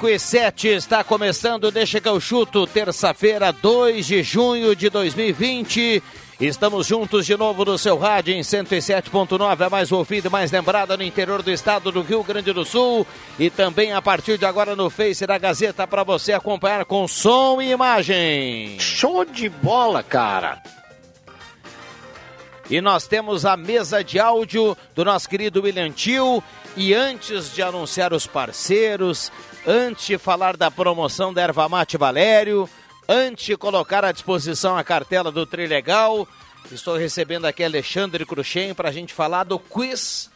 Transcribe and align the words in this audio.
Cinco 0.00 0.08
e 0.08 0.18
sete 0.18 0.66
está 0.68 1.04
começando, 1.04 1.70
deixa 1.70 2.00
que 2.00 2.08
eu 2.08 2.18
chuto, 2.18 2.66
terça-feira, 2.66 3.52
2 3.52 4.06
de 4.06 4.22
junho 4.22 4.74
de 4.74 4.88
2020. 4.88 6.02
Estamos 6.40 6.86
juntos 6.86 7.26
de 7.26 7.36
novo 7.36 7.66
no 7.66 7.76
seu 7.76 7.98
rádio 7.98 8.32
em 8.32 8.40
107.9, 8.40 9.66
a 9.66 9.68
mais 9.68 9.92
ouvida 9.92 10.28
e 10.28 10.30
mais 10.30 10.50
lembrada 10.50 10.96
no 10.96 11.02
interior 11.02 11.42
do 11.42 11.50
estado 11.50 11.92
do 11.92 12.00
Rio 12.00 12.24
Grande 12.24 12.50
do 12.50 12.64
Sul. 12.64 13.06
E 13.38 13.50
também 13.50 13.92
a 13.92 14.00
partir 14.00 14.38
de 14.38 14.46
agora 14.46 14.74
no 14.74 14.88
Face 14.88 15.26
da 15.26 15.36
Gazeta 15.36 15.86
para 15.86 16.02
você 16.02 16.32
acompanhar 16.32 16.86
com 16.86 17.06
som 17.06 17.60
e 17.60 17.70
imagem. 17.70 18.80
Show 18.80 19.26
de 19.26 19.50
bola, 19.50 20.02
cara! 20.02 20.62
E 22.70 22.80
nós 22.80 23.06
temos 23.06 23.44
a 23.44 23.54
mesa 23.54 24.02
de 24.02 24.18
áudio 24.18 24.74
do 24.94 25.04
nosso 25.04 25.28
querido 25.28 25.60
William 25.60 25.90
Tio. 25.90 26.42
E 26.74 26.94
antes 26.94 27.52
de 27.52 27.60
anunciar 27.60 28.14
os 28.14 28.26
parceiros, 28.26 29.30
antes 29.66 30.06
de 30.06 30.16
falar 30.16 30.56
da 30.56 30.70
promoção 30.70 31.34
da 31.34 31.42
Erva 31.42 31.68
Mate 31.68 31.98
Valério, 31.98 32.66
antes 33.10 33.44
de 33.44 33.56
colocar 33.56 34.04
à 34.04 34.12
disposição 34.12 34.76
a 34.76 34.84
cartela 34.84 35.32
do 35.32 35.44
Trilegal, 35.44 36.28
estou 36.70 36.96
recebendo 36.96 37.44
aqui 37.44 37.64
Alexandre 37.64 38.24
Cruxem 38.24 38.72
para 38.72 38.88
a 38.88 38.92
gente 38.92 39.12
falar 39.12 39.42
do 39.42 39.58
quiz 39.58 40.30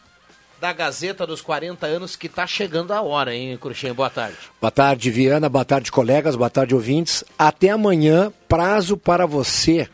da 0.61 0.73
Gazeta 0.73 1.25
dos 1.25 1.41
40 1.41 1.87
anos 1.87 2.17
que 2.17 2.27
está 2.27 2.49
chegando 2.49 2.93
a 2.93 3.01
hora, 3.01 3.33
hein, 3.33 3.57
Cruxem? 3.59 3.93
Boa 3.93 4.11
tarde. 4.11 4.37
Boa 4.61 4.73
tarde, 4.73 5.09
Viana. 5.09 5.49
Boa 5.49 5.65
tarde, 5.65 5.93
colegas. 5.93 6.35
Boa 6.35 6.51
tarde, 6.51 6.75
ouvintes. 6.75 7.23
Até 7.39 7.71
amanhã, 7.71 8.33
prazo 8.49 8.97
para 8.97 9.25
você, 9.25 9.89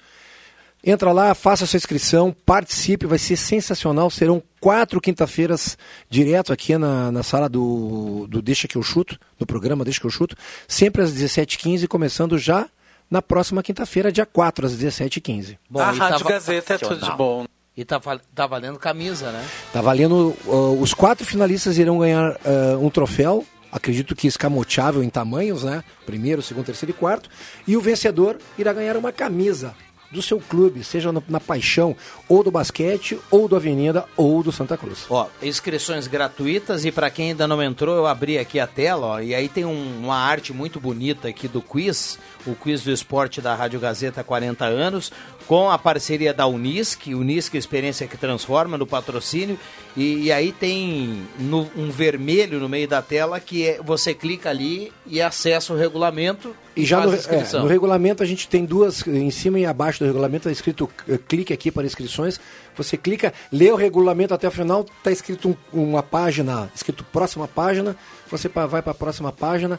Entra 0.84 1.12
lá, 1.12 1.32
faça 1.32 1.65
sua 1.65 1.76
inscrição, 1.76 2.34
participe, 2.44 3.06
vai 3.06 3.19
ser 3.19 3.37
sensacional. 3.37 4.10
Serão 4.10 4.43
quatro 4.60 5.00
quinta-feiras 5.00 5.78
direto 6.10 6.53
aqui 6.53 6.76
na, 6.76 7.12
na 7.12 7.22
sala 7.22 7.48
do, 7.48 8.26
do 8.28 8.43
Deixa 8.43 8.66
Que 8.66 8.76
Eu 8.76 8.82
Chuto, 8.82 9.16
no 9.38 9.47
programa 9.47 9.84
Deixa 9.84 10.00
Que 10.00 10.06
Eu 10.06 10.10
Chuto, 10.10 10.37
sempre 10.66 11.00
às 11.00 11.12
17h15, 11.12 11.87
começando 11.87 12.37
já 12.37 12.69
na 13.09 13.22
próxima 13.22 13.62
quinta-feira, 13.62 14.10
dia 14.10 14.26
4, 14.26 14.66
às 14.66 14.76
17h15. 14.76 15.56
Bom, 15.71 15.81
a 15.81 15.92
Rádio 15.92 16.25
tá 16.25 16.31
Gazeta 16.31 16.75
é 16.75 16.78
tudo 16.78 17.04
de 17.04 17.16
bom. 17.16 17.44
E 17.76 17.84
tá, 17.84 18.00
tá 18.34 18.47
valendo 18.47 18.78
camisa, 18.78 19.31
né? 19.31 19.47
Tá 19.72 19.81
valendo. 19.81 20.37
Uh, 20.44 20.78
os 20.81 20.92
quatro 20.92 21.25
finalistas 21.25 21.78
irão 21.78 21.98
ganhar 21.98 22.32
uh, 22.32 22.84
um 22.84 22.91
troféu 22.91 23.47
acredito 23.71 24.15
que 24.15 24.26
escamoteável 24.26 25.03
em 25.03 25.09
tamanhos, 25.09 25.62
né? 25.62 25.82
Primeiro, 26.04 26.42
segundo, 26.42 26.66
terceiro 26.66 26.91
e 26.91 26.94
quarto. 26.94 27.31
E 27.66 27.75
o 27.75 27.81
vencedor 27.81 28.37
irá 28.59 28.71
ganhar 28.72 28.98
uma 28.98 29.10
camisa 29.10 29.75
do 30.12 30.22
seu 30.22 30.38
clube, 30.38 30.84
seja 30.84 31.10
no, 31.10 31.22
na 31.28 31.40
paixão 31.40 31.96
ou 32.28 32.44
do 32.44 32.50
basquete, 32.50 33.18
ou 33.30 33.48
do 33.48 33.56
Avenida, 33.56 34.04
ou 34.16 34.42
do 34.42 34.52
Santa 34.52 34.76
Cruz. 34.76 35.06
Ó, 35.08 35.26
inscrições 35.42 36.06
gratuitas 36.06 36.84
e 36.84 36.92
para 36.92 37.10
quem 37.10 37.30
ainda 37.30 37.48
não 37.48 37.62
entrou, 37.62 37.96
eu 37.96 38.06
abri 38.06 38.38
aqui 38.38 38.60
a 38.60 38.66
tela, 38.66 39.06
ó, 39.06 39.20
e 39.20 39.34
aí 39.34 39.48
tem 39.48 39.64
um, 39.64 40.00
uma 40.04 40.16
arte 40.16 40.52
muito 40.52 40.78
bonita 40.78 41.28
aqui 41.28 41.48
do 41.48 41.62
quiz, 41.62 42.18
o 42.47 42.54
quiz 42.54 42.82
do 42.82 42.91
esporte 42.91 43.41
da 43.41 43.54
Rádio 43.54 43.80
Gazeta 43.80 44.20
há 44.20 44.25
40 44.25 44.64
anos, 44.64 45.12
com 45.47 45.70
a 45.70 45.78
parceria 45.78 46.32
da 46.32 46.47
Unisc, 46.47 47.06
Unisc 47.08 47.54
Experiência 47.54 48.06
que 48.06 48.16
Transforma, 48.16 48.78
no 48.78 48.86
patrocínio, 48.86 49.58
e, 49.97 50.25
e 50.25 50.32
aí 50.32 50.53
tem 50.53 51.26
no, 51.38 51.70
um 51.76 51.91
vermelho 51.91 52.58
no 52.58 52.69
meio 52.69 52.88
da 52.88 53.03
tela 53.03 53.41
que 53.41 53.66
é, 53.66 53.80
você 53.82 54.14
clica 54.14 54.50
ali 54.50 54.92
e 55.06 55.20
acessa 55.20 55.72
o 55.72 55.76
regulamento 55.76 56.54
e 56.75 56.86
já 56.86 57.04
no, 57.04 57.12
é, 57.12 57.60
no, 57.60 57.66
regulamento 57.66 58.22
a 58.22 58.26
gente 58.26 58.48
tem 58.48 58.64
duas, 58.64 59.06
em 59.06 59.30
cima 59.30 59.59
e 59.59 59.66
abaixo 59.66 59.98
do 59.98 60.06
regulamento 60.06 60.48
está 60.48 60.50
escrito 60.50 60.88
uh, 61.06 61.19
clique 61.19 61.53
aqui 61.53 61.70
para 61.70 61.84
inscrições. 61.84 62.41
Você 62.74 62.97
clica, 62.97 63.34
lê 63.53 63.70
o 63.70 63.76
regulamento 63.76 64.32
até 64.32 64.48
o 64.48 64.50
final, 64.50 64.86
está 64.98 65.10
escrito 65.10 65.56
um, 65.72 65.82
uma 65.82 66.03
página, 66.03 66.70
escrito 66.74 67.04
próxima 67.04 67.47
página, 67.47 67.94
você 68.30 68.48
vai 68.48 68.80
para 68.80 68.92
a 68.92 68.94
próxima 68.94 69.30
página, 69.30 69.78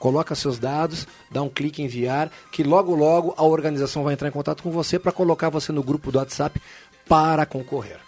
coloca 0.00 0.34
seus 0.34 0.58
dados, 0.58 1.06
dá 1.30 1.42
um 1.42 1.48
clique 1.48 1.82
em 1.82 1.84
enviar, 1.84 2.32
que 2.50 2.64
logo 2.64 2.96
logo 2.96 3.34
a 3.36 3.44
organização 3.44 4.02
vai 4.02 4.14
entrar 4.14 4.26
em 4.26 4.32
contato 4.32 4.62
com 4.62 4.70
você 4.72 4.98
para 4.98 5.12
colocar 5.12 5.50
você 5.50 5.70
no 5.70 5.82
grupo 5.82 6.10
do 6.10 6.18
WhatsApp 6.18 6.60
para 7.06 7.46
concorrer. 7.46 7.98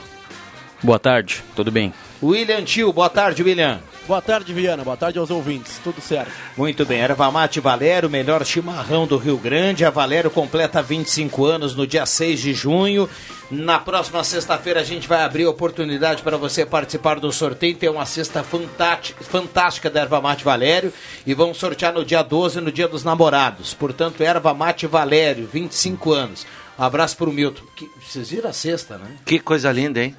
Boa 0.84 1.00
tarde, 1.00 1.44
tudo 1.56 1.72
bem? 1.72 1.94
William 2.22 2.64
Tio, 2.64 2.94
boa 2.94 3.10
tarde, 3.10 3.42
William. 3.42 3.80
Boa 4.08 4.22
tarde, 4.22 4.54
Viana. 4.54 4.84
Boa 4.84 4.96
tarde 4.96 5.18
aos 5.18 5.32
ouvintes. 5.32 5.80
Tudo 5.84 6.00
certo. 6.00 6.32
Muito 6.56 6.86
bem, 6.86 7.00
Erva 7.00 7.32
Mate 7.32 7.60
Valério, 7.60 8.08
melhor 8.08 8.46
chimarrão 8.46 9.08
do 9.08 9.18
Rio 9.18 9.36
Grande. 9.38 9.84
A 9.84 9.90
Valério 9.90 10.30
completa 10.30 10.82
25 10.82 11.44
anos 11.44 11.76
no 11.76 11.88
dia 11.88 12.06
6 12.06 12.40
de 12.40 12.54
junho. 12.54 13.10
Na 13.52 13.80
próxima 13.80 14.24
sexta-feira 14.24 14.80
a 14.80 14.84
gente 14.84 15.08
vai 15.08 15.24
abrir 15.24 15.46
oportunidade 15.46 16.24
para 16.24 16.36
você 16.36 16.66
participar 16.66 17.20
do 17.20 17.32
sorteio. 17.32 17.76
Tem 17.76 17.90
uma 17.90 18.06
cesta 18.06 18.44
fantástica, 18.44 19.24
fantástica 19.24 19.90
da 19.90 20.02
Erva 20.02 20.20
Mate 20.20 20.44
Valério. 20.44 20.92
E 21.28 21.34
vamos 21.34 21.58
sortear 21.58 21.94
no 21.94 22.04
dia 22.04 22.24
12, 22.24 22.60
no 22.60 22.72
dia 22.72 22.88
dos 22.88 23.04
namorados. 23.04 23.74
Portanto, 23.74 24.24
Erva 24.24 24.54
Mate 24.54 24.88
Valério, 24.88 25.48
25 25.52 26.12
anos. 26.12 26.46
Um 26.78 26.84
abraço 26.84 27.16
para 27.16 27.30
o 27.30 27.34
Milton. 27.34 27.64
Que, 27.76 27.90
vocês 28.02 28.30
viram 28.30 28.50
a 28.50 28.54
cesta, 28.54 28.98
né? 28.98 29.16
Que 29.24 29.40
coisa 29.40 29.72
linda, 29.72 30.04
hein? 30.04 30.16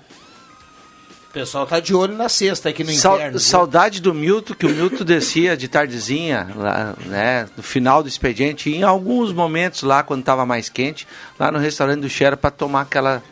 O 1.36 1.38
pessoal 1.38 1.66
tá 1.66 1.80
de 1.80 1.94
olho 1.94 2.16
na 2.16 2.30
sexta 2.30 2.70
aqui 2.70 2.82
no 2.82 2.90
Sau- 2.92 3.16
inverno. 3.16 3.32
viu? 3.32 3.40
saudade 3.40 4.00
do 4.00 4.14
Milton, 4.14 4.54
que 4.54 4.64
o 4.64 4.70
Milton 4.70 5.04
descia 5.04 5.54
de 5.54 5.68
tardezinha, 5.68 6.48
lá, 6.56 6.94
né, 7.04 7.46
no 7.54 7.62
final 7.62 8.02
do 8.02 8.08
expediente, 8.08 8.70
e 8.70 8.76
em 8.76 8.82
alguns 8.82 9.34
momentos 9.34 9.82
lá, 9.82 10.02
quando 10.02 10.20
estava 10.20 10.46
mais 10.46 10.70
quente, 10.70 11.06
lá 11.38 11.52
no 11.52 11.58
restaurante 11.58 12.00
do 12.00 12.08
Xera, 12.08 12.38
para 12.38 12.50
tomar 12.50 12.80
aquela 12.80 13.22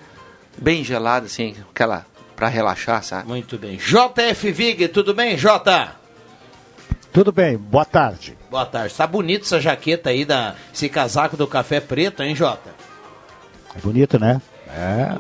bem 0.59 0.85
gelada, 0.85 1.25
assim, 1.25 1.57
aquela 1.71 2.05
para 2.37 2.49
relaxar, 2.49 3.03
sabe? 3.03 3.27
Muito 3.27 3.57
bem. 3.57 3.79
JF 3.79 4.53
Vig, 4.53 4.89
tudo 4.89 5.15
bem, 5.15 5.39
Jota? 5.39 5.93
Tudo 7.11 7.33
bem, 7.33 7.57
boa 7.57 7.87
tarde. 7.87 8.37
Boa 8.51 8.67
tarde. 8.67 8.93
Tá 8.95 9.07
bonito 9.07 9.45
essa 9.47 9.59
jaqueta 9.59 10.11
aí, 10.11 10.27
da, 10.27 10.57
esse 10.75 10.91
casaco 10.91 11.39
do 11.39 11.47
café 11.47 11.81
preto, 11.81 12.23
hein, 12.23 12.37
Jota? 12.37 12.69
É 13.75 13.81
bonito, 13.81 14.19
né? 14.19 14.43
É. 14.69 15.17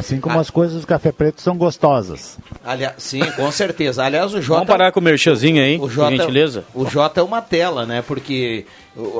Assim 0.00 0.20
como 0.20 0.38
Ah. 0.38 0.40
as 0.40 0.50
coisas 0.50 0.80
do 0.80 0.86
café 0.86 1.12
preto 1.12 1.40
são 1.40 1.56
gostosas. 1.56 2.38
Aliás, 2.64 2.94
sim, 2.98 3.20
com 3.36 3.50
certeza. 3.52 4.04
Aliás, 4.04 4.34
o 4.34 4.40
Jota. 4.42 4.60
Vamos 4.60 4.68
parar 4.68 4.92
com 4.92 5.00
o 5.00 5.02
merchanzinho 5.02 5.62
aí, 5.62 5.76
o 5.76 5.80
por 5.80 5.90
Jota, 5.90 6.16
gentileza. 6.16 6.64
O 6.74 6.86
Jota 6.88 7.20
é 7.20 7.22
uma 7.22 7.40
tela, 7.40 7.86
né? 7.86 8.02
Porque 8.06 8.64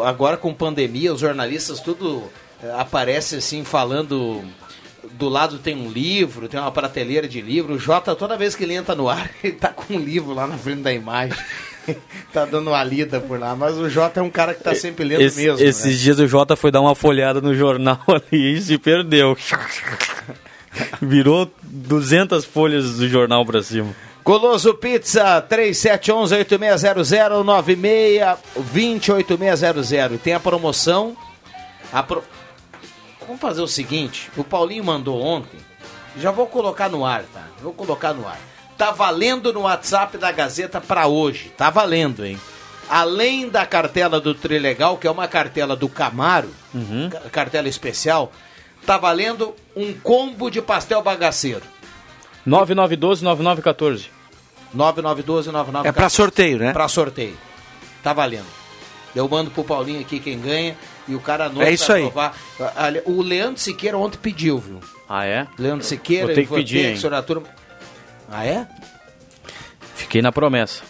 agora 0.05 0.37
com 0.37 0.53
pandemia, 0.53 1.13
os 1.15 1.21
jornalistas 1.21 1.81
tudo 1.81 2.23
eh, 2.63 2.73
aparece 2.77 3.37
assim 3.37 3.65
falando. 3.65 4.43
Do 5.13 5.29
lado 5.29 5.59
tem 5.59 5.75
um 5.77 5.91
livro, 5.91 6.47
tem 6.49 6.59
uma 6.61 6.71
prateleira 6.71 7.27
de 7.29 7.41
livro. 7.41 7.75
O 7.75 7.79
Jota, 7.79 8.15
toda 8.15 8.37
vez 8.37 8.55
que 8.55 8.65
ele 8.65 8.75
entra 8.75 8.95
no 8.95 9.09
ar, 9.09 9.31
ele 9.43 9.55
tá 9.55 9.69
com 9.69 9.95
um 9.95 9.99
livro 9.99 10.33
lá 10.35 10.47
na 10.47 10.57
frente 10.59 10.81
da 10.83 10.93
imagem. 10.93 11.37
tá 12.33 12.45
dando 12.45 12.69
uma 12.69 12.85
lida 12.85 13.19
por 13.21 13.39
lá. 13.41 13.57
Mas 13.57 13.77
o 13.77 13.89
Jota 13.89 14.21
é 14.21 14.23
um 14.23 14.31
cara 14.31 14.55
que 14.55 14.63
tá 14.63 14.75
sempre 14.75 15.05
lendo 15.05 15.23
Esse- 15.23 15.43
mesmo. 15.43 15.67
esses 15.67 15.85
né? 15.97 16.03
dias 16.03 16.19
o 16.19 16.27
Jota 16.27 16.55
foi 16.55 16.71
dar 16.71 16.81
uma 16.83 16.95
folhada 16.95 17.41
no 17.41 17.55
jornal 17.55 17.99
ali 18.09 18.57
e 18.57 18.61
se 18.63 18.79
perdeu. 18.79 19.37
Virou 21.03 21.51
200 21.63 22.45
folhas 22.45 22.97
do 22.97 23.09
jornal 23.09 23.45
pra 23.45 23.63
cima. 23.63 23.95
Goloso 24.25 24.75
Pizza 24.75 25.45
3711-8600 25.51 27.45
9620-8600. 28.59 30.19
Tem 30.21 30.35
a 30.35 30.41
promoção. 30.41 31.17
A 31.93 32.03
pro- 32.03 32.23
Vamos 33.27 33.41
fazer 33.41 33.61
o 33.63 33.67
seguinte: 33.69 34.31
o 34.37 34.45
Paulinho 34.45 34.85
mandou 34.85 35.21
ontem. 35.21 35.59
Já 36.19 36.31
vou 36.31 36.47
colocar 36.47 36.89
no 36.89 37.05
ar, 37.07 37.23
tá? 37.33 37.45
Vou 37.63 37.73
colocar 37.73 38.13
no 38.13 38.27
ar. 38.27 38.39
Tá 38.77 38.91
valendo 38.91 39.53
no 39.53 39.61
WhatsApp 39.61 40.17
da 40.19 40.33
Gazeta 40.33 40.81
pra 40.81 41.07
hoje. 41.07 41.53
Tá 41.57 41.71
valendo, 41.71 42.25
hein? 42.25 42.39
Além 42.89 43.49
da 43.49 43.65
cartela 43.65 44.21
do 44.21 44.35
Trilegal, 44.35 44.97
que 44.97 45.07
é 45.07 45.11
uma 45.11 45.29
cartela 45.29 45.77
do 45.77 45.89
Camaro, 45.89 46.49
ca- 47.11 47.21
cartela 47.31 47.69
especial, 47.69 48.33
tá 48.87 48.97
valendo 48.99 49.55
um 49.77 49.93
combo 49.93 50.51
de 50.51 50.61
pastel 50.63 51.03
bagaceiro. 51.03 51.63
9912-9914. 52.47 54.07
9912-9914. 54.77 55.87
É 55.87 55.93
pra 55.93 56.09
sorteio, 56.09 56.59
né? 56.59 56.73
Pra 56.73 56.89
sorteio. 56.89 57.37
Tá 58.03 58.13
valendo. 58.13 58.47
Eu 59.15 59.29
mando 59.29 59.51
pro 59.51 59.65
Paulinho 59.65 60.01
aqui 60.01 60.21
quem 60.21 60.39
ganha 60.41 60.77
e 61.09 61.15
o 61.15 61.21
cara 61.21 61.47
anota 61.47 61.65
É 61.67 61.73
isso 61.73 61.93
aí. 61.93 62.03
provar. 62.03 62.37
O 63.05 63.21
Leandro 63.23 63.61
Siqueira 63.61 63.99
ontem 63.99 64.19
pediu, 64.19 64.59
viu? 64.59 64.81
Ah, 65.09 65.27
é? 65.27 65.47
Leandro 65.59 65.85
Siqueira, 65.85 66.27
Vou 66.27 66.35
ter 66.35 66.47
que 66.47 66.55
pedir, 66.55 66.85
hein? 66.87 66.97
Sonatura- 66.97 67.43
Ah, 68.31 68.47
é? 68.47 68.67
Fiquei 69.97 70.23
na 70.23 70.31
promessa. 70.31 70.83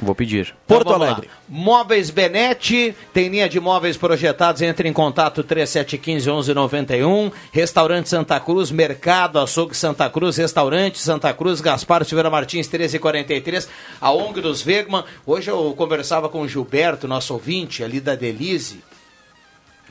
Vou 0.00 0.14
pedir. 0.14 0.54
Então, 0.64 0.82
vamos 0.82 1.00
lá. 1.00 1.20
Móveis 1.48 2.08
Benete, 2.10 2.94
tem 3.12 3.28
linha 3.28 3.48
de 3.48 3.60
móveis 3.60 3.96
projetados, 3.98 4.62
entre 4.62 4.88
em 4.88 4.92
contato 4.92 5.44
3715-1191, 5.44 7.30
Restaurante 7.52 8.08
Santa 8.08 8.40
Cruz, 8.40 8.70
Mercado 8.70 9.38
Açougue 9.38 9.76
Santa 9.76 10.08
Cruz, 10.08 10.38
Restaurante 10.38 10.98
Santa 10.98 11.32
Cruz, 11.34 11.60
Gaspar 11.60 12.04
Silveira 12.04 12.30
Martins 12.30 12.66
1343, 12.66 13.68
a 14.00 14.10
ONG 14.10 14.40
dos 14.40 14.62
Vegman. 14.62 15.04
Hoje 15.26 15.50
eu 15.50 15.74
conversava 15.76 16.28
com 16.28 16.40
o 16.40 16.48
Gilberto, 16.48 17.06
nosso 17.06 17.34
ouvinte 17.34 17.84
ali 17.84 18.00
da 18.00 18.14
Delize, 18.14 18.82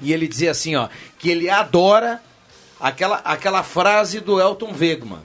e 0.02 0.12
ele 0.12 0.28
dizia 0.28 0.52
assim, 0.52 0.76
ó, 0.76 0.88
que 1.20 1.30
ele 1.30 1.50
adora 1.50 2.20
aquela, 2.80 3.18
aquela 3.18 3.62
frase 3.62 4.20
do 4.20 4.42
Elton 4.42 4.74
Wegman, 4.80 5.20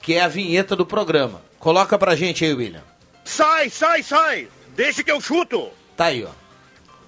que 0.00 0.14
é 0.14 0.22
a 0.22 0.28
vinheta 0.28 0.74
do 0.74 0.84
programa. 0.84 1.40
Coloca 1.60 1.96
pra 1.96 2.16
gente 2.16 2.44
aí, 2.44 2.52
William. 2.52 2.93
Sai, 3.24 3.70
sai, 3.70 4.02
sai! 4.02 4.48
Deixa 4.76 5.02
que 5.02 5.10
eu 5.10 5.20
chuto! 5.20 5.70
Tá 5.96 6.06
aí, 6.06 6.24
ó. 6.24 6.30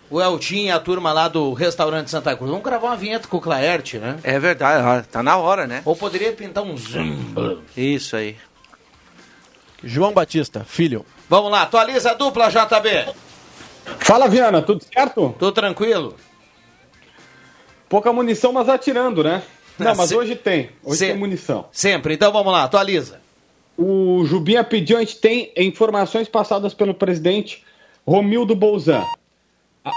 O 0.08 0.20
Eltinho 0.22 0.66
e 0.66 0.70
a 0.70 0.78
turma 0.78 1.12
lá 1.12 1.26
do 1.26 1.52
restaurante 1.52 2.10
Santa 2.10 2.36
Cruz. 2.36 2.48
Vamos 2.48 2.64
gravar 2.64 2.88
uma 2.88 2.96
vinheta 2.96 3.26
com 3.26 3.38
o 3.38 3.40
Claerte, 3.40 3.98
né? 3.98 4.18
É 4.22 4.38
verdade, 4.38 5.06
tá 5.08 5.20
na 5.22 5.36
hora, 5.36 5.66
né? 5.66 5.82
Ou 5.84 5.96
poderia 5.96 6.32
pintar 6.32 6.62
um 6.62 6.76
zoom. 6.76 7.60
Isso 7.76 8.14
aí. 8.16 8.36
João 9.82 10.12
Batista, 10.12 10.64
filho. 10.64 11.04
Vamos 11.28 11.50
lá, 11.50 11.62
atualiza 11.62 12.12
a 12.12 12.14
dupla, 12.14 12.48
JB. 12.48 13.12
Fala, 13.98 14.28
Viana, 14.28 14.62
tudo 14.62 14.82
certo? 14.84 15.34
Tudo 15.38 15.52
tranquilo? 15.52 16.16
Pouca 17.88 18.12
munição, 18.12 18.52
mas 18.52 18.68
atirando, 18.68 19.22
né? 19.24 19.42
Não, 19.78 19.94
mas 19.94 20.08
Se- 20.08 20.16
hoje 20.16 20.34
tem. 20.36 20.70
Hoje 20.82 20.98
se- 20.98 21.06
tem 21.08 21.16
munição. 21.16 21.68
Sempre. 21.72 22.14
Então 22.14 22.32
vamos 22.32 22.52
lá, 22.52 22.62
atualiza. 22.64 23.20
O 23.76 24.24
Jubinha 24.24 24.64
pediu, 24.64 24.96
a 24.96 25.00
gente 25.00 25.18
tem 25.18 25.52
informações 25.56 26.28
passadas 26.28 26.72
pelo 26.72 26.94
presidente 26.94 27.62
Romildo 28.06 28.54
Bolzan. 28.54 29.04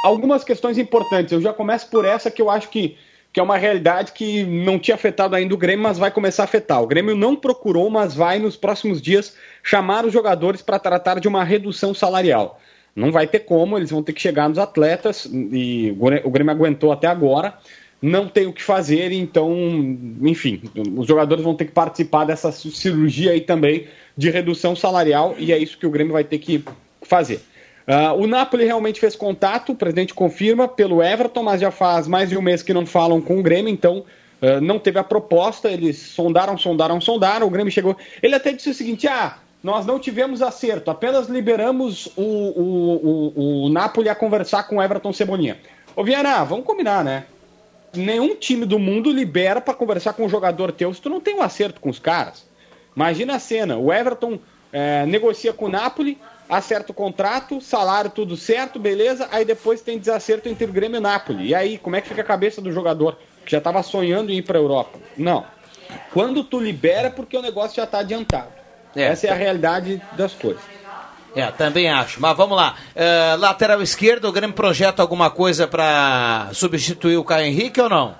Algumas 0.03 0.43
questões 0.43 0.77
importantes. 0.77 1.31
Eu 1.31 1.41
já 1.41 1.53
começo 1.53 1.89
por 1.89 2.03
essa 2.03 2.29
que 2.29 2.41
eu 2.41 2.49
acho 2.49 2.69
que, 2.69 2.97
que 3.31 3.39
é 3.39 3.43
uma 3.43 3.57
realidade 3.57 4.11
que 4.11 4.43
não 4.43 4.77
tinha 4.77 4.95
afetado 4.95 5.35
ainda 5.35 5.53
o 5.53 5.57
Grêmio, 5.57 5.83
mas 5.83 5.97
vai 5.97 6.11
começar 6.11 6.43
a 6.43 6.45
afetar. 6.45 6.81
O 6.81 6.87
Grêmio 6.87 7.15
não 7.15 7.35
procurou, 7.35 7.89
mas 7.89 8.13
vai 8.13 8.37
nos 8.37 8.57
próximos 8.57 9.01
dias 9.01 9.35
chamar 9.63 10.05
os 10.05 10.11
jogadores 10.11 10.61
para 10.61 10.77
tratar 10.77 11.19
de 11.19 11.27
uma 11.27 11.43
redução 11.43 11.93
salarial. 11.93 12.59
Não 12.95 13.11
vai 13.11 13.27
ter 13.27 13.39
como, 13.39 13.77
eles 13.77 13.91
vão 13.91 14.03
ter 14.03 14.13
que 14.13 14.21
chegar 14.21 14.49
nos 14.49 14.57
atletas 14.57 15.25
e 15.25 15.95
o 16.23 16.29
Grêmio 16.29 16.51
aguentou 16.51 16.91
até 16.91 17.07
agora. 17.07 17.57
Não 18.01 18.27
tem 18.27 18.47
o 18.47 18.53
que 18.53 18.63
fazer, 18.63 19.11
então, 19.11 19.53
enfim, 20.21 20.61
os 20.95 21.05
jogadores 21.05 21.43
vão 21.43 21.53
ter 21.53 21.65
que 21.65 21.71
participar 21.71 22.23
dessa 22.23 22.51
cirurgia 22.51 23.31
aí 23.31 23.41
também 23.41 23.87
de 24.15 24.29
redução 24.29 24.75
salarial 24.75 25.35
e 25.37 25.51
é 25.51 25.57
isso 25.57 25.77
que 25.77 25.85
o 25.85 25.91
Grêmio 25.91 26.13
vai 26.13 26.23
ter 26.23 26.37
que 26.37 26.63
fazer. 27.01 27.41
Ah, 27.85 28.13
o 28.13 28.27
Napoli 28.27 28.65
realmente 28.65 28.99
fez 28.99 29.15
contato, 29.15 29.71
o 29.71 29.75
presidente 29.75 30.13
confirma 30.13 30.67
pelo 30.67 31.03
Everton, 31.03 31.43
mas 31.43 31.59
já 31.59 31.71
faz 31.71 32.07
mais 32.07 32.29
de 32.29 32.37
um 32.37 32.41
mês 32.41 32.61
que 32.61 32.73
não 32.73 32.85
falam 32.85 33.19
com 33.19 33.39
o 33.39 33.43
Grêmio, 33.43 33.69
então 33.69 34.05
ah, 34.41 34.61
não 34.61 34.79
teve 34.79 34.99
a 34.99 35.03
proposta. 35.03 35.69
Eles 35.69 35.97
sondaram, 35.97 36.57
sondaram, 36.57 37.01
sondaram. 37.01 37.47
O 37.47 37.49
Grêmio 37.49 37.71
chegou. 37.71 37.97
Ele 38.21 38.35
até 38.35 38.53
disse 38.53 38.69
o 38.69 38.73
seguinte: 38.73 39.07
ah, 39.07 39.39
nós 39.63 39.85
não 39.85 39.99
tivemos 39.99 40.41
acerto, 40.41 40.89
apenas 40.89 41.27
liberamos 41.27 42.07
o, 42.15 42.21
o, 42.21 43.33
o, 43.35 43.65
o 43.65 43.69
Napoli 43.69 44.07
a 44.07 44.15
conversar 44.15 44.63
com 44.63 44.77
o 44.77 44.83
Everton 44.83 45.11
Cebolinha. 45.11 45.57
Ô 45.95 46.03
Viana, 46.03 46.43
vamos 46.43 46.65
combinar, 46.65 47.03
né? 47.03 47.25
Nenhum 47.93 48.35
time 48.35 48.65
do 48.65 48.77
mundo 48.77 49.11
libera 49.11 49.59
para 49.59 49.73
conversar 49.73 50.13
com 50.13 50.25
um 50.25 50.29
jogador 50.29 50.71
teu 50.71 50.93
se 50.93 51.01
tu 51.01 51.09
não 51.09 51.19
tem 51.19 51.35
um 51.35 51.41
acerto 51.41 51.81
com 51.81 51.89
os 51.89 51.99
caras. 51.99 52.45
Imagina 52.95 53.35
a 53.35 53.39
cena: 53.39 53.77
o 53.77 53.91
Everton 53.91 54.39
é, 54.71 55.05
negocia 55.05 55.53
com 55.53 55.65
o 55.65 55.69
Napoli, 55.69 56.17
acerta 56.47 56.91
o 56.91 56.95
contrato, 56.95 57.61
salário 57.61 58.11
tudo 58.11 58.35
certo, 58.35 58.79
beleza. 58.79 59.27
Aí 59.31 59.45
depois 59.45 59.81
tem 59.81 59.97
desacerto 59.97 60.49
entre 60.49 60.65
o 60.65 60.73
Grêmio 60.73 60.97
e 60.97 60.99
o 60.99 61.01
Napoli. 61.01 61.47
E 61.47 61.55
aí, 61.55 61.77
como 61.77 61.95
é 61.95 62.01
que 62.01 62.09
fica 62.09 62.21
a 62.21 62.25
cabeça 62.25 62.61
do 62.61 62.71
jogador 62.71 63.17
que 63.45 63.51
já 63.51 63.59
estava 63.59 63.81
sonhando 63.83 64.31
em 64.31 64.37
ir 64.37 64.41
para 64.41 64.57
a 64.57 64.61
Europa? 64.61 64.99
Não. 65.17 65.45
Quando 66.13 66.43
tu 66.43 66.59
libera, 66.59 67.07
é 67.07 67.11
porque 67.11 67.35
o 67.37 67.41
negócio 67.41 67.75
já 67.75 67.83
está 67.83 67.99
adiantado. 67.99 68.51
É. 68.95 69.03
Essa 69.03 69.27
é 69.27 69.29
a 69.29 69.35
realidade 69.35 70.01
das 70.13 70.33
coisas. 70.33 70.78
É, 71.35 71.45
também 71.51 71.89
acho. 71.89 72.19
Mas 72.21 72.35
vamos 72.35 72.57
lá. 72.57 72.75
Uh, 72.95 73.39
lateral 73.39 73.81
esquerdo, 73.81 74.25
o 74.25 74.31
Grêmio 74.31 74.55
projeta 74.55 75.01
alguma 75.01 75.29
coisa 75.29 75.67
para 75.67 76.49
substituir 76.53 77.17
o 77.17 77.23
Caio 77.23 77.45
Henrique 77.45 77.79
ou 77.79 77.89
não? 77.89 78.15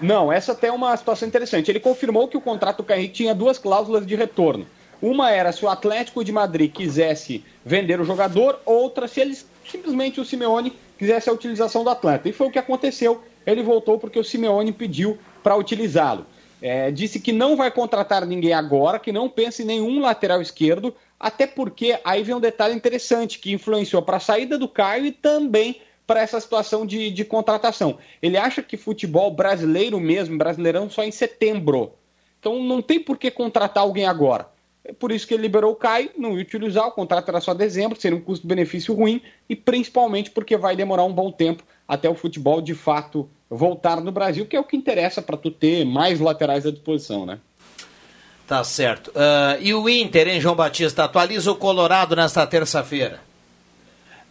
Não, 0.00 0.32
essa 0.32 0.52
até 0.52 0.68
é 0.68 0.72
uma 0.72 0.96
situação 0.96 1.26
interessante. 1.26 1.70
Ele 1.70 1.80
confirmou 1.80 2.28
que 2.28 2.36
o 2.36 2.40
contrato 2.40 2.78
do 2.78 2.84
Caio 2.84 3.00
Henrique 3.00 3.14
tinha 3.14 3.34
duas 3.34 3.58
cláusulas 3.58 4.06
de 4.06 4.14
retorno. 4.14 4.66
Uma 5.00 5.30
era 5.30 5.52
se 5.52 5.64
o 5.64 5.68
Atlético 5.68 6.24
de 6.24 6.32
Madrid 6.32 6.72
quisesse 6.72 7.44
vender 7.64 8.00
o 8.00 8.04
jogador, 8.04 8.60
outra 8.64 9.06
se 9.06 9.20
eles 9.20 9.48
simplesmente 9.68 10.20
o 10.20 10.24
Simeone 10.24 10.72
quisesse 10.98 11.30
a 11.30 11.32
utilização 11.32 11.84
do 11.84 11.90
atleta. 11.90 12.28
E 12.28 12.32
foi 12.32 12.48
o 12.48 12.50
que 12.50 12.58
aconteceu. 12.58 13.22
Ele 13.46 13.62
voltou 13.62 13.98
porque 13.98 14.18
o 14.18 14.24
Simeone 14.24 14.72
pediu 14.72 15.18
para 15.42 15.56
utilizá-lo. 15.56 16.26
É, 16.60 16.90
disse 16.90 17.20
que 17.20 17.32
não 17.32 17.56
vai 17.56 17.70
contratar 17.70 18.26
ninguém 18.26 18.52
agora, 18.52 18.98
que 18.98 19.12
não 19.12 19.28
pensa 19.28 19.62
em 19.62 19.64
nenhum 19.64 20.00
lateral 20.00 20.42
esquerdo, 20.42 20.92
até 21.18 21.46
porque 21.46 21.98
aí 22.04 22.22
vem 22.22 22.34
um 22.34 22.40
detalhe 22.40 22.74
interessante 22.74 23.38
que 23.38 23.52
influenciou 23.52 24.02
para 24.02 24.18
a 24.18 24.20
saída 24.20 24.58
do 24.58 24.68
Caio 24.68 25.06
e 25.06 25.12
também 25.12 25.80
para 26.06 26.22
essa 26.22 26.40
situação 26.40 26.86
de, 26.86 27.10
de 27.10 27.24
contratação. 27.24 27.98
Ele 28.22 28.36
acha 28.36 28.62
que 28.62 28.76
futebol 28.76 29.30
brasileiro 29.30 30.00
mesmo, 30.00 30.38
brasileirão, 30.38 30.88
só 30.88 31.04
em 31.04 31.10
setembro. 31.10 31.92
Então 32.40 32.62
não 32.62 32.80
tem 32.80 32.98
por 32.98 33.18
que 33.18 33.30
contratar 33.30 33.82
alguém 33.82 34.06
agora. 34.06 34.48
É 34.84 34.92
por 34.92 35.12
isso 35.12 35.26
que 35.26 35.34
ele 35.34 35.42
liberou 35.42 35.72
o 35.72 35.76
Caio, 35.76 36.10
não 36.16 36.34
ia 36.36 36.40
utilizar, 36.40 36.86
o 36.86 36.92
contrato 36.92 37.28
era 37.28 37.42
só 37.42 37.52
dezembro, 37.52 38.00
seria 38.00 38.16
um 38.16 38.22
custo-benefício 38.22 38.94
ruim, 38.94 39.20
e 39.46 39.54
principalmente 39.54 40.30
porque 40.30 40.56
vai 40.56 40.74
demorar 40.74 41.04
um 41.04 41.12
bom 41.12 41.30
tempo 41.30 41.62
até 41.86 42.08
o 42.08 42.14
futebol 42.14 42.62
de 42.62 42.74
fato 42.74 43.28
voltar 43.50 44.00
no 44.00 44.10
Brasil, 44.10 44.46
que 44.46 44.56
é 44.56 44.60
o 44.60 44.64
que 44.64 44.78
interessa 44.78 45.20
para 45.20 45.36
tu 45.36 45.50
ter 45.50 45.84
mais 45.84 46.20
laterais 46.20 46.64
à 46.64 46.70
disposição, 46.70 47.26
né? 47.26 47.38
Tá 48.48 48.64
certo. 48.64 49.08
Uh, 49.08 49.60
e 49.60 49.74
o 49.74 49.86
Inter, 49.90 50.26
hein, 50.26 50.40
João 50.40 50.56
Batista? 50.56 51.04
Atualiza 51.04 51.52
o 51.52 51.54
Colorado 51.54 52.16
nesta 52.16 52.46
terça-feira. 52.46 53.20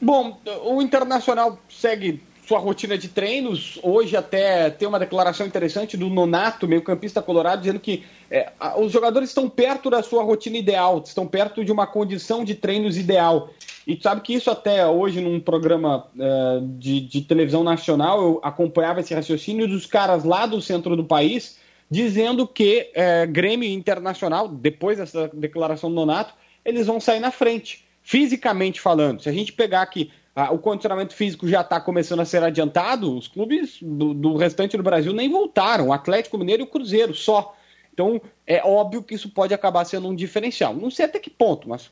Bom, 0.02 0.40
o 0.66 0.82
Internacional 0.82 1.60
segue 1.70 2.24
sua 2.48 2.58
rotina 2.58 2.98
de 2.98 3.10
treinos. 3.10 3.78
Hoje 3.84 4.18
até 4.18 4.72
tem 4.72 4.88
uma 4.88 4.98
declaração 4.98 5.46
interessante 5.46 5.96
do 5.96 6.10
Nonato, 6.10 6.68
meio-campista 6.68 7.22
colorado, 7.22 7.62
dizendo 7.62 7.80
que 7.80 8.06
é, 8.32 8.52
os 8.78 8.92
jogadores 8.92 9.30
estão 9.30 9.48
perto 9.48 9.88
da 9.88 10.02
sua 10.02 10.24
rotina 10.24 10.58
ideal, 10.58 11.00
estão 11.06 11.28
perto 11.28 11.64
de 11.64 11.72
uma 11.72 11.86
condição 11.86 12.44
de 12.44 12.56
treinos 12.56 12.98
ideal. 12.98 13.52
E 13.86 14.00
sabe 14.02 14.22
que 14.22 14.34
isso 14.34 14.50
até 14.50 14.86
hoje 14.88 15.22
num 15.22 15.40
programa 15.40 16.08
é, 16.20 16.60
de, 16.64 17.02
de, 17.02 17.22
televisão 17.22 17.64
nacional 17.64 18.20
eu 18.20 18.40
acompanhava 18.42 19.02
esse 19.02 19.14
raciocínio 19.14 19.68
dos 19.68 19.86
caras 19.86 20.24
lá 20.24 20.48
do 20.48 20.60
centro 20.60 20.96
do 20.96 21.04
país 21.04 21.58
dizendo 21.90 22.48
que 22.48 22.92
é, 22.94 23.26
Grêmio 23.26 23.70
Internacional, 23.70 24.48
depois 24.48 24.98
dessa 24.98 25.30
declaração 25.34 25.90
do 25.90 25.96
Nonato, 25.96 26.34
eles 26.64 26.88
vão 26.88 27.00
sair 27.00 27.20
na 27.20 27.32
frente, 27.32 27.86
fisicamente 28.02 28.82
falando. 28.82 29.22
Se 29.22 29.30
a 29.30 29.34
gente 29.34 29.54
pegar 29.54 29.82
aqui 29.82 30.12
ah, 30.36 30.52
o 30.52 30.60
condicionamento 30.60 31.16
físico 31.16 31.48
já 31.48 31.62
está 31.62 31.82
começando 31.82 32.20
a 32.20 32.26
ser 32.26 32.44
adiantado, 32.44 33.18
os 33.18 33.28
clubes 33.28 33.80
do, 33.82 34.14
do, 34.14 34.38
restante 34.38 34.78
do 34.78 34.84
Brasil 34.84 35.12
nem 35.12 35.32
voltaram, 35.32 35.88
o 35.88 35.94
Atlético 35.94 36.38
Mineiro 36.38 36.62
e 36.62 36.66
o 36.66 36.68
Cruzeiro 36.68 37.16
só. 37.16 37.56
Então 37.92 38.22
é 38.46 38.62
óbvio 38.64 39.02
que 39.02 39.16
isso 39.16 39.30
pode 39.30 39.52
acabar 39.52 39.84
sendo 39.84 40.08
um 40.08 40.14
diferencial. 40.16 40.76
Não 40.76 40.92
sei 40.92 41.06
até 41.06 41.18
que 41.18 41.32
ponto, 41.32 41.68
mas 41.68 41.90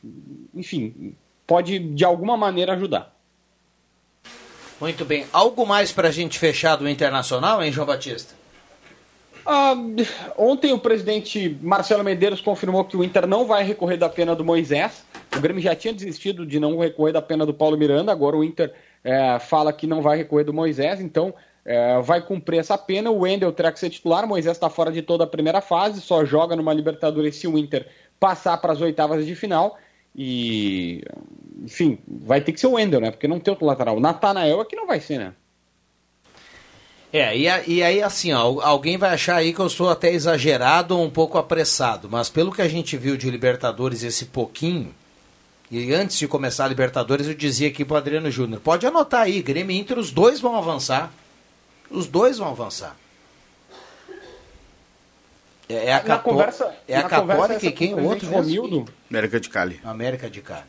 enfim, 0.53 1.15
pode 1.47 1.79
de 1.79 2.05
alguma 2.05 2.37
maneira 2.37 2.73
ajudar. 2.73 3.15
Muito 4.79 5.03
bem. 5.05 5.25
Algo 5.33 5.65
mais 5.65 5.91
para 5.91 6.09
a 6.09 6.11
gente 6.11 6.37
fechar 6.37 6.75
do 6.75 6.87
Internacional, 6.87 7.63
hein, 7.63 7.71
João 7.71 7.87
Batista? 7.87 8.35
Ah, 9.45 9.75
ontem 10.37 10.73
o 10.73 10.79
presidente 10.79 11.55
Marcelo 11.61 12.03
Medeiros 12.03 12.41
confirmou 12.41 12.83
que 12.83 12.97
o 12.97 13.03
Inter 13.03 13.27
não 13.27 13.45
vai 13.45 13.63
recorrer 13.63 13.97
da 13.97 14.09
pena 14.09 14.35
do 14.35 14.43
Moisés. 14.43 15.05
O 15.37 15.39
Grêmio 15.39 15.61
já 15.61 15.75
tinha 15.75 15.93
desistido 15.93 16.45
de 16.45 16.59
não 16.59 16.79
recorrer 16.79 17.13
da 17.13 17.21
pena 17.21 17.45
do 17.45 17.53
Paulo 17.53 17.77
Miranda, 17.77 18.11
agora 18.11 18.35
o 18.35 18.43
Inter 18.43 18.73
é, 19.03 19.37
fala 19.37 19.71
que 19.71 19.85
não 19.85 20.01
vai 20.01 20.17
recorrer 20.17 20.45
do 20.45 20.53
Moisés, 20.53 20.99
então 20.99 21.31
é, 21.63 22.01
vai 22.01 22.21
cumprir 22.21 22.59
essa 22.59 22.75
pena. 22.75 23.11
O 23.11 23.19
Wendel 23.19 23.51
terá 23.51 23.71
que 23.71 23.79
ser 23.79 23.91
titular, 23.91 24.25
o 24.25 24.27
Moisés 24.27 24.57
está 24.57 24.69
fora 24.69 24.91
de 24.91 25.03
toda 25.03 25.25
a 25.25 25.27
primeira 25.27 25.61
fase, 25.61 26.01
só 26.01 26.25
joga 26.25 26.55
numa 26.55 26.73
Libertadores 26.73 27.35
se 27.35 27.47
o 27.47 27.55
Inter 27.55 27.87
passar 28.19 28.57
para 28.57 28.73
as 28.73 28.81
oitavas 28.81 29.25
de 29.27 29.35
final. 29.35 29.77
E, 30.15 31.03
enfim, 31.61 31.99
vai 32.07 32.41
ter 32.41 32.53
que 32.53 32.59
ser 32.59 32.67
o 32.67 32.73
Wendel, 32.73 33.01
né? 33.01 33.11
Porque 33.11 33.27
não 33.27 33.39
tem 33.39 33.51
outro 33.51 33.67
lateral. 33.67 33.97
O 33.97 33.99
Natanael 33.99 34.61
é 34.61 34.65
que 34.65 34.75
não 34.75 34.87
vai 34.87 34.99
ser, 34.99 35.19
né? 35.19 35.33
É, 37.17 37.33
e, 37.37 37.75
e, 37.75 37.81
aí 37.81 38.03
assim, 38.03 38.33
ó, 38.33 38.59
alguém 38.59 38.97
vai 38.97 39.11
achar 39.13 39.37
aí 39.37 39.53
que 39.53 39.59
eu 39.61 39.69
sou 39.69 39.89
até 39.89 40.11
exagerado 40.11 40.97
ou 40.97 41.05
um 41.05 41.09
pouco 41.09 41.37
apressado, 41.37 42.09
mas 42.11 42.27
pelo 42.27 42.51
que 42.51 42.61
a 42.61 42.67
gente 42.67 42.97
viu 42.97 43.15
de 43.15 43.31
Libertadores 43.31 44.03
esse 44.03 44.25
pouquinho, 44.25 44.93
e 45.71 45.93
antes 45.93 46.17
de 46.17 46.27
começar 46.27 46.65
a 46.65 46.67
Libertadores, 46.67 47.25
eu 47.25 47.33
dizia 47.33 47.69
aqui 47.69 47.85
pro 47.85 47.95
Adriano 47.95 48.29
Júnior: 48.29 48.59
pode 48.59 48.85
anotar 48.85 49.21
aí, 49.21 49.41
Grêmio 49.41 49.73
e 49.73 49.79
Inter, 49.79 49.97
os 49.97 50.11
dois 50.11 50.41
vão 50.41 50.57
avançar. 50.57 51.09
Os 51.89 52.05
dois 52.05 52.37
vão 52.37 52.49
avançar. 52.49 52.97
É, 55.69 55.85
é 55.85 55.93
a, 55.93 56.01
Cató 56.01 56.31
conversa, 56.31 56.75
é 56.85 56.97
a 56.97 57.03
Católica 57.03 57.65
e 57.65 57.71
quem? 57.71 57.93
O 57.93 58.03
outro 58.03 58.29
Romildo? 58.29 58.85
América 59.09 59.39
de 59.39 59.49
Cali. 59.49 59.79
América 59.85 60.29
de 60.29 60.41
Cali. 60.41 60.65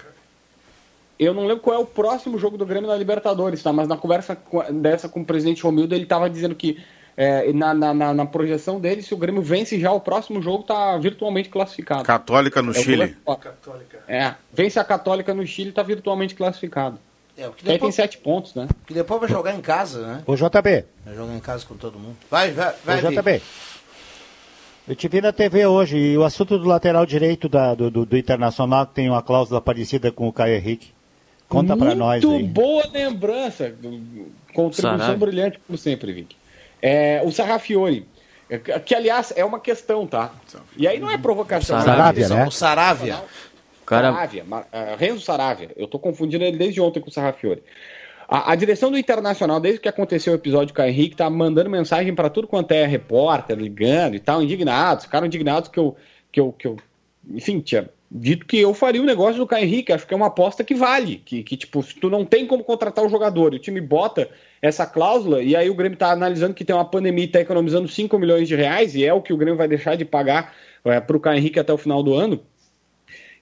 Eu 1.18 1.32
não 1.32 1.46
lembro 1.46 1.62
qual 1.62 1.76
é 1.76 1.78
o 1.78 1.86
próximo 1.86 2.38
jogo 2.38 2.58
do 2.58 2.66
Grêmio 2.66 2.88
na 2.88 2.96
Libertadores, 2.96 3.62
tá? 3.62 3.72
Mas 3.72 3.88
na 3.88 3.96
conversa 3.96 4.36
dessa 4.70 5.08
com 5.08 5.20
o 5.20 5.24
presidente 5.24 5.62
Romildo, 5.62 5.94
ele 5.94 6.04
estava 6.04 6.28
dizendo 6.28 6.54
que 6.54 6.78
é, 7.16 7.50
na, 7.52 7.72
na, 7.72 8.12
na, 8.12 8.26
projeção 8.26 8.78
dele, 8.78 9.00
se 9.00 9.14
o 9.14 9.16
Grêmio 9.16 9.40
vence 9.40 9.80
já 9.80 9.90
o 9.90 10.00
próximo 10.00 10.42
jogo, 10.42 10.60
está 10.60 10.98
virtualmente 10.98 11.48
classificado. 11.48 12.04
Católica 12.04 12.60
no 12.60 12.72
é 12.72 12.74
Chile. 12.74 13.16
Católica. 13.24 14.04
É, 14.06 14.34
vence 14.52 14.78
a 14.78 14.84
Católica 14.84 15.32
no 15.32 15.46
Chile, 15.46 15.70
está 15.70 15.82
virtualmente 15.82 16.34
classificado. 16.34 16.98
É, 17.38 17.48
porque 17.48 17.64
depois, 17.64 17.80
tem 17.80 18.04
sete 18.04 18.18
pontos, 18.18 18.54
né? 18.54 18.68
Que 18.86 18.92
depois 18.94 19.20
vai 19.20 19.28
jogar 19.28 19.54
em 19.54 19.60
casa, 19.60 20.06
né? 20.06 20.22
O 20.26 20.34
JB. 20.34 20.84
Vai 21.04 21.14
jogar 21.14 21.34
em 21.34 21.40
casa 21.40 21.64
com 21.66 21.76
todo 21.76 21.98
mundo. 21.98 22.16
Vai, 22.30 22.50
vai, 22.50 22.74
vai. 22.84 23.02
O 23.02 23.10
JB. 23.10 23.42
Eu 24.88 24.94
te 24.94 25.08
vi 25.08 25.20
na 25.20 25.32
TV 25.32 25.66
hoje 25.66 25.98
e 25.98 26.16
o 26.16 26.22
assunto 26.22 26.58
do 26.58 26.66
lateral 26.66 27.04
direito 27.04 27.48
da, 27.48 27.74
do, 27.74 27.90
do, 27.90 28.06
do, 28.06 28.16
Internacional 28.16 28.86
que 28.86 28.94
tem 28.94 29.10
uma 29.10 29.20
cláusula 29.20 29.60
parecida 29.60 30.12
com 30.12 30.28
o 30.28 30.32
Caio 30.32 30.54
Henrique. 30.54 30.95
Conta 31.48 31.76
para 31.76 31.94
nós. 31.94 32.24
Muito 32.24 32.46
boa 32.46 32.84
lembrança. 32.92 33.74
Contribuição 34.52 35.18
brilhante, 35.18 35.60
como 35.66 35.78
sempre, 35.78 36.12
Vic. 36.12 36.36
É, 36.82 37.22
o 37.24 37.30
Sarrafiore, 37.30 38.06
que 38.84 38.94
aliás 38.94 39.32
é 39.36 39.44
uma 39.44 39.60
questão, 39.60 40.06
tá? 40.06 40.32
E 40.76 40.86
aí 40.86 40.98
não 40.98 41.10
é 41.10 41.18
provocação. 41.18 41.80
Saravia, 41.80 42.28
né? 42.28 42.46
O 42.46 42.50
Saravia. 42.50 43.16
Cara... 43.84 44.12
Saravia, 44.12 44.44
uh, 44.44 44.96
Renzo 44.98 45.20
Saravia. 45.20 45.70
Eu 45.76 45.86
tô 45.86 45.98
confundindo 45.98 46.44
ele 46.44 46.56
desde 46.56 46.80
ontem 46.80 47.00
com 47.00 47.08
o 47.08 47.12
Sarrafiore. 47.12 47.62
A, 48.28 48.52
a, 48.52 48.54
direção 48.56 48.90
do 48.90 48.98
Internacional, 48.98 49.60
desde 49.60 49.80
que 49.80 49.88
aconteceu 49.88 50.32
o 50.32 50.36
episódio 50.36 50.74
com 50.74 50.82
o 50.82 50.84
Henrique, 50.84 51.14
tá 51.14 51.30
mandando 51.30 51.70
mensagem 51.70 52.12
para 52.12 52.28
tudo 52.28 52.48
quanto 52.48 52.72
é 52.72 52.84
repórter, 52.84 53.56
ligando 53.56 54.16
e 54.16 54.20
tal, 54.20 54.42
indignados. 54.42 55.04
Ficaram 55.04 55.28
indignados 55.28 55.68
que 55.68 55.78
eu, 55.78 55.96
que 56.32 56.40
eu, 56.40 56.52
que 56.52 56.66
eu 56.66 56.76
enfim, 57.30 57.60
tinha 57.60 57.88
dito 58.18 58.46
que 58.46 58.58
eu 58.58 58.72
faria 58.74 59.00
o 59.00 59.04
negócio 59.04 59.38
do 59.38 59.46
Caio 59.46 59.64
Henrique. 59.64 59.92
Acho 59.92 60.06
que 60.06 60.14
é 60.14 60.16
uma 60.16 60.26
aposta 60.26 60.64
que 60.64 60.74
vale. 60.74 61.16
Que, 61.24 61.42
que, 61.42 61.56
tipo, 61.56 61.82
se 61.82 61.94
tu 61.94 62.10
não 62.10 62.24
tem 62.24 62.46
como 62.46 62.64
contratar 62.64 63.04
o 63.04 63.08
jogador 63.08 63.52
e 63.52 63.56
o 63.56 63.60
time 63.60 63.80
bota 63.80 64.28
essa 64.60 64.86
cláusula, 64.86 65.42
e 65.42 65.54
aí 65.54 65.68
o 65.68 65.74
Grêmio 65.74 65.94
está 65.94 66.10
analisando 66.10 66.54
que 66.54 66.64
tem 66.64 66.74
uma 66.74 66.84
pandemia 66.84 67.24
e 67.24 67.26
está 67.26 67.40
economizando 67.40 67.86
5 67.86 68.18
milhões 68.18 68.48
de 68.48 68.56
reais, 68.56 68.94
e 68.94 69.04
é 69.04 69.12
o 69.12 69.22
que 69.22 69.32
o 69.32 69.36
Grêmio 69.36 69.56
vai 69.56 69.68
deixar 69.68 69.96
de 69.96 70.04
pagar 70.04 70.54
é, 70.84 70.98
para 71.00 71.16
o 71.16 71.20
Caio 71.20 71.38
Henrique 71.38 71.60
até 71.60 71.72
o 71.72 71.78
final 71.78 72.02
do 72.02 72.14
ano. 72.14 72.40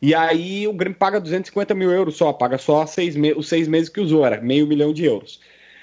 E 0.03 0.15
aí 0.15 0.67
o 0.69 0.73
Grêmio 0.73 0.99
paga 0.99 1.21
250 1.21 1.75
mil 1.75 1.91
euros 1.91 2.17
só, 2.17 2.33
paga 2.33 2.59
só 2.59 2.85
seis 2.85 3.17
os 3.37 3.49
seis 3.49 3.69
meses 3.69 3.89
que 3.89 4.01
usou, 4.01 4.27
era 4.27 4.41
meio 4.41 4.67
milhão 4.67 4.93
de 4.93 5.05
euros. 5.05 5.41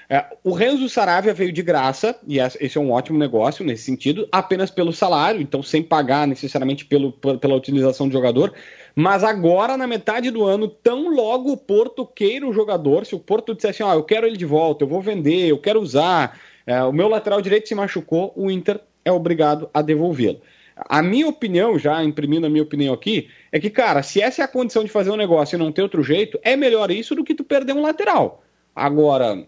É, 0.08 0.26
o 0.44 0.52
Renzo 0.52 0.88
Saravia 0.90 1.32
veio 1.32 1.50
de 1.50 1.62
graça, 1.62 2.14
e 2.28 2.38
esse 2.38 2.76
é 2.76 2.80
um 2.80 2.90
ótimo 2.90 3.18
negócio 3.18 3.64
nesse 3.64 3.84
sentido, 3.84 4.28
apenas 4.30 4.70
pelo 4.70 4.92
salário, 4.92 5.40
então 5.40 5.62
sem 5.62 5.82
pagar 5.82 6.26
necessariamente 6.26 6.84
pelo, 6.84 7.12
pela 7.12 7.54
utilização 7.54 8.06
do 8.06 8.12
jogador. 8.12 8.52
Mas 8.94 9.24
agora, 9.24 9.76
na 9.76 9.86
metade 9.86 10.30
do 10.30 10.44
ano, 10.44 10.68
tão 10.68 11.14
logo 11.14 11.52
o 11.52 11.56
Porto 11.56 12.06
queira 12.06 12.46
o 12.46 12.52
jogador, 12.52 13.06
se 13.06 13.14
o 13.14 13.18
Porto 13.18 13.54
disser 13.54 13.70
assim, 13.70 13.82
ó, 13.82 13.94
eu 13.94 14.04
quero 14.04 14.26
ele 14.26 14.36
de 14.36 14.44
volta, 14.44 14.84
eu 14.84 14.88
vou 14.88 15.00
vender, 15.00 15.48
eu 15.48 15.58
quero 15.58 15.80
usar, 15.80 16.38
é, 16.66 16.82
o 16.82 16.92
meu 16.92 17.08
lateral 17.08 17.40
direito 17.40 17.68
se 17.68 17.74
machucou, 17.74 18.32
o 18.36 18.50
Inter 18.50 18.80
é 19.04 19.10
obrigado 19.10 19.70
a 19.72 19.80
devolvê-lo. 19.80 20.40
A 20.76 21.02
minha 21.02 21.28
opinião, 21.28 21.78
já 21.78 22.02
imprimindo 22.02 22.46
a 22.46 22.50
minha 22.50 22.62
opinião 22.62 22.94
aqui, 22.94 23.28
é 23.50 23.60
que, 23.60 23.70
cara, 23.70 24.02
se 24.02 24.20
essa 24.20 24.42
é 24.42 24.44
a 24.44 24.48
condição 24.48 24.84
de 24.84 24.90
fazer 24.90 25.10
um 25.10 25.16
negócio 25.16 25.56
e 25.56 25.58
não 25.58 25.72
ter 25.72 25.82
outro 25.82 26.02
jeito, 26.02 26.38
é 26.42 26.56
melhor 26.56 26.90
isso 26.90 27.14
do 27.14 27.24
que 27.24 27.34
tu 27.34 27.44
perder 27.44 27.74
um 27.74 27.82
lateral. 27.82 28.42
Agora, 28.74 29.44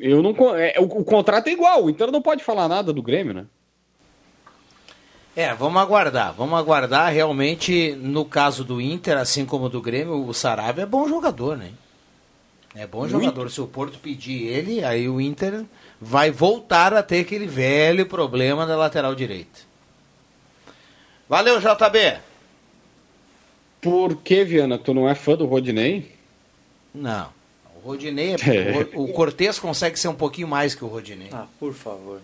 eu 0.00 0.22
não. 0.22 0.34
É, 0.56 0.74
o, 0.78 0.84
o, 0.84 1.04
contrato 1.04 1.48
é 1.48 1.52
igual, 1.52 1.84
o 1.84 1.90
Inter 1.90 2.10
não 2.10 2.20
pode 2.20 2.44
falar 2.44 2.68
nada 2.68 2.92
do 2.92 3.02
Grêmio, 3.02 3.32
né? 3.32 3.46
É, 5.36 5.54
vamos 5.54 5.80
aguardar. 5.80 6.32
Vamos 6.34 6.58
aguardar. 6.58 7.12
Realmente, 7.12 7.92
no 7.92 8.24
caso 8.24 8.64
do 8.64 8.80
Inter, 8.80 9.16
assim 9.16 9.46
como 9.46 9.68
do 9.68 9.80
Grêmio, 9.80 10.26
o 10.26 10.34
Sarabia 10.34 10.82
é 10.82 10.86
bom 10.86 11.08
jogador, 11.08 11.56
né? 11.56 11.70
É 12.74 12.86
bom 12.86 13.00
Muito. 13.00 13.12
jogador. 13.12 13.50
Se 13.50 13.60
o 13.60 13.66
Porto 13.66 13.98
pedir 13.98 14.46
ele, 14.46 14.84
aí 14.84 15.08
o 15.08 15.20
Inter 15.20 15.64
vai 16.00 16.30
voltar 16.30 16.94
a 16.94 17.02
ter 17.02 17.20
aquele 17.20 17.46
velho 17.46 18.06
problema 18.06 18.66
da 18.66 18.76
lateral 18.76 19.14
direita. 19.14 19.60
Valeu, 21.28 21.60
JB. 21.60 22.18
Por 23.80 24.16
que, 24.16 24.44
Viana? 24.44 24.78
Tu 24.78 24.92
não 24.92 25.08
é 25.08 25.14
fã 25.14 25.36
do 25.36 25.46
Rodinei? 25.46 26.14
Não. 26.94 27.28
O 27.76 27.88
Rodinei, 27.88 28.34
é- 28.46 28.88
o, 28.94 29.04
o 29.04 29.12
Cortez 29.12 29.58
consegue 29.58 29.98
ser 29.98 30.08
um 30.08 30.14
pouquinho 30.14 30.46
mais 30.48 30.74
que 30.74 30.84
o 30.84 30.88
Rodinei. 30.88 31.28
Ah, 31.32 31.46
por 31.58 31.72
favor. 31.72 32.20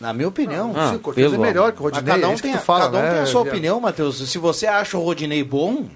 Na 0.00 0.12
minha 0.14 0.28
opinião. 0.28 0.72
Ah, 0.74 0.90
Sim, 0.90 0.96
o 0.96 1.00
Cortez 1.00 1.32
é 1.32 1.36
melhor 1.38 1.72
que 1.72 1.78
o 1.80 1.82
Rodinei. 1.82 2.02
Mas 2.04 2.14
cada 2.14 2.26
é 2.26 2.28
um, 2.30 2.34
isso 2.34 2.42
tem, 2.42 2.56
fala, 2.56 2.84
cada 2.86 2.98
um 2.98 3.02
né, 3.02 3.10
tem 3.12 3.20
a 3.20 3.26
sua 3.26 3.42
opinião, 3.42 3.80
Matheus. 3.80 4.16
Se 4.30 4.38
você 4.38 4.66
acha 4.66 4.96
o 4.96 5.02
Rodinei 5.04 5.44
bom, 5.44 5.88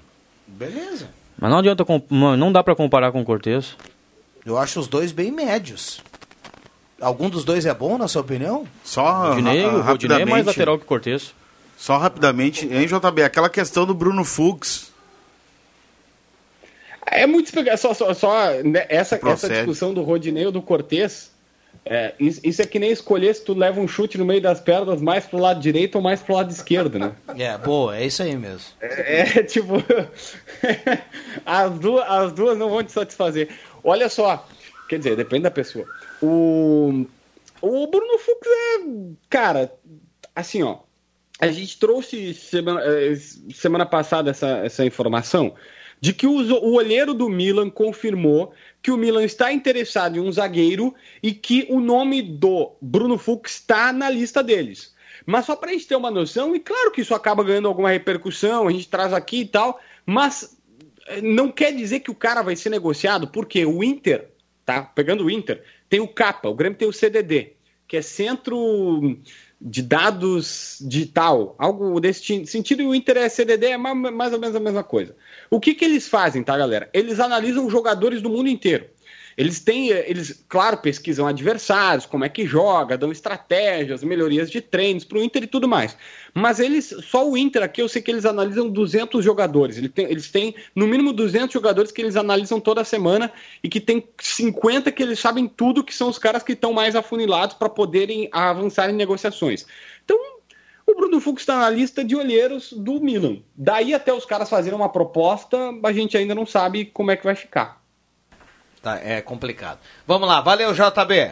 beleza. 0.45 1.09
Mas 1.39 1.49
não 1.49 1.57
adianta, 1.57 1.83
com- 1.83 2.01
não 2.09 2.51
dá 2.51 2.63
pra 2.63 2.75
comparar 2.75 3.11
com 3.11 3.19
o 3.21 3.25
Cortez. 3.25 3.75
Eu 4.45 4.57
acho 4.59 4.79
os 4.79 4.87
dois 4.87 5.11
bem 5.11 5.31
médios. 5.31 6.01
Algum 7.01 7.29
dos 7.29 7.43
dois 7.43 7.65
é 7.65 7.73
bom, 7.73 7.97
na 7.97 8.07
sua 8.07 8.21
opinião? 8.21 8.65
Só 8.83 9.29
Rodinei, 9.29 9.65
o 9.65 9.81
Rodinei 9.81 10.17
é 10.17 10.19
mais 10.25 10.45
rapidamente- 10.45 10.47
lateral 10.47 10.77
que 10.77 10.83
o 10.83 10.87
Cortez. 10.87 11.33
Só 11.75 11.97
rapidamente, 11.97 12.65
em 12.67 12.85
JB, 12.85 13.23
aquela 13.23 13.49
questão 13.49 13.85
do 13.85 13.93
Bruno 13.93 14.23
Fux. 14.23 14.93
É 17.05 17.27
muito 17.27 17.51
só, 17.77 17.93
só, 17.93 18.13
só 18.13 18.49
né, 18.63 18.85
essa, 18.89 19.19
essa 19.27 19.49
discussão 19.49 19.93
do 19.93 20.01
Rodinei 20.01 20.45
ou 20.45 20.51
do 20.51 20.61
Cortez. 20.61 21.31
É, 21.87 22.15
isso, 22.19 22.61
é 22.63 22.65
que 22.65 22.79
nem 22.79 22.89
escolher 22.89 23.35
se 23.35 23.45
tu 23.45 23.53
leva 23.53 23.79
um 23.79 23.87
chute 23.87 24.17
no 24.17 24.25
meio 24.25 24.41
das 24.41 24.59
pernas 24.59 24.99
mais 24.99 25.27
pro 25.27 25.37
lado 25.37 25.59
direito 25.59 25.95
ou 25.95 26.01
mais 26.01 26.19
pro 26.19 26.33
lado 26.33 26.51
esquerdo, 26.51 26.97
né? 26.97 27.13
É, 27.37 27.55
boa, 27.59 27.95
é 27.95 28.07
isso 28.07 28.23
aí 28.23 28.35
mesmo. 28.35 28.65
É, 28.81 29.43
tipo. 29.43 29.75
as, 31.45 31.79
duas, 31.79 32.09
as 32.09 32.33
duas 32.33 32.57
não 32.57 32.69
vão 32.69 32.83
te 32.83 32.91
satisfazer. 32.91 33.49
Olha 33.83 34.09
só, 34.09 34.47
quer 34.89 34.97
dizer, 34.97 35.15
depende 35.15 35.43
da 35.43 35.51
pessoa. 35.51 35.85
O, 36.21 37.05
o 37.61 37.87
Bruno 37.87 38.17
Fux 38.17 38.47
é. 38.47 39.13
Cara, 39.29 39.71
assim, 40.35 40.63
ó. 40.63 40.79
A 41.39 41.47
gente 41.47 41.77
trouxe 41.77 42.33
semana, 42.33 42.81
eh, 42.83 43.15
semana 43.53 43.85
passada 43.85 44.31
essa, 44.31 44.47
essa 44.59 44.85
informação 44.85 45.53
de 45.99 46.13
que 46.13 46.27
o, 46.27 46.37
o 46.37 46.73
olheiro 46.75 47.13
do 47.13 47.29
Milan 47.29 47.69
confirmou 47.69 48.53
que 48.81 48.91
o 48.91 48.97
Milan 48.97 49.23
está 49.23 49.51
interessado 49.51 50.17
em 50.17 50.19
um 50.19 50.31
zagueiro 50.31 50.93
e 51.21 51.33
que 51.33 51.65
o 51.69 51.79
nome 51.79 52.21
do 52.21 52.73
Bruno 52.81 53.17
Fux 53.17 53.53
está 53.53 53.91
na 53.91 54.09
lista 54.09 54.43
deles. 54.43 54.93
Mas 55.25 55.45
só 55.45 55.55
para 55.55 55.71
a 55.71 55.73
gente 55.73 55.87
ter 55.87 55.95
uma 55.95 56.11
noção, 56.11 56.55
e 56.55 56.59
claro 56.59 56.91
que 56.91 57.01
isso 57.01 57.15
acaba 57.15 57.43
ganhando 57.43 57.67
alguma 57.67 57.89
repercussão, 57.89 58.67
a 58.67 58.71
gente 58.71 58.87
traz 58.87 59.13
aqui 59.13 59.41
e 59.41 59.45
tal, 59.45 59.79
mas 60.05 60.57
eh, 61.07 61.21
não 61.21 61.51
quer 61.51 61.73
dizer 61.73 62.01
que 62.01 62.11
o 62.11 62.15
cara 62.15 62.41
vai 62.41 62.55
ser 62.55 62.69
negociado, 62.69 63.27
porque 63.27 63.65
o 63.65 63.83
Inter, 63.83 64.29
tá? 64.63 64.83
Pegando 64.83 65.25
o 65.25 65.31
Inter, 65.31 65.63
tem 65.89 65.99
o 65.99 66.07
CAPA, 66.07 66.49
o 66.49 66.55
Grêmio 66.55 66.77
tem 66.77 66.87
o 66.87 66.93
CDD, 66.93 67.53
que 67.87 67.97
é 67.97 68.01
Centro 68.01 69.17
de 69.59 69.81
Dados 69.81 70.77
Digital, 70.81 71.55
algo 71.57 71.99
desse 71.99 72.21
ti- 72.21 72.45
sentido, 72.45 72.81
e 72.81 72.87
o 72.87 72.93
Inter 72.95 73.17
é 73.17 73.29
CDD, 73.29 73.67
é 73.67 73.77
ma- 73.77 73.95
mais 73.95 74.33
ou 74.33 74.39
menos 74.39 74.55
a 74.55 74.59
mesma 74.59 74.83
coisa. 74.83 75.15
O 75.49 75.59
que, 75.59 75.73
que 75.73 75.85
eles 75.85 76.07
fazem, 76.07 76.43
tá, 76.43 76.57
galera? 76.57 76.89
Eles 76.93 77.19
analisam 77.19 77.69
jogadores 77.69 78.21
do 78.21 78.29
mundo 78.29 78.49
inteiro. 78.49 78.85
Eles 79.37 79.59
têm, 79.59 79.89
eles, 79.89 80.45
claro, 80.47 80.77
pesquisam 80.77 81.27
adversários, 81.27 82.05
como 82.05 82.23
é 82.23 82.29
que 82.29 82.45
joga, 82.45 82.97
dão 82.97 83.11
estratégias, 83.11 84.01
melhorias 84.01 84.49
de 84.49 84.61
treinos 84.61 85.03
para 85.03 85.17
o 85.17 85.23
Inter 85.23 85.43
e 85.43 85.47
tudo 85.47 85.67
mais. 85.67 85.97
Mas 86.33 86.59
eles, 86.59 86.95
só 87.03 87.29
o 87.29 87.37
Inter 87.37 87.61
aqui, 87.61 87.81
eu 87.81 87.89
sei 87.89 88.01
que 88.01 88.09
eles 88.09 88.25
analisam 88.25 88.69
200 88.69 89.23
jogadores. 89.23 89.77
Eles 89.77 89.91
têm, 89.91 90.05
eles 90.05 90.31
têm 90.31 90.55
no 90.73 90.87
mínimo 90.87 91.11
200 91.11 91.53
jogadores 91.53 91.91
que 91.91 92.01
eles 92.01 92.15
analisam 92.15 92.61
toda 92.61 92.83
semana 92.85 93.31
e 93.61 93.67
que 93.67 93.81
tem 93.81 94.07
50 94.21 94.89
que 94.91 95.03
eles 95.03 95.19
sabem 95.19 95.47
tudo, 95.47 95.83
que 95.83 95.93
são 95.93 96.07
os 96.07 96.17
caras 96.17 96.41
que 96.41 96.53
estão 96.53 96.71
mais 96.71 96.95
afunilados 96.95 97.57
para 97.57 97.67
poderem 97.67 98.29
avançar 98.31 98.89
em 98.89 98.93
negociações. 98.93 99.65
Então, 100.03 100.17
o 100.87 100.95
Bruno 100.95 101.19
Fux 101.19 101.41
está 101.41 101.59
na 101.59 101.69
lista 101.69 102.05
de 102.05 102.15
olheiros 102.15 102.71
do 102.71 103.01
Milan. 103.01 103.39
Daí 103.55 103.93
até 103.93 104.13
os 104.13 104.25
caras 104.25 104.49
fazerem 104.49 104.77
uma 104.77 104.89
proposta, 104.89 105.57
a 105.83 105.91
gente 105.91 106.15
ainda 106.15 106.35
não 106.35 106.45
sabe 106.45 106.85
como 106.85 107.11
é 107.11 107.17
que 107.17 107.23
vai 107.25 107.35
ficar. 107.35 107.84
Tá, 108.85 108.99
é 109.03 109.19
complicado. 109.19 109.79
Vamos 110.05 110.27
lá, 110.27 110.41
valeu, 110.41 110.71
JB. 110.71 111.31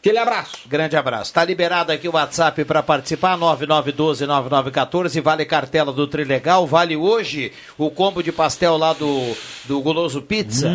Aquele 0.00 0.18
abraço. 0.18 0.56
Grande 0.66 0.96
abraço. 0.96 1.32
Tá 1.32 1.44
liberado 1.44 1.92
aqui 1.92 2.08
o 2.08 2.14
WhatsApp 2.14 2.64
para 2.64 2.82
participar, 2.82 3.38
9912-9914. 3.38 5.20
Vale 5.22 5.44
cartela 5.44 5.92
do 5.92 6.08
Trilegal. 6.08 6.66
Vale 6.66 6.96
hoje 6.96 7.52
o 7.78 7.88
combo 7.88 8.20
de 8.20 8.32
pastel 8.32 8.76
lá 8.76 8.92
do, 8.92 9.36
do 9.66 9.80
Guloso 9.80 10.22
Pizza. 10.22 10.68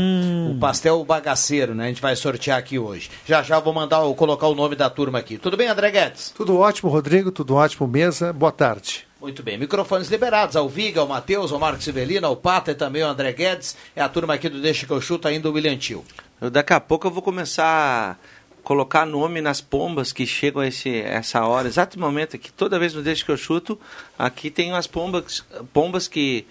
O 0.50 0.58
pastel 0.60 1.04
bagaceiro, 1.04 1.76
né? 1.76 1.84
A 1.84 1.88
gente 1.89 2.02
vai 2.02 2.15
sortear 2.15 2.58
aqui 2.58 2.80
hoje. 2.80 3.12
Já 3.26 3.43
já 3.43 3.60
vou 3.60 3.73
mandar, 3.73 3.97
eu 3.97 4.15
colocar 4.15 4.47
o 4.47 4.56
nome 4.56 4.78
da 4.78 4.89
turma 4.89 5.19
aqui. 5.19 5.38
Tudo 5.38 5.58
bem, 5.58 5.67
André 5.67 5.91
Guedes? 5.91 6.30
Tudo 6.30 6.58
ótimo, 6.58 6.89
Rodrigo, 6.89 7.34
tudo 7.34 7.56
ótimo, 7.56 7.86
mesa. 7.86 8.32
Boa 8.32 8.54
tarde. 8.54 9.05
Muito 9.26 9.42
bem, 9.42 9.58
microfones 9.58 10.08
liberados 10.08 10.56
ao 10.56 10.70
Viga, 10.70 11.02
ao 11.02 11.08
Matheus, 11.08 11.52
ao 11.52 11.58
Marcos 11.58 11.84
Sivelino, 11.84 12.28
ao 12.28 12.36
Pata 12.36 12.70
e 12.70 12.76
também 12.76 13.02
ao 13.02 13.10
André 13.10 13.34
Guedes. 13.34 13.76
É 13.96 14.02
a 14.04 14.08
turma 14.08 14.36
aqui 14.36 14.48
do 14.48 14.62
Deixa 14.62 14.86
que 14.86 14.92
eu 14.94 15.02
chuto, 15.02 15.28
ainda 15.28 15.50
o 15.50 15.54
William 15.54 15.76
Tio. 15.76 16.06
Daqui 16.52 16.74
a 16.74 16.80
pouco 16.80 17.08
eu 17.08 17.12
vou 17.12 17.24
começar 17.24 17.66
a 17.66 18.16
colocar 18.64 19.04
nome 19.04 19.42
nas 19.42 19.62
pombas 19.62 20.14
que 20.14 20.28
chegam 20.28 20.62
a 20.62 20.68
esse, 20.68 21.00
essa 21.02 21.44
hora, 21.44 21.68
exato 21.68 22.00
momento 22.00 22.36
aqui. 22.36 22.52
Toda 22.52 22.78
vez 22.78 22.94
no 22.94 23.02
Deixa 23.02 23.26
que 23.26 23.32
eu 23.32 23.38
chuto, 23.38 23.80
aqui 24.18 24.52
tem 24.52 24.72
umas 24.72 24.86
pombas, 24.86 25.44
pombas 25.74 26.08
que 26.08 26.46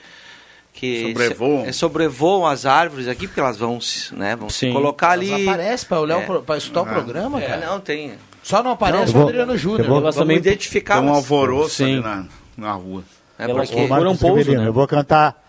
que 0.73 1.13
Sobrevoam. 1.13 1.65
é, 1.67 1.71
sobrevoam 1.71 2.45
as 2.45 2.67
árvores 2.67 3.07
aqui, 3.07 3.29
porque 3.29 3.39
elas 3.39 3.57
vão, 3.57 3.81
se- 3.81 4.13
né, 4.13 4.35
vão 4.35 4.51
se 4.51 4.73
colocar 4.73 5.11
ali. 5.11 5.31
Mas 5.31 5.47
aparece 5.47 5.87
para 5.87 6.01
olhar, 6.01 6.21
É. 6.29 6.39
pra 6.41 6.57
escutar 6.57 6.83
o 6.83 6.87
programa, 6.87 7.41
É, 7.41 7.47
cara? 7.47 7.67
não, 7.67 7.79
tem. 7.79 8.15
Só 8.43 8.61
não 8.65 8.73
aparece 8.73 9.15
Não, 9.15 9.21
o 9.21 9.29
Adriano 9.29 9.57
Júnior. 9.57 9.87
Vamos 9.87 10.17
também- 10.17 10.37
identificar. 10.39 10.99
Tem 11.01 11.09
um 11.09 11.15
alvoroço 11.15 11.77
Sim. 11.77 11.85
ali 11.85 12.01
na, 12.03 12.27
na 12.57 12.73
rua. 12.73 13.03
É 13.38 13.45
Elas 13.45 13.69
porque- 13.71 13.87
Foram 13.88 13.88
Marcos 13.88 14.21
pouso, 14.21 14.37
Severino, 14.38 14.62
né? 14.62 14.69
Eu 14.69 14.73
vou 14.73 14.87
cantar. 14.87 15.43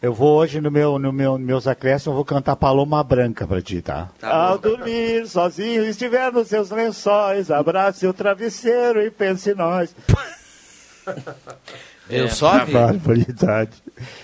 Eu 0.00 0.12
vou 0.12 0.36
hoje 0.38 0.60
no 0.60 0.68
meu, 0.70 0.98
no 0.98 1.12
meu, 1.12 1.38
nos 1.38 1.46
meus 1.46 1.66
acréscimos, 1.68 2.06
eu 2.08 2.14
vou 2.14 2.24
cantar 2.24 2.56
Paloma 2.56 3.04
Branca 3.04 3.46
pra 3.46 3.62
ti, 3.62 3.80
tá? 3.80 4.08
Tá 4.18 4.28
bom. 4.28 4.34
Ao 4.34 4.58
dormir 4.58 5.28
sozinho, 5.28 5.84
estiver 5.84 6.32
nos 6.32 6.48
seus 6.48 6.70
lençóis, 6.70 7.52
abrace 7.52 8.04
o 8.06 8.12
travesseiro 8.12 9.00
e 9.00 9.10
pense 9.12 9.50
em 9.50 9.54
nós. 9.54 9.94
Eu 12.10 12.28
só 12.28 12.64
vi. 12.64 12.72
Barbaridade. 12.72 13.70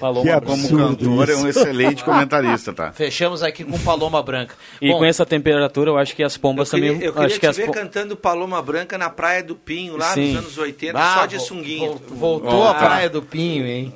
Paloma 0.00 0.40
que. 0.40 0.46
Como 0.46 0.68
cantor, 0.76 1.30
é 1.30 1.36
um 1.36 1.46
excelente 1.48 2.02
comentarista, 2.04 2.72
tá? 2.72 2.92
Fechamos 2.92 3.42
aqui 3.42 3.64
com 3.64 3.78
Paloma 3.78 4.22
Branca. 4.22 4.54
E 4.80 4.90
Bom, 4.90 4.98
com 4.98 5.04
essa 5.04 5.24
temperatura, 5.24 5.90
eu 5.90 5.96
acho 5.98 6.14
que 6.16 6.22
as 6.22 6.34
Eu 6.34 6.40
pombas 6.40 6.70
queria, 6.70 6.92
também. 6.92 7.06
eu 7.06 7.12
queria 7.12 7.26
acho 7.26 7.34
te 7.36 7.40
que 7.40 7.46
as 7.46 7.56
ver 7.56 7.66
po- 7.66 7.72
cantando 7.72 8.16
Paloma 8.16 8.60
Branca 8.60 8.98
na 8.98 9.08
Praia 9.08 9.42
do 9.42 9.54
Pinho, 9.54 9.96
lá 9.96 10.12
Sim. 10.12 10.32
nos 10.32 10.38
anos 10.44 10.58
80, 10.58 10.98
ah, 10.98 11.14
só 11.20 11.26
de 11.26 11.36
vo- 11.38 12.00
Voltou 12.08 12.58
Ó, 12.60 12.68
a 12.70 12.74
tá. 12.74 12.80
Praia 12.86 13.08
do 13.08 13.22
Pinho, 13.22 13.64
hein? 13.66 13.94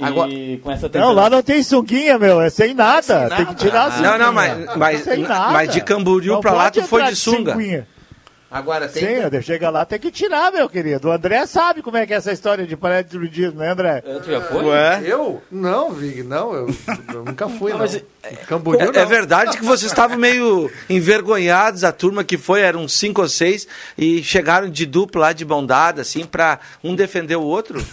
Agora, 0.00 0.30
E 0.30 0.56
com 0.58 0.70
essa 0.70 0.82
Não, 0.82 0.88
temperatura. 0.90 1.20
lá 1.22 1.30
não 1.30 1.42
tem 1.42 1.62
sunguinha, 1.62 2.18
meu, 2.18 2.40
é 2.40 2.48
sem 2.50 2.72
nada. 2.74 3.02
Sem 3.02 3.18
Tem 3.28 3.36
que 3.38 3.42
nada. 3.44 3.54
tirar 3.54 3.84
a 3.86 3.90
sunguinha. 3.90 4.10
Não, 4.10 4.18
não, 4.26 4.32
mas, 4.32 4.76
mas, 4.76 5.00
Sem 5.04 5.18
nada. 5.18 5.52
mas 5.52 5.70
de 5.72 5.80
Camboriú 5.82 6.34
Não 6.34 6.40
pra 6.40 6.52
lá 6.52 6.70
tu 6.70 6.82
foi 6.82 7.02
de 7.04 7.16
sunga. 7.16 7.52
sunguinha. 7.52 7.86
Agora 8.52 8.88
tem. 8.88 9.02
Sim, 9.30 9.42
chega 9.42 9.70
lá, 9.70 9.84
tem 9.84 9.98
que 9.98 10.10
tirar, 10.10 10.52
meu 10.52 10.68
querido. 10.68 11.08
O 11.08 11.12
André 11.12 11.46
sabe 11.46 11.82
como 11.82 11.96
é 11.96 12.06
que 12.06 12.12
é 12.12 12.16
essa 12.16 12.30
história 12.32 12.66
de 12.66 12.76
parede 12.76 13.10
de 13.10 13.18
nudismo, 13.18 13.58
né, 13.60 13.70
André? 13.70 14.00
Tu 14.02 14.30
já 14.30 14.40
foi? 14.42 14.64
Ué? 14.64 15.02
Eu? 15.04 15.42
Não, 15.50 15.90
Vig, 15.92 16.22
não, 16.22 16.52
eu, 16.54 16.66
eu 17.12 17.24
nunca 17.24 17.48
fui, 17.48 17.72
não. 17.72 17.78
mas 17.78 18.02
Camboriú, 18.46 18.80
É, 18.92 18.98
é 18.98 19.02
não. 19.02 19.08
verdade 19.08 19.56
que 19.56 19.64
vocês 19.64 19.90
estavam 19.90 20.16
meio 20.16 20.70
envergonhados, 20.88 21.84
a 21.84 21.90
turma 21.92 22.22
que 22.22 22.36
foi, 22.38 22.60
eram 22.60 22.86
cinco 22.86 23.22
ou 23.22 23.28
seis, 23.28 23.66
e 23.96 24.22
chegaram 24.22 24.68
de 24.68 24.86
dupla 24.86 25.22
lá, 25.22 25.32
de 25.32 25.44
mão 25.44 25.64
dada, 25.64 26.02
assim, 26.02 26.24
pra 26.24 26.60
um 26.84 26.94
defender 26.94 27.36
o 27.36 27.42
outro? 27.42 27.84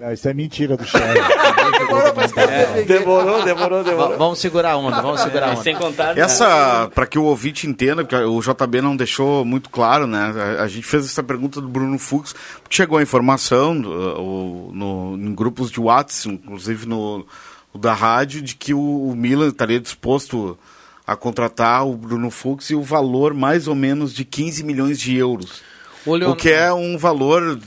Não, 0.00 0.12
isso 0.12 0.26
é 0.28 0.32
mentira 0.34 0.76
do 0.76 0.84
chefe. 0.86 1.04
Demorou, 2.86 3.42
demorou, 3.44 3.84
Va- 3.84 4.16
Vamos 4.16 4.38
segurar 4.38 4.72
a 4.72 4.76
onda, 4.76 5.00
vamos 5.02 5.20
segurar 5.20 5.48
a 5.48 5.52
onda. 5.52 5.62
Sem 5.62 5.76
contar. 5.76 6.16
Essa, 6.18 6.90
para 6.94 7.06
que 7.06 7.18
o 7.18 7.24
ouvinte 7.24 7.66
entenda, 7.66 8.04
porque 8.04 8.16
o 8.16 8.40
JB 8.40 8.80
não 8.80 8.96
deixou 8.96 9.44
muito 9.44 9.68
claro, 9.70 10.06
né? 10.06 10.32
A, 10.58 10.62
a 10.64 10.68
gente 10.68 10.86
fez 10.86 11.04
essa 11.04 11.22
pergunta 11.22 11.60
do 11.60 11.68
Bruno 11.68 11.98
Fux, 11.98 12.34
porque 12.62 12.76
chegou 12.76 12.98
a 12.98 13.02
informação 13.02 13.78
do- 13.78 13.90
o- 13.90 14.70
no, 14.74 15.16
em 15.18 15.34
grupos 15.34 15.70
de 15.70 15.80
WhatsApp, 15.80 16.34
inclusive 16.42 16.86
no, 16.86 17.26
da 17.74 17.92
rádio, 17.92 18.40
de 18.42 18.54
que 18.54 18.72
o, 18.74 19.08
o 19.10 19.14
Milan 19.14 19.48
estaria 19.48 19.80
disposto 19.80 20.58
a 21.06 21.16
contratar 21.16 21.86
o 21.86 21.94
Bruno 21.96 22.30
Fux 22.30 22.70
e 22.70 22.74
o 22.74 22.82
valor 22.82 23.34
mais 23.34 23.66
ou 23.68 23.74
menos 23.74 24.14
de 24.14 24.24
15 24.24 24.62
milhões 24.64 24.98
de 24.98 25.16
euros. 25.16 25.62
O 26.06 26.14
Leon- 26.14 26.30
O 26.30 26.36
que 26.36 26.48
é 26.50 26.72
um 26.72 26.96
valor 26.96 27.58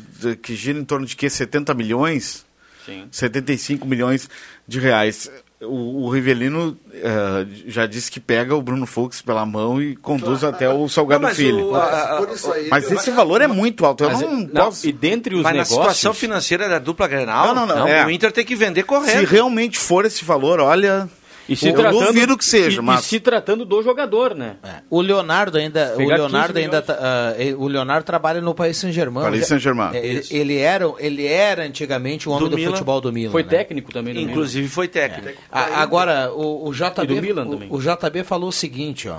que 0.41 0.55
gira 0.55 0.77
em 0.79 0.85
torno 0.85 1.05
de 1.05 1.15
que 1.15 1.29
70 1.29 1.73
milhões? 1.73 2.45
Sim. 2.85 3.07
75 3.11 3.87
milhões 3.87 4.29
de 4.67 4.79
reais. 4.79 5.31
O, 5.61 6.03
o 6.05 6.09
Rivelino 6.09 6.77
eh, 6.93 7.45
já 7.67 7.85
disse 7.85 8.11
que 8.11 8.19
pega 8.19 8.53
o 8.53 8.61
Bruno 8.61 8.85
Fux 8.85 9.21
pela 9.21 9.45
mão 9.45 9.81
e 9.81 9.95
conduz 9.95 10.43
até 10.43 10.67
o 10.67 10.89
Salgado 10.89 11.21
Não, 11.21 11.29
mas 11.29 11.37
Filho. 11.37 11.67
o- 11.69 11.75
a- 11.75 11.85
a- 11.85 12.53
aí, 12.53 12.67
mas 12.69 12.91
esse 12.91 13.09
valor 13.11 13.39
é 13.39 13.47
muito 13.47 13.85
alto. 13.85 14.03
Eu 14.03 14.09
Mas, 14.11 14.19
não, 14.21 14.31
não, 14.41 14.65
posso... 14.65 14.85
E 14.85 14.91
dentre 14.91 15.33
os 15.35 15.41
Mas 15.43 15.53
na 15.53 15.63
negócios. 15.63 15.77
situação 15.77 16.13
financeira 16.13 16.67
da 16.67 16.79
dupla 16.79 17.07
Grenal, 17.07 17.55
Não, 17.55 17.65
não, 17.65 17.75
não, 17.77 17.87
é. 17.87 18.05
o 18.05 18.09
Inter 18.09 18.33
tem 18.33 18.43
que 18.43 18.57
vender 18.57 18.81
Se 18.81 18.87
correndo. 18.87 19.25
realmente 19.25 19.79
for 19.79 20.03
esse 20.03 20.25
valor, 20.25 20.59
olha. 20.59 21.09
E 21.47 21.55
se 21.55 21.67
eu 21.67 21.73
tratando, 21.73 22.05
duvido 22.05 22.37
que 22.37 22.45
seja, 22.45 22.79
e, 22.79 22.83
mas... 22.83 23.01
e 23.01 23.07
se 23.07 23.19
tratando 23.19 23.65
do 23.65 23.81
jogador, 23.83 24.33
né? 24.33 24.55
O 24.89 25.01
Leonardo 25.01 25.57
ainda, 25.57 25.93
o 25.93 25.97
Pegar 25.97 26.15
Leonardo 26.15 26.53
15 26.53 26.65
ainda, 26.65 26.81
tá- 26.81 27.35
ele- 27.37 27.53
o 27.55 27.67
Leonardo 27.67 28.05
trabalha 28.05 28.39
no 28.39 28.53
Paris 28.55 28.77
Saint-Germain. 28.77 29.23
Paris 29.23 29.47
Saint-Germain. 29.47 29.89
é, 29.93 30.05
Ele, 30.05 30.23
ele 30.31 30.57
era, 30.57 30.93
ele 30.99 31.25
era 31.27 31.63
antigamente 31.65 32.29
o 32.29 32.31
homem 32.31 32.49
do, 32.49 32.55
Milan. 32.55 32.71
futebol 32.71 33.01
do 33.01 33.11
Milan. 33.11 33.31
Foi 33.31 33.43
né? 33.43 33.49
técnico 33.49 33.91
também 33.91 34.13
do 34.13 34.19
Inclusive 34.21 34.67
foi 34.69 34.87
técnico. 34.87 35.37
A- 35.51 35.81
agora 35.81 36.31
o, 36.31 36.69
o 36.69 36.73
JB, 36.73 37.05
do 37.07 37.21
Milan 37.21 37.45
o, 37.69 37.75
o 37.75 37.79
JB 37.81 38.23
falou 38.23 38.49
o 38.49 38.53
seguinte, 38.53 39.09
ó, 39.09 39.17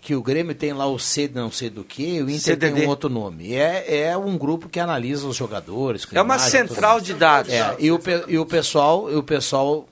que 0.00 0.14
o 0.14 0.22
Grêmio 0.22 0.54
tem 0.54 0.72
lá 0.72 0.86
o 0.86 0.98
C 1.00 1.28
não 1.34 1.50
sei 1.50 1.68
do 1.68 1.82
que, 1.82 2.22
o 2.22 2.30
Inter 2.30 2.56
tem 2.56 2.68
CDD. 2.70 2.86
um 2.86 2.88
outro 2.88 3.10
nome. 3.10 3.54
É, 3.54 4.02
é 4.10 4.16
um 4.16 4.38
grupo 4.38 4.68
que 4.68 4.78
analisa 4.78 5.26
os 5.26 5.34
jogadores. 5.36 6.06
É 6.12 6.22
uma 6.22 6.38
central 6.38 7.00
de 7.00 7.12
dados. 7.12 7.52
É, 7.52 7.74
e 7.80 7.90
o, 7.90 8.00
e 8.28 8.38
o 8.38 8.46
pessoal, 8.46 9.10
e 9.10 9.16
o 9.16 9.22
pessoal 9.22 9.86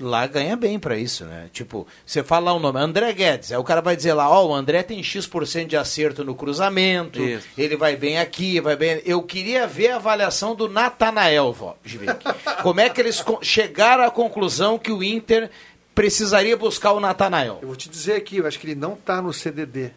lá 0.00 0.26
ganha 0.26 0.56
bem 0.56 0.78
pra 0.78 0.96
isso, 0.96 1.24
né? 1.24 1.48
Tipo, 1.52 1.86
você 2.04 2.22
fala 2.22 2.46
lá 2.46 2.56
o 2.56 2.60
nome, 2.60 2.78
André 2.78 3.12
Guedes, 3.12 3.52
aí 3.52 3.58
o 3.58 3.64
cara 3.64 3.80
vai 3.80 3.96
dizer 3.96 4.12
lá, 4.12 4.28
ó, 4.28 4.46
o 4.46 4.54
André 4.54 4.82
tem 4.82 5.02
X% 5.02 5.66
de 5.66 5.76
acerto 5.76 6.24
no 6.24 6.34
cruzamento, 6.34 7.22
Isso. 7.22 7.46
ele 7.56 7.76
vai 7.76 7.96
bem 7.96 8.18
aqui, 8.18 8.60
vai 8.60 8.76
bem... 8.76 9.00
Eu 9.04 9.22
queria 9.22 9.66
ver 9.66 9.90
a 9.90 9.96
avaliação 9.96 10.54
do 10.54 10.68
Natanael, 10.68 11.52
vó, 11.52 11.76
Givic. 11.84 12.24
Como 12.62 12.80
é 12.80 12.88
que 12.88 13.00
eles 13.00 13.24
chegaram 13.42 14.04
à 14.04 14.10
conclusão 14.10 14.78
que 14.78 14.92
o 14.92 15.02
Inter 15.02 15.50
precisaria 15.94 16.56
buscar 16.56 16.92
o 16.92 17.00
Natanael? 17.00 17.58
Eu 17.62 17.68
vou 17.68 17.76
te 17.76 17.88
dizer 17.88 18.14
aqui, 18.14 18.38
eu 18.38 18.46
acho 18.46 18.58
que 18.58 18.66
ele 18.66 18.74
não 18.74 18.96
tá 18.96 19.20
no 19.22 19.32
CDD. 19.32 19.92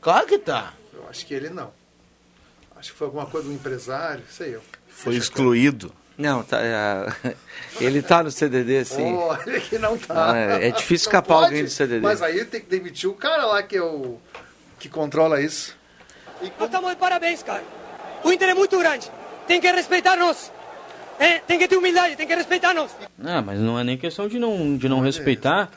Claro 0.00 0.26
que 0.26 0.38
tá. 0.38 0.74
Eu 0.92 1.08
acho 1.08 1.24
que 1.24 1.32
ele 1.32 1.50
não. 1.50 1.70
Acho 2.76 2.92
que 2.92 2.98
foi 2.98 3.06
alguma 3.06 3.26
coisa 3.26 3.48
do 3.48 3.54
empresário, 3.54 4.22
sei 4.30 4.56
eu. 4.56 4.60
Foi 4.88 5.16
excluído. 5.16 5.92
Não, 6.16 6.42
tá, 6.42 6.60
é, 6.62 7.34
ele 7.80 8.00
tá 8.02 8.22
no 8.22 8.30
CDD, 8.30 8.84
sim. 8.84 9.14
Olha 9.14 9.60
que 9.60 9.78
não 9.78 9.98
tá. 9.98 10.14
Não, 10.14 10.34
é- 10.34 10.68
é 10.68 10.70
difícil 10.70 11.08
escapar 11.08 11.34
pode, 11.34 11.46
alguém 11.46 11.64
do 11.64 11.70
CDD. 11.70 12.00
Mas 12.00 12.22
aí 12.22 12.44
tem 12.44 12.60
que 12.60 12.68
demitir 12.68 13.10
o 13.10 13.14
cara 13.14 13.44
lá 13.46 13.62
que 13.62 13.76
é 13.76 13.82
o 13.82 14.18
que 14.78 14.88
controla 14.88 15.40
isso. 15.40 15.76
Nós 16.40 16.66
estamos 16.68 16.90
de 16.90 16.96
parabéns, 16.96 17.42
cara. 17.42 17.64
O 18.22 18.32
Inter 18.32 18.50
é 18.50 18.54
muito 18.54 18.78
grande. 18.78 19.10
Tem 19.46 19.60
que 19.60 19.70
respeitar 19.70 20.16
nós. 20.16 20.52
É, 21.18 21.38
tem 21.38 21.58
que 21.58 21.68
ter 21.68 21.76
humildade, 21.76 22.16
tem 22.16 22.26
que 22.26 22.34
respeitar 22.34 22.74
nós. 22.74 22.90
Ah, 23.22 23.40
mas 23.40 23.58
não 23.60 23.78
é 23.78 23.84
nem 23.84 23.96
questão 23.96 24.28
de 24.28 24.38
não, 24.38 24.76
de 24.76 24.88
não 24.88 25.00
respeitar. 25.00 25.68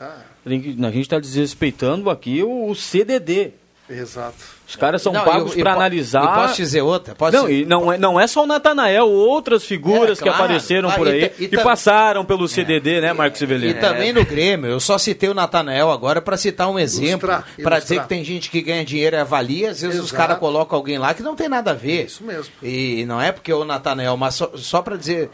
Que- 0.44 0.48
a 0.84 0.90
gente 0.90 1.00
está 1.00 1.18
desrespeitando 1.18 2.10
aqui 2.10 2.42
o, 2.42 2.68
o 2.68 2.74
CDD. 2.74 3.52
Exato. 3.90 4.36
Os 4.68 4.76
caras 4.76 5.00
são 5.00 5.12
Não, 5.14 5.24
pagos 5.24 5.56
e- 5.56 5.60
e 5.60 5.62
para 5.62 5.72
analisar. 5.72 6.22
e 6.22 6.26
posso 6.42 6.56
dizer 6.56 6.82
outra? 6.82 7.14
Posso 7.14 7.34
não, 7.34 7.46
dizer- 7.46 7.62
e 7.62 7.64
não, 7.64 7.90
é, 7.92 7.96
não 7.96 8.20
é 8.20 8.26
só 8.26 8.44
o 8.44 8.46
Natanael, 8.46 9.08
outras 9.10 9.64
figuras 9.64 10.18
É, 10.18 10.22
que 10.22 10.28
claro, 10.28 10.44
apareceram 10.44 10.88
claro, 10.90 11.04
por 11.04 11.08
e 11.08 11.10
aí 11.24 11.32
e 11.38 11.44
e, 11.44 11.48
tam- 11.48 11.62
passaram 11.64 12.22
pelo 12.24 12.46
CDD, 12.46 13.00
né, 13.00 13.14
Marcos 13.14 13.38
E 13.38 13.40
Severino? 13.40 13.80
também 13.80 14.12
no 14.12 14.24
Grêmio, 14.26 14.68
eu 14.70 14.78
só 14.78 14.98
citei 14.98 15.30
o 15.30 15.34
Natanael 15.34 15.90
agora 15.90 16.20
para 16.20 16.36
citar 16.36 16.68
um 16.68 16.78
exemplo, 16.78 17.30
para 17.62 17.78
dizer 17.78 18.02
que 18.02 18.08
tem 18.08 18.22
gente 18.22 18.50
que 18.50 18.60
ganha 18.60 18.84
dinheiro 18.84 19.16
e 19.16 19.18
avalia, 19.20 19.70
às 19.70 19.80
vezes 19.80 19.98
os 20.00 20.08
Exato. 20.08 20.16
caras 20.22 20.38
colocam 20.38 20.76
alguém 20.76 20.98
lá 20.98 21.14
que 21.14 21.22
não 21.22 21.34
tem 21.34 21.48
nada 21.48 21.70
a 21.70 21.74
ver. 21.74 22.04
Isso 22.04 22.22
mesmo. 22.22 22.52
E 22.62 23.06
não 23.06 23.18
é 23.20 23.32
porque 23.32 23.52
o 23.52 23.64
Natanael, 23.64 24.18
mas 24.18 24.34
só, 24.34 24.50
só 24.54 24.82
para 24.82 24.96
dizer, 24.96 25.30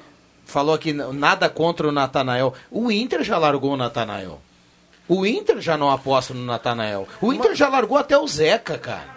falou 0.46 0.76
aqui 0.76 0.92
nada 0.92 1.48
contra 1.48 1.88
o 1.88 1.92
Natanael. 1.92 2.54
O 2.70 2.88
Inter 2.88 3.24
já 3.24 3.36
largou 3.36 3.72
o 3.72 3.76
Natanael. 3.76 4.40
O 5.08 5.26
Inter 5.26 5.60
já 5.60 5.76
não 5.76 5.90
aposta 5.90 6.32
no 6.32 6.44
Natanael. 6.44 7.06
O 7.20 7.32
Inter 7.32 7.54
já 7.54 7.68
largou 7.68 7.98
até 7.98 8.16
o 8.18 8.26
Zeca, 8.26 8.78
cara. 8.78 9.14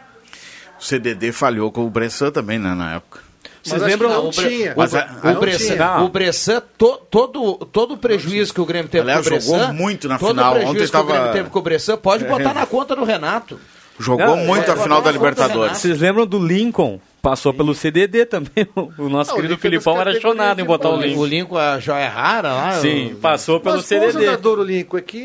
O 0.80 0.84
CDD 0.84 1.32
falhou 1.32 1.72
com 1.72 1.86
o 1.86 1.90
Bressan 1.90 2.30
também, 2.32 2.60
né, 2.60 2.74
na 2.76 2.96
época. 2.96 3.20
Vocês 3.64 3.82
lembram? 3.82 4.10
não 4.10 4.28
o, 4.28 4.32
Bre- 4.32 4.48
tinha. 4.50 4.74
o, 4.74 4.78
Mas 4.78 4.92
Bre- 4.92 5.00
a- 5.02 5.20
o 5.24 5.34
não 5.34 5.40
Bressan, 5.42 5.74
tinha. 5.74 5.98
o 6.02 6.10
Bressan, 6.10 6.64
to- 6.78 7.02
todo, 7.10 7.56
todo 7.72 7.94
o 7.96 7.98
prejuízo 7.98 8.54
que 8.54 8.62
o 8.62 8.66
Grêmio 8.66 8.90
teve 8.90 9.02
Aliás, 9.04 9.28
com 9.28 9.36
o 9.36 9.40
jogou 9.40 9.58
Bressan... 9.58 9.74
muito 9.74 10.08
na 10.08 10.18
todo 10.18 10.30
final. 10.30 10.52
o 10.52 10.56
prejuízo 10.56 10.72
Ontem 10.84 10.92
que 10.92 10.98
o 10.98 11.04
Grêmio 11.06 11.22
tava- 11.24 11.34
teve 11.38 11.50
com 11.50 11.60
o 11.60 11.62
Bressan, 11.62 11.98
pode 11.98 12.24
É, 12.24 12.28
botar 12.28 12.52
é. 12.52 12.54
na 12.54 12.66
conta 12.66 12.96
do 12.96 13.04
Renato. 13.04 13.60
Jogou 14.00 14.26
Não, 14.28 14.38
muito 14.38 14.70
é, 14.70 14.74
a 14.74 14.78
final 14.78 15.02
da 15.02 15.10
é, 15.10 15.14
Libertadores. 15.14 15.78
Vocês 15.80 16.00
lembram 16.00 16.26
do 16.28 16.38
Lincoln? 16.40 17.00
Passou 17.22 17.52
pelo 17.54 17.74
CDD 17.74 18.26
também. 18.28 18.68
O 18.98 19.10
nosso 19.10 19.32
Não, 19.32 19.38
o 19.38 19.42
querido 19.42 19.58
Filipão 19.60 20.00
era 20.00 20.18
chonado 20.22 20.62
em 20.62 20.64
botar 20.64 20.90
o. 20.90 21.02
Lincoln. 21.02 21.22
O 21.22 21.26
Lincoln, 21.26 21.58
a 21.58 21.80
joia 21.80 22.08
rara 22.08 22.54
lá... 22.54 22.74
Sim, 22.74 23.14
o- 23.14 23.16
passou 23.18 23.60
pelo 23.60 23.78
Mas 23.78 23.86
CDD. 23.86 24.12
jogador 24.26 24.60
o 24.60 24.64
Lincoln, 24.64 24.98
é 24.98 25.02
que 25.02 25.20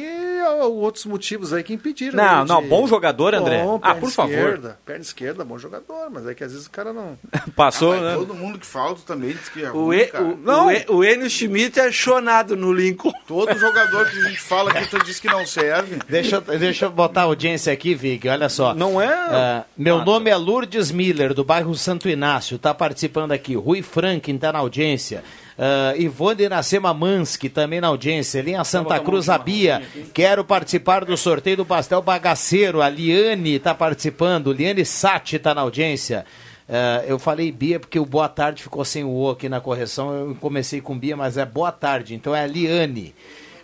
outros 0.48 1.04
motivos 1.06 1.52
aí 1.52 1.62
que 1.62 1.72
impediram. 1.74 2.16
Não, 2.16 2.40
ele 2.40 2.48
não, 2.48 2.62
de- 2.62 2.68
bom 2.68 2.86
jogador, 2.86 3.34
André. 3.34 3.62
Bom, 3.62 3.76
Ah, 3.82 3.88
perna 3.94 4.00
por 4.00 4.10
favor. 4.10 4.32
Esquerda, 4.32 4.78
perna 4.84 5.02
esquerda, 5.02 5.44
bom 5.44 5.58
jogador, 5.58 6.10
mas 6.10 6.26
é 6.26 6.34
que 6.34 6.44
às 6.44 6.52
vezes 6.52 6.66
o 6.66 6.70
cara 6.70 6.92
não... 6.92 7.18
Passou, 7.56 7.92
Ah, 7.92 8.00
né? 8.00 8.14
Todo 8.14 8.34
mundo 8.34 8.58
que 8.58 8.66
falta 8.66 9.00
também 9.06 9.30
diz 9.32 9.48
que 9.48 9.64
é 9.64 9.70
O, 9.70 9.84
ruim, 9.86 9.96
e, 9.98 10.06
cara. 10.06 10.24
o, 10.24 10.64
o, 10.66 10.70
e, 10.70 10.84
o 10.88 11.04
Enio 11.04 11.28
Schmidt 11.30 11.78
é 11.80 11.90
chonado 11.92 12.56
no 12.56 12.72
Lincoln. 12.72 13.12
Todo 13.26 13.56
jogador 13.58 14.08
que 14.10 14.18
a 14.18 14.22
gente 14.28 14.40
fala 14.40 14.72
que 14.72 14.88
tu 14.88 15.02
diz 15.04 15.18
que 15.20 15.26
não 15.28 15.46
serve. 15.46 15.98
Deixa, 16.08 16.36
eu- 16.36 16.58
deixa 16.58 16.84
eu 16.86 16.90
botar 16.90 17.22
a 17.22 17.24
audiência 17.24 17.72
aqui, 17.72 17.94
Vig, 17.94 18.28
olha 18.28 18.48
só. 18.48 18.74
Não 18.74 19.00
é. 19.00 19.06
Ah, 19.12 19.64
meu 19.76 20.04
nome 20.04 20.30
é 20.30 20.36
Lourdes 20.36 20.90
Miller, 20.90 21.32
do 21.34 21.44
bairro 21.44 21.74
Santo 21.74 22.08
Inácio, 22.08 22.56
está 22.56 22.72
participando 22.74 23.32
aqui. 23.32 23.54
Rui 23.54 23.82
Franklin 23.82 24.34
está 24.36 24.52
na 24.52 24.58
audiência. 24.58 25.22
Uh, 25.58 26.00
Ivone 26.00 26.44
Iracema 26.44 26.94
Mansky 26.94 27.48
também 27.48 27.80
na 27.80 27.88
audiência. 27.88 28.40
Linha 28.40 28.64
Santa 28.64 28.98
Cruz, 29.00 29.28
a 29.28 29.38
Bia. 29.38 29.82
Quero 30.14 30.44
participar 30.44 31.04
do 31.04 31.16
sorteio 31.16 31.58
do 31.58 31.66
pastel 31.66 32.00
bagaceiro. 32.02 32.80
A 32.80 32.88
Liane 32.88 33.56
está 33.56 33.74
participando. 33.74 34.52
Liane 34.52 34.84
Sati 34.84 35.36
está 35.36 35.54
na 35.54 35.60
audiência. 35.60 36.24
Uh, 36.68 37.04
eu 37.06 37.18
falei 37.18 37.52
Bia 37.52 37.78
porque 37.78 37.98
o 37.98 38.06
boa 38.06 38.28
tarde 38.28 38.62
ficou 38.62 38.84
sem 38.84 39.04
o 39.04 39.10
O 39.10 39.30
aqui 39.30 39.48
na 39.48 39.60
correção. 39.60 40.12
Eu 40.12 40.34
comecei 40.36 40.80
com 40.80 40.98
Bia, 40.98 41.16
mas 41.16 41.36
é 41.36 41.44
boa 41.44 41.70
tarde. 41.70 42.14
Então 42.14 42.34
é 42.34 42.42
a 42.42 42.46
Liane. 42.46 43.14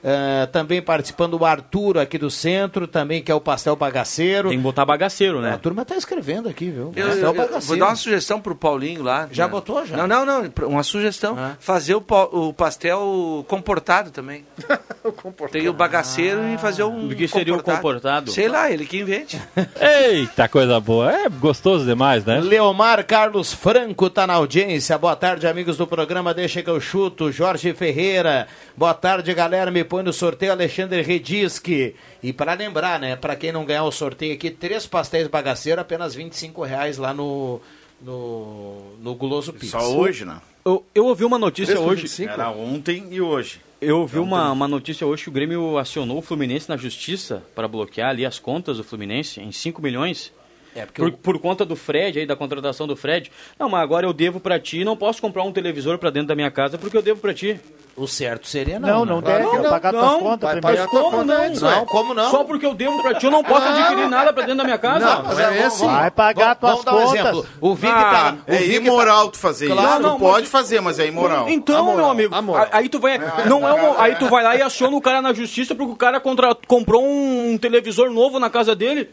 Uh, 0.03 0.47
também 0.53 0.81
participando 0.81 1.35
o 1.35 1.45
Arthur 1.45 1.99
aqui 1.99 2.19
do 2.19 2.31
centro, 2.31 2.87
também 2.87 3.23
que 3.23 3.33
é 3.33 3.35
o 3.35 3.41
pastel 3.41 3.75
bagaceiro. 3.75 4.49
Tem 4.49 4.59
que 4.59 4.63
botar 4.63 4.85
bagaceiro, 4.85 5.39
A 5.39 5.43
né? 5.43 5.59
turma 5.61 5.85
tá 5.85 5.97
escrevendo 5.97 6.49
aqui, 6.49 6.71
viu? 6.71 6.93
Eu, 6.95 7.07
Pastel 7.09 7.25
eu- 7.25 7.35
bagaceiro. 7.35 7.67
vou 7.67 7.77
dar 7.79 7.87
uma 7.87 7.97
sugestão 7.97 8.41
pro 8.41 8.55
Paulinho 8.55 9.03
lá. 9.03 9.29
Já 9.33 9.45
né? 9.47 9.51
botou, 9.51 9.85
já? 9.85 9.97
Não, 9.97 10.07
não, 10.07 10.25
não. 10.25 10.69
Uma 10.69 10.83
sugestão. 10.83 11.37
Fazer 11.59 11.95
o, 11.95 12.05
o 12.33 12.53
pastel 12.53 13.45
comportado 13.49 14.11
também. 14.11 14.45
Tem 15.51 15.69
o 15.69 15.73
bagaceiro 15.73 16.45
e 16.49 16.59
fazer 16.59 16.85
um. 16.85 17.07
O 17.09 17.15
que 17.17 17.27
seria 17.27 17.55
o 17.55 17.63
comportado? 17.63 18.31
Sei 18.31 18.49
lá, 18.49 18.71
ele 18.71 18.85
que 18.87 18.99
invente. 18.99 19.41
Eita, 19.81 20.49
coisa 20.49 20.79
boa. 20.81 21.11
É 21.13 21.29
gostoso 21.29 21.85
demais, 21.85 22.25
né? 22.25 22.41
Leomar 22.41 23.05
Carlos 23.07 23.53
Franco 23.53 24.11
tá 24.11 24.27
na 24.27 24.35
audiência. 24.35 24.97
Boa 24.99 25.17
tarde, 25.17 25.47
amigos 25.47 25.77
do 25.77 25.87
programa 25.87 26.35
Deixa 26.35 26.63
que 26.63 26.71
eu 26.71 26.81
chuto. 26.81 27.33
Jorge 27.33 27.73
Ferreira. 27.75 28.47
Boa 28.77 28.95
tarde, 28.95 29.33
galera. 29.35 29.71
Me 29.71 29.85
põe 29.85 29.98
no 30.03 30.13
sorteio 30.13 30.53
Alexandre 30.53 31.03
Redisque. 31.03 31.95
E 32.23 32.33
para 32.33 32.55
lembrar, 32.55 32.99
né, 32.99 33.17
para 33.17 33.37
quem 33.37 33.53
não 33.53 33.65
ganhar 33.65 33.85
o 33.85 33.93
sorteio 33.93 34.35
aqui, 34.35 34.51
três 34.51 34.87
pastéis 34.87 35.27
bagaceiros, 35.29 35.81
apenas 35.81 36.15
25 36.15 36.63
reais 36.63 36.99
lá 36.99 37.13
no 37.13 37.61
no, 38.01 38.97
no 39.01 39.15
Guloso 39.15 39.53
Pizza. 39.53 39.79
Só 39.79 39.97
hoje, 39.97 40.25
né? 40.25 40.41
Eu, 40.65 40.85
eu 40.95 41.07
ouvi 41.07 41.25
uma 41.25 41.39
notícia 41.39 41.81
hoje. 41.81 42.03
25? 42.03 42.31
Era 42.31 42.51
ontem 42.51 43.07
e 43.11 43.21
hoje. 43.21 43.61
Eu 43.81 44.01
ouvi 44.01 44.19
uma, 44.19 44.51
uma 44.51 44.67
notícia 44.67 45.07
hoje 45.07 45.25
que 45.25 45.29
o 45.29 45.33
Grêmio 45.33 45.79
acionou 45.79 46.19
o 46.19 46.23
Fluminense 46.23 46.69
na 46.69 46.77
justiça 46.77 47.45
para 47.55 47.69
bloquear 47.69 48.11
ali 48.11 48.27
as 48.27 48.39
contas 48.39 48.77
do 48.77 48.85
Fluminense 48.85 49.41
em 49.41 49.53
5 49.53 49.81
milhões. 49.81 50.33
É, 50.79 50.87
porque 50.87 51.01
Por, 51.03 51.09
o- 51.09 51.13
por 51.17 51.39
conta 51.41 51.65
do 51.65 51.75
Fred 51.77 52.21
aí, 52.21 52.27
da 52.27 52.37
contratação 52.37 52.87
do 52.87 52.97
Fred. 52.97 53.31
Não, 53.59 53.69
mas 53.69 53.83
agora 53.83 54.07
eu 54.07 54.13
devo 54.13 54.39
pra 54.39 54.59
ti, 54.61 54.85
não 54.85 54.97
posso 54.97 55.21
comprar 55.21 55.43
um 55.43 55.53
televisor 55.53 55.99
pra 55.99 56.11
dentro 56.11 56.29
da 56.29 56.35
minha 56.35 56.51
casa 56.51 56.79
porque 56.79 56.97
eu 56.97 57.03
devo 57.03 57.21
pra 57.21 57.35
ti. 57.35 57.59
O 57.97 58.07
certo 58.07 58.47
seria 58.47 58.79
Não, 58.79 59.05
não 59.05 59.21
deve, 59.21 59.43
Não, 59.43 59.51
vai 59.61 59.71
pagar 59.71 59.93
não, 59.93 60.01
tuas 60.01 60.23
contas 60.23 60.53
vai 60.53 60.61
primeiro. 60.61 60.77
pagar 60.83 60.89
tua 60.89 61.01
Como 61.03 61.17
conta 61.17 61.35
não? 61.35 61.43
antes, 61.45 61.61
Não, 61.63 61.69
ué. 61.81 61.85
como 61.87 62.15
não? 62.15 62.31
Só 62.31 62.45
porque 62.45 62.65
eu 62.65 62.73
devo 62.75 63.03
pra 63.03 63.15
ti, 63.15 63.25
eu 63.27 63.31
não 63.33 63.43
posso 63.43 63.67
adquirir 63.67 64.09
nada 64.09 64.33
pra 64.33 64.43
dentro 64.43 64.59
da 64.59 64.65
minha 64.65 64.79
casa. 64.79 65.05
Não, 65.05 65.23
mas 65.25 65.39
é 65.41 65.67
esse. 65.67 65.85
Vai 65.85 66.11
pagar 66.13 66.57
Vamos 66.61 66.85
tuas 66.85 66.85
dar 66.85 66.93
um 66.95 67.07
contas. 67.07 67.21
exemplo. 67.21 67.47
O 67.61 67.75
Vig 67.75 67.91
Ah, 67.93 68.05
tá. 68.05 68.37
O 68.47 68.55
É 68.55 68.65
imoral 68.67 69.29
tu 69.31 69.39
fazer 69.39 69.67
Claro, 69.67 69.91
isso. 69.95 70.01
não, 70.01 70.17
tu 70.17 70.21
pode 70.21 70.43
mas- 70.43 70.49
fazer, 70.51 70.81
mas 70.81 71.01
é 71.01 71.07
imoral. 71.09 71.49
Então, 71.49 71.77
Amoral, 71.81 71.97
meu 71.97 72.11
amigo, 72.11 72.35
amoral. 72.37 72.69
a- 72.71 72.77
aí 72.77 72.89
tu 72.89 73.01
vai. 73.01 73.19
não 73.49 73.67
é 73.67 73.73
uma- 73.73 74.01
aí 74.01 74.15
tu 74.15 74.29
vai 74.29 74.45
lá 74.45 74.55
e 74.55 74.63
aciona 74.63 74.97
o 74.97 75.01
cara 75.01 75.21
na 75.21 75.33
justiça 75.33 75.75
porque 75.75 75.93
o 75.93 75.97
cara 75.97 76.21
contra, 76.21 76.55
comprou 76.69 77.03
um, 77.05 77.59
televisor 77.59 78.11
novo 78.11 78.39
na 78.39 78.49
casa 78.49 78.77
dele. 78.77 79.11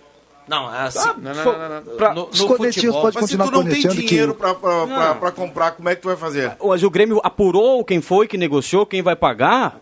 Não, 0.47 0.73
é 0.73 0.79
assim. 0.87 0.99
Ah, 0.99 1.15
Não, 1.17 1.33
não, 1.33 1.43
não, 1.43 1.53
não, 1.69 1.69
não. 1.69 1.95
pra- 1.97 2.13
No, 2.13 2.21
no 2.21 2.33
futebol. 2.57 3.01
podem 3.01 3.21
Mas 3.21 3.29
se 3.31 3.37
tu 3.37 3.51
não 3.51 3.63
tem 3.63 3.81
que... 3.81 3.87
dinheiro 4.05 4.35
pra, 4.35 4.53
pra, 4.53 4.85
pra, 4.85 5.07
Não. 5.07 5.15
pra 5.17 5.31
comprar, 5.31 5.71
como 5.71 5.89
é 5.89 5.95
que 5.95 6.01
tu 6.01 6.07
vai 6.07 6.17
fazer? 6.17 6.55
Mas 6.63 6.83
o 6.83 6.89
Grêmio 6.89 7.19
apurou 7.23 7.83
quem 7.83 8.01
foi 8.01 8.27
que 8.27 8.37
negociou, 8.37 8.85
quem 8.85 9.01
vai 9.01 9.15
pagar? 9.15 9.79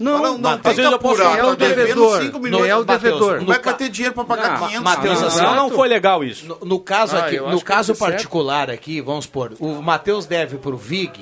Não, 0.00 0.18
não, 0.18 0.38
não 0.38 0.50
às 0.52 0.60
tem 0.62 0.72
vezes 0.74 0.88
que 0.88 0.94
apurar. 0.94 1.30
Quem 1.32 1.40
é 1.40 1.44
o 1.44 1.54
devedor? 1.54 2.22
5 2.22 2.38
milhões. 2.40 2.62
Quem 2.62 2.70
é 2.70 2.74
o 2.74 2.78
Mateus, 2.80 3.02
devedor? 3.02 3.38
Como 3.40 3.52
é 3.52 3.58
que 3.58 3.64
vai 3.66 3.74
ter 3.74 3.88
dinheiro 3.90 4.14
pra 4.14 4.24
pagar 4.24 4.54
Ah, 4.54 4.58
500? 4.66 4.80
Mateus, 4.82 5.20
Não, 5.20 5.28
assim, 5.28 5.42
Não, 5.42 5.54
não. 5.54 5.68
não 5.68 5.76
foi 5.76 5.88
legal 5.88 6.24
isso. 6.24 6.46
No, 6.46 6.58
no 6.64 6.80
caso 6.80 7.16
Ah, 7.16 7.20
aqui, 7.26 7.38
no 7.38 7.58
que 7.58 7.64
caso 7.64 7.92
ser 7.92 7.98
certo. 7.98 8.10
particular 8.12 8.70
aqui, 8.70 9.00
vamos 9.02 9.26
supor, 9.26 9.52
o 9.60 9.82
Matheus 9.82 10.24
deve 10.24 10.56
pro 10.56 10.74
Vig, 10.76 11.20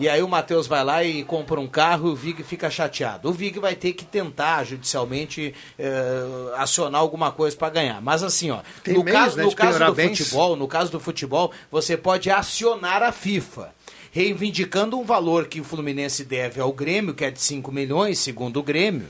e 0.00 0.08
aí 0.08 0.22
o 0.22 0.28
Matheus 0.28 0.66
vai 0.66 0.82
lá 0.82 1.04
e 1.04 1.22
compra 1.22 1.60
um 1.60 1.66
carro 1.66 2.08
e 2.08 2.12
o 2.12 2.16
Vig 2.16 2.42
fica 2.42 2.70
chateado. 2.70 3.28
O 3.28 3.32
Vig 3.32 3.58
vai 3.58 3.74
ter 3.76 3.92
que 3.92 4.04
tentar 4.04 4.64
judicialmente 4.64 5.54
eh, 5.78 6.22
acionar 6.56 7.00
alguma 7.00 7.30
coisa 7.30 7.56
para 7.56 7.70
ganhar. 7.70 8.00
Mas 8.00 8.22
assim, 8.22 8.50
ó, 8.50 8.60
Tem 8.82 8.94
no 8.94 9.04
meios, 9.04 9.20
caso, 9.20 9.36
né, 9.36 9.44
no 9.44 9.54
caso 9.54 9.84
do 9.84 9.94
bens. 9.94 10.18
futebol, 10.18 10.56
no 10.56 10.66
caso 10.66 10.90
do 10.90 10.98
futebol, 10.98 11.52
você 11.70 11.96
pode 11.96 12.30
acionar 12.30 13.02
a 13.02 13.12
FIFA. 13.12 13.74
Reivindicando 14.12 14.98
um 14.98 15.04
valor 15.04 15.46
que 15.46 15.60
o 15.60 15.64
Fluminense 15.64 16.24
deve 16.24 16.60
ao 16.60 16.72
Grêmio, 16.72 17.14
que 17.14 17.24
é 17.24 17.30
de 17.30 17.40
5 17.40 17.70
milhões, 17.70 18.18
segundo 18.18 18.58
o 18.58 18.62
Grêmio, 18.62 19.06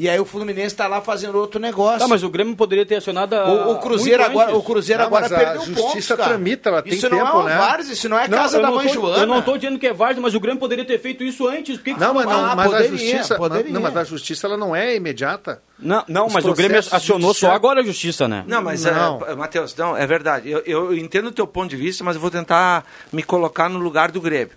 E 0.00 0.08
aí 0.08 0.20
o 0.20 0.24
Fluminense 0.24 0.76
tá 0.76 0.86
lá 0.86 1.00
fazendo 1.00 1.36
outro 1.36 1.58
negócio. 1.60 1.98
Tá, 1.98 2.06
mas 2.06 2.22
o 2.22 2.30
Grêmio 2.30 2.54
poderia 2.54 2.86
ter 2.86 2.94
acionado 2.94 3.34
a... 3.34 3.48
O, 3.48 3.72
o 3.72 3.78
Cruzeiro 3.80 4.20
muito 4.22 4.30
agora, 4.30 4.50
antes. 4.52 4.60
o 4.60 4.62
Cruzeiro 4.64 5.00
Não, 5.02 5.06
agora 5.08 5.22
mas 5.22 5.32
a 5.32 5.36
perdeu 5.36 5.60
justiça 5.62 5.82
pontos, 5.82 6.06
cara. 6.06 6.24
tramita, 6.28 6.68
ela 6.68 6.82
tem 6.82 6.92
isso 6.94 7.08
não 7.10 7.18
tempo, 7.18 7.28
é 7.30 7.32
uma 7.32 7.42
né? 7.42 7.56
várzea, 7.58 7.92
isso 7.94 8.08
não 8.08 8.16
é 8.16 8.28
Não, 8.28 8.38
casa 8.38 8.60
da 8.62 8.68
não 8.68 8.76
mãe 8.76 8.86
tô- 8.86 8.92
Joana. 8.94 9.22
Eu 9.22 9.26
não 9.26 9.42
tô 9.42 9.56
dizendo 9.58 9.76
que 9.76 9.88
é 9.88 9.92
várzea, 9.92 10.22
mas 10.22 10.36
o 10.36 10.40
Grêmio 10.40 10.60
poderia 10.60 10.84
ter 10.84 11.00
feito 11.00 11.24
isso 11.24 11.48
antes. 11.48 11.78
Por 11.78 11.82
que 11.84 11.94
que 11.94 12.00
Não, 12.00 12.14
mas, 12.14 12.26
não, 12.26 12.44
Ah, 12.44 12.54
mas 12.54 12.66
a 12.66 12.76
poderia, 12.76 12.90
justiça. 12.96 13.34
poderia. 13.36 13.72
Não, 13.72 13.80
mas 13.80 13.96
a 13.96 14.04
justiça 14.04 14.46
ela 14.46 14.56
não 14.56 14.76
é 14.76 14.94
imediata. 14.94 15.60
Não, 15.76 16.04
não 16.06 16.26
Os 16.28 16.32
mas 16.32 16.44
o 16.44 16.54
Grêmio 16.54 16.78
acionou 16.78 17.00
só 17.00 17.16
judiciais- 17.32 17.54
agora 17.56 17.80
a 17.80 17.84
justiça, 17.84 18.28
né? 18.28 18.44
Não, 18.46 18.62
mas, 18.62 18.84
Não. 18.84 19.20
É, 19.26 19.34
Matheus, 19.34 19.74
não, 19.74 19.96
é 19.96 20.06
verdade. 20.06 20.48
Eu, 20.48 20.60
eu 20.64 20.96
entendo 20.96 21.26
o 21.26 21.32
teu 21.32 21.46
ponto 21.46 21.70
de 21.70 21.76
vista, 21.76 22.04
mas 22.04 22.14
eu 22.14 22.22
vou 22.22 22.30
tentar 22.30 22.84
me 23.12 23.24
colocar 23.24 23.68
no 23.68 23.80
lugar 23.80 24.12
do 24.12 24.20
Grêmio. 24.20 24.54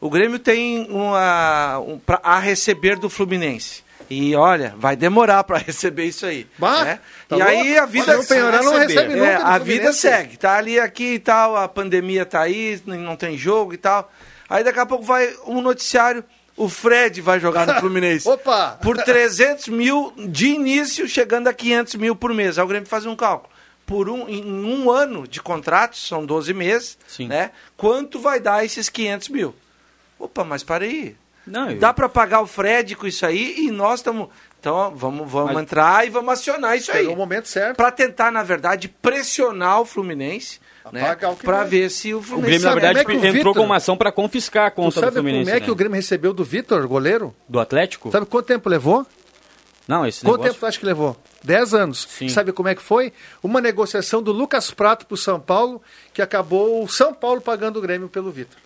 O 0.00 0.08
Grêmio 0.08 0.38
tem 0.38 0.86
uma, 0.88 1.80
um, 1.80 1.98
pra, 1.98 2.20
a 2.22 2.38
receber 2.38 2.96
do 2.96 3.10
Fluminense. 3.10 3.82
E 4.10 4.34
olha, 4.36 4.74
vai 4.76 4.96
demorar 4.96 5.42
para 5.44 5.58
receber 5.64 6.04
isso 6.04 6.26
aí. 6.26 6.46
Bah, 6.58 6.84
né? 6.84 7.00
tá 7.28 7.36
e 7.36 7.42
aí 7.42 7.68
louco? 7.68 7.82
a 7.82 7.86
vida 7.86 8.24
Penharol 8.24 8.64
não 8.64 8.72
receber. 8.78 8.94
recebe 8.94 9.14
nunca 9.14 9.30
É, 9.30 9.36
a 9.36 9.58
vida 9.58 9.92
segue. 9.92 10.36
Tá 10.36 10.56
ali 10.56 10.78
aqui 10.78 11.14
e 11.14 11.18
tal, 11.18 11.56
a 11.56 11.68
pandemia 11.68 12.24
tá 12.24 12.40
aí, 12.40 12.80
não 12.86 13.16
tem 13.16 13.36
jogo 13.36 13.72
e 13.74 13.76
tal. 13.76 14.12
Aí 14.48 14.62
daqui 14.62 14.78
a 14.78 14.86
pouco 14.86 15.04
vai 15.04 15.34
um 15.46 15.60
noticiário, 15.60 16.22
o 16.56 16.68
Fred 16.68 17.20
vai 17.20 17.40
jogar 17.40 17.66
no 17.66 17.74
Fluminense. 17.80 18.28
Opa! 18.28 18.78
Por 18.82 18.96
300 18.98 19.68
mil 19.68 20.12
de 20.28 20.48
início, 20.48 21.08
chegando 21.08 21.48
a 21.48 21.52
500 21.52 21.94
mil 21.96 22.14
por 22.14 22.32
mês. 22.32 22.58
Aí 22.58 22.64
o 22.64 22.68
Grêmio 22.68 22.88
faz 22.88 23.06
um 23.06 23.16
cálculo. 23.16 23.52
Por 23.86 24.08
um, 24.08 24.28
em 24.28 24.44
um 24.44 24.90
ano 24.90 25.26
de 25.28 25.42
contrato, 25.42 25.96
são 25.96 26.24
12 26.24 26.54
meses, 26.54 26.96
Sim. 27.06 27.28
né? 27.28 27.50
Quanto 27.76 28.18
vai 28.18 28.40
dar 28.40 28.64
esses 28.64 28.88
500 28.88 29.28
mil? 29.28 29.54
Opa, 30.18 30.42
mas 30.44 30.62
para 30.62 30.84
aí. 30.84 31.16
Não, 31.46 31.70
eu- 31.70 31.78
Dá 31.78 31.92
para 31.92 32.08
pagar 32.08 32.40
o 32.40 32.46
Fred 32.46 32.94
com 32.96 33.06
isso 33.06 33.24
aí 33.26 33.54
e 33.66 33.70
nós 33.70 34.00
estamos... 34.00 34.28
Então, 34.60 34.94
vamos, 34.96 35.30
vamos 35.30 35.52
Mas- 35.52 35.62
entrar 35.62 36.06
e 36.06 36.10
vamos 36.10 36.32
acionar 36.32 36.74
isso 36.76 36.90
aí. 36.90 37.00
Chegou 37.00 37.12
o 37.14 37.18
momento 37.18 37.46
certo. 37.48 37.76
Para 37.76 37.90
tentar, 37.90 38.32
na 38.32 38.42
verdade, 38.42 38.88
pressionar 38.88 39.82
o 39.82 39.84
Fluminense, 39.84 40.58
né? 40.90 41.14
o 41.30 41.36
Para 41.36 41.64
ver 41.64 41.90
se 41.90 42.14
o 42.14 42.18
O 42.18 42.22
Fluminense... 42.22 42.60
Grêmio, 42.60 42.64
na 42.64 42.70
sabe 42.70 42.80
verdade, 42.80 43.04
como 43.04 43.18
é 43.18 43.20
que 43.20 43.26
o 43.26 43.28
entrou 43.28 43.52
Vitor- 43.52 43.54
com 43.62 43.66
uma 43.66 43.76
ação 43.76 43.94
para 43.94 44.10
confiscar 44.10 44.66
a 44.66 44.70
conta 44.70 44.88
do 44.98 45.00
sabe 45.00 45.12
Fluminense. 45.16 45.44
como 45.44 45.56
é 45.56 45.60
que 45.60 45.66
né? 45.66 45.72
o 45.72 45.76
Grêmio 45.76 45.96
recebeu 45.96 46.32
do 46.32 46.42
Vitor, 46.42 46.88
goleiro? 46.88 47.36
Do 47.46 47.60
Atlético? 47.60 48.10
Sabe 48.10 48.24
quanto 48.24 48.46
tempo 48.46 48.66
levou? 48.70 49.06
Não, 49.86 50.06
esse 50.06 50.20
Quanto 50.22 50.30
negócio... 50.38 50.52
tempo 50.52 50.60
tu 50.60 50.66
acha 50.66 50.78
que 50.78 50.86
levou? 50.86 51.14
Dez 51.42 51.74
anos. 51.74 52.06
Sim. 52.08 52.30
Sabe 52.30 52.50
como 52.50 52.70
é 52.70 52.74
que 52.74 52.80
foi? 52.80 53.12
Uma 53.42 53.60
negociação 53.60 54.22
do 54.22 54.32
Lucas 54.32 54.70
Prato 54.70 55.04
pro 55.04 55.14
São 55.14 55.38
Paulo, 55.38 55.82
que 56.14 56.22
acabou 56.22 56.82
o 56.82 56.88
São 56.88 57.12
Paulo 57.12 57.42
pagando 57.42 57.76
o 57.78 57.82
Grêmio 57.82 58.08
pelo 58.08 58.30
Vitor. 58.30 58.56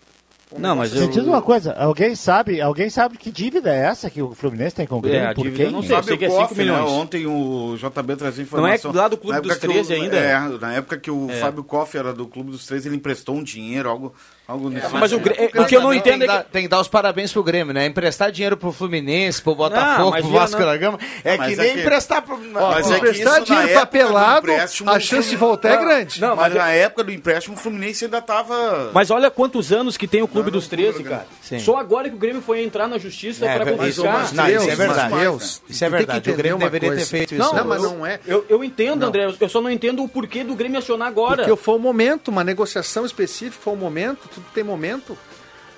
Não, 0.57 0.75
mas 0.77 0.93
Me 0.95 1.01
eu... 1.01 1.09
diz 1.09 1.25
uma 1.25 1.43
coisa, 1.43 1.73
alguém 1.75 2.15
sabe, 2.15 2.61
alguém 2.61 2.89
sabe 2.89 3.19
que 3.19 3.31
dívida 3.31 3.71
é 3.71 3.81
essa 3.85 4.09
que 4.09 4.23
o 4.23 4.35
Fluminense 4.35 4.75
tem 4.77 4.87
com 4.87 4.97
o 4.97 5.01
Grêmio? 5.01 5.21
É, 5.21 5.31
a 5.31 5.35
Por 5.35 5.43
dívida 5.45 5.63
eu 5.63 5.67
quem? 5.67 5.75
não 5.75 5.83
sei. 5.83 5.91
Fábio 5.91 6.09
sei 6.09 6.17
que 6.17 6.25
é 6.25 6.29
Koff, 6.29 6.43
cinco 6.49 6.55
milhões. 6.55 6.85
Né? 6.85 6.91
Ontem 6.99 7.27
o 7.27 7.77
JB 7.77 8.17
trazia 8.17 8.47
Não 8.51 8.67
é 8.67 8.75
informação. 8.77 8.93
lá 8.95 9.09
do 9.09 9.17
Clube 9.19 9.41
dos 9.43 9.57
que 9.59 9.67
o- 9.67 9.71
13 9.71 9.93
ainda? 9.93 10.17
É, 10.17 10.39
na 10.59 10.73
época 10.73 10.97
que 10.97 11.11
o 11.11 11.31
É. 11.31 11.35
Fábio 11.35 11.63
Koff 11.63 11.97
era 11.99 12.15
do 12.15 12.27
Clube 12.27 12.51
dos 12.51 12.65
13, 12.67 12.89
ele 12.89 12.97
emprestou 12.97 13.35
um 13.37 13.43
dinheiro, 13.43 13.91
algo, 13.91 14.15
algo 14.49 14.71
nesse 14.71 14.89
mas 14.95 15.13
o 15.13 15.21
Grê- 15.21 15.35
sentido. 15.35 15.63
o 15.63 15.67
que 15.67 15.77
eu 15.77 15.83
não 15.83 15.93
entendo 15.93 16.21
tem, 16.21 16.23
é 16.25 16.27
que 16.33 16.37
dar, 16.39 16.45
tem 16.45 16.63
que 16.63 16.69
dar 16.69 16.81
os 16.81 16.89
parabéns 16.89 17.31
pro 17.33 17.43
Grêmio, 17.43 17.75
né? 17.75 17.85
Emprestar 17.87 18.33
dinheiro 18.33 18.57
pro 18.57 18.73
Fluminense, 18.73 19.43
pro 19.43 19.51
Não, 19.53 19.59
Botafogo, 19.59 20.11
mas 20.13 20.25
pro 20.25 20.33
Vasco 20.35 20.59
não- 20.59 20.67
da 20.67 20.77
Gama. 20.79 20.99
É 21.23 21.37
Mas 21.37 21.55
que 21.55 21.61
é 21.61 21.65
nem 21.65 21.75
que- 21.75 21.81
emprestar 21.83 22.23
pro. 22.23 22.39
Mas 22.39 22.91
é 22.91 22.95
que 22.95 22.97
emprestar 22.97 23.43
dinheiro 23.43 23.69
época 23.69 23.81
do 23.81 23.81
papelado, 23.81 24.51
empréstimo, 24.51 24.91
a 24.91 24.99
chance 24.99 25.29
de 25.29 25.37
voltar 25.37 25.69
é 25.69 25.77
Não, 25.77 25.85
grande. 25.85 26.21
Não, 26.21 26.35
mas 26.35 26.49
mas, 26.49 26.55
na 26.55 26.71
época 26.71 27.05
do 27.05 27.13
empréstimo, 27.13 27.55
o 27.57 27.59
Fluminense 27.59 28.05
ainda 28.07 28.19
estava. 28.19 28.91
mas 28.95 29.11
olha 29.11 29.31
quantos 29.31 29.71
anos 29.71 29.97
que 29.99 30.09
tem 30.09 30.23
o 30.23 30.29
Clube 30.29 30.47
Não, 30.47 30.53
dos 30.59 30.65
não, 30.65 30.71
13, 30.71 31.03
não, 31.03 31.11
cara. 31.11 31.27
Sim. 31.43 31.59
Só 31.59 31.77
agora 31.77 32.09
que 32.09 32.15
o 32.17 32.19
Grêmio 32.19 32.41
foi 32.41 32.63
entrar 32.65 32.89
na 32.89 32.97
justiça 32.97 33.45
É, 33.45 33.55
para 33.57 33.65
mas, 33.67 33.77
confiscar. 33.77 34.13
mas, 34.15 34.33
não, 34.33 34.49
isso 34.49 34.71
é 34.71 34.75
verdade. 34.77 35.15
Deus, 35.19 35.63
Isso 35.69 35.85
é 35.85 35.91
verdade. 35.91 36.31
O 36.31 36.35
Grêmio 36.37 36.59
deveria 36.59 36.95
ter 36.95 37.05
feito 37.07 37.35
isso. 37.35 37.43
Não, 37.43 37.53
Não, 37.53 37.65
mas 37.67 37.83
eu- 37.83 37.91
não 37.93 38.07
é. 38.07 38.19
Eu, 38.27 38.47
eu 38.49 38.65
entendo, 38.65 39.01
Não. 39.01 39.09
André, 39.09 39.27
eu 39.39 39.49
só 39.49 39.61
não 39.61 39.71
entendo 39.71 40.03
o 40.03 40.09
porquê 40.09 40.43
do 40.43 40.55
Grêmio 40.55 40.79
acionar 40.79 41.09
agora. 41.09 41.43
Porque 41.45 41.57
foi 41.57 41.75
um 41.75 41.79
momento, 41.79 42.29
uma 42.29 42.43
negociação 42.45 43.05
específica, 43.05 43.59
foi 43.63 43.73
um 43.73 43.77
momento, 43.77 44.29
tudo 44.41 44.53
tem 44.55 44.65
momento. 44.65 45.17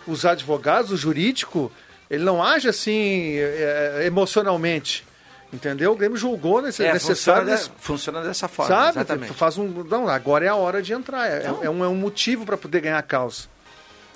Os 0.07 0.25
advogados, 0.25 0.91
o 0.93 0.97
jurídico, 0.97 1.71
ele 2.11 2.25
não 2.25 2.43
age 2.43 2.69
assim 2.69 3.35
é, 3.37 4.03
emocionalmente. 4.07 5.05
Entendeu? 5.53 5.91
O 5.93 5.97
Grêmio 5.97 6.17
julgou 6.17 6.63
nesse, 6.63 6.85
É, 6.85 6.93
necessário. 6.93 7.41
funciona, 7.43 7.51
nesse- 7.51 7.71
funciona 7.79 8.23
dessa 8.23 8.47
forma, 8.47 8.73
sabe? 8.75 8.91
exatamente. 8.99 9.33
Faz 9.35 9.59
um. 9.59 9.67
Não, 9.85 10.07
agora 10.09 10.45
é 10.45 10.49
a 10.49 10.55
hora 10.55 10.81
de 10.81 10.93
entrar. 10.93 11.27
É, 11.29 11.47
é 11.63 11.69
um, 11.71 11.85
é 11.85 11.89
um 11.89 11.95
motivo 11.97 12.47
para 12.47 12.57
poder 12.57 12.81
ganhar 12.81 12.99
a 12.99 13.03
causa. 13.03 13.49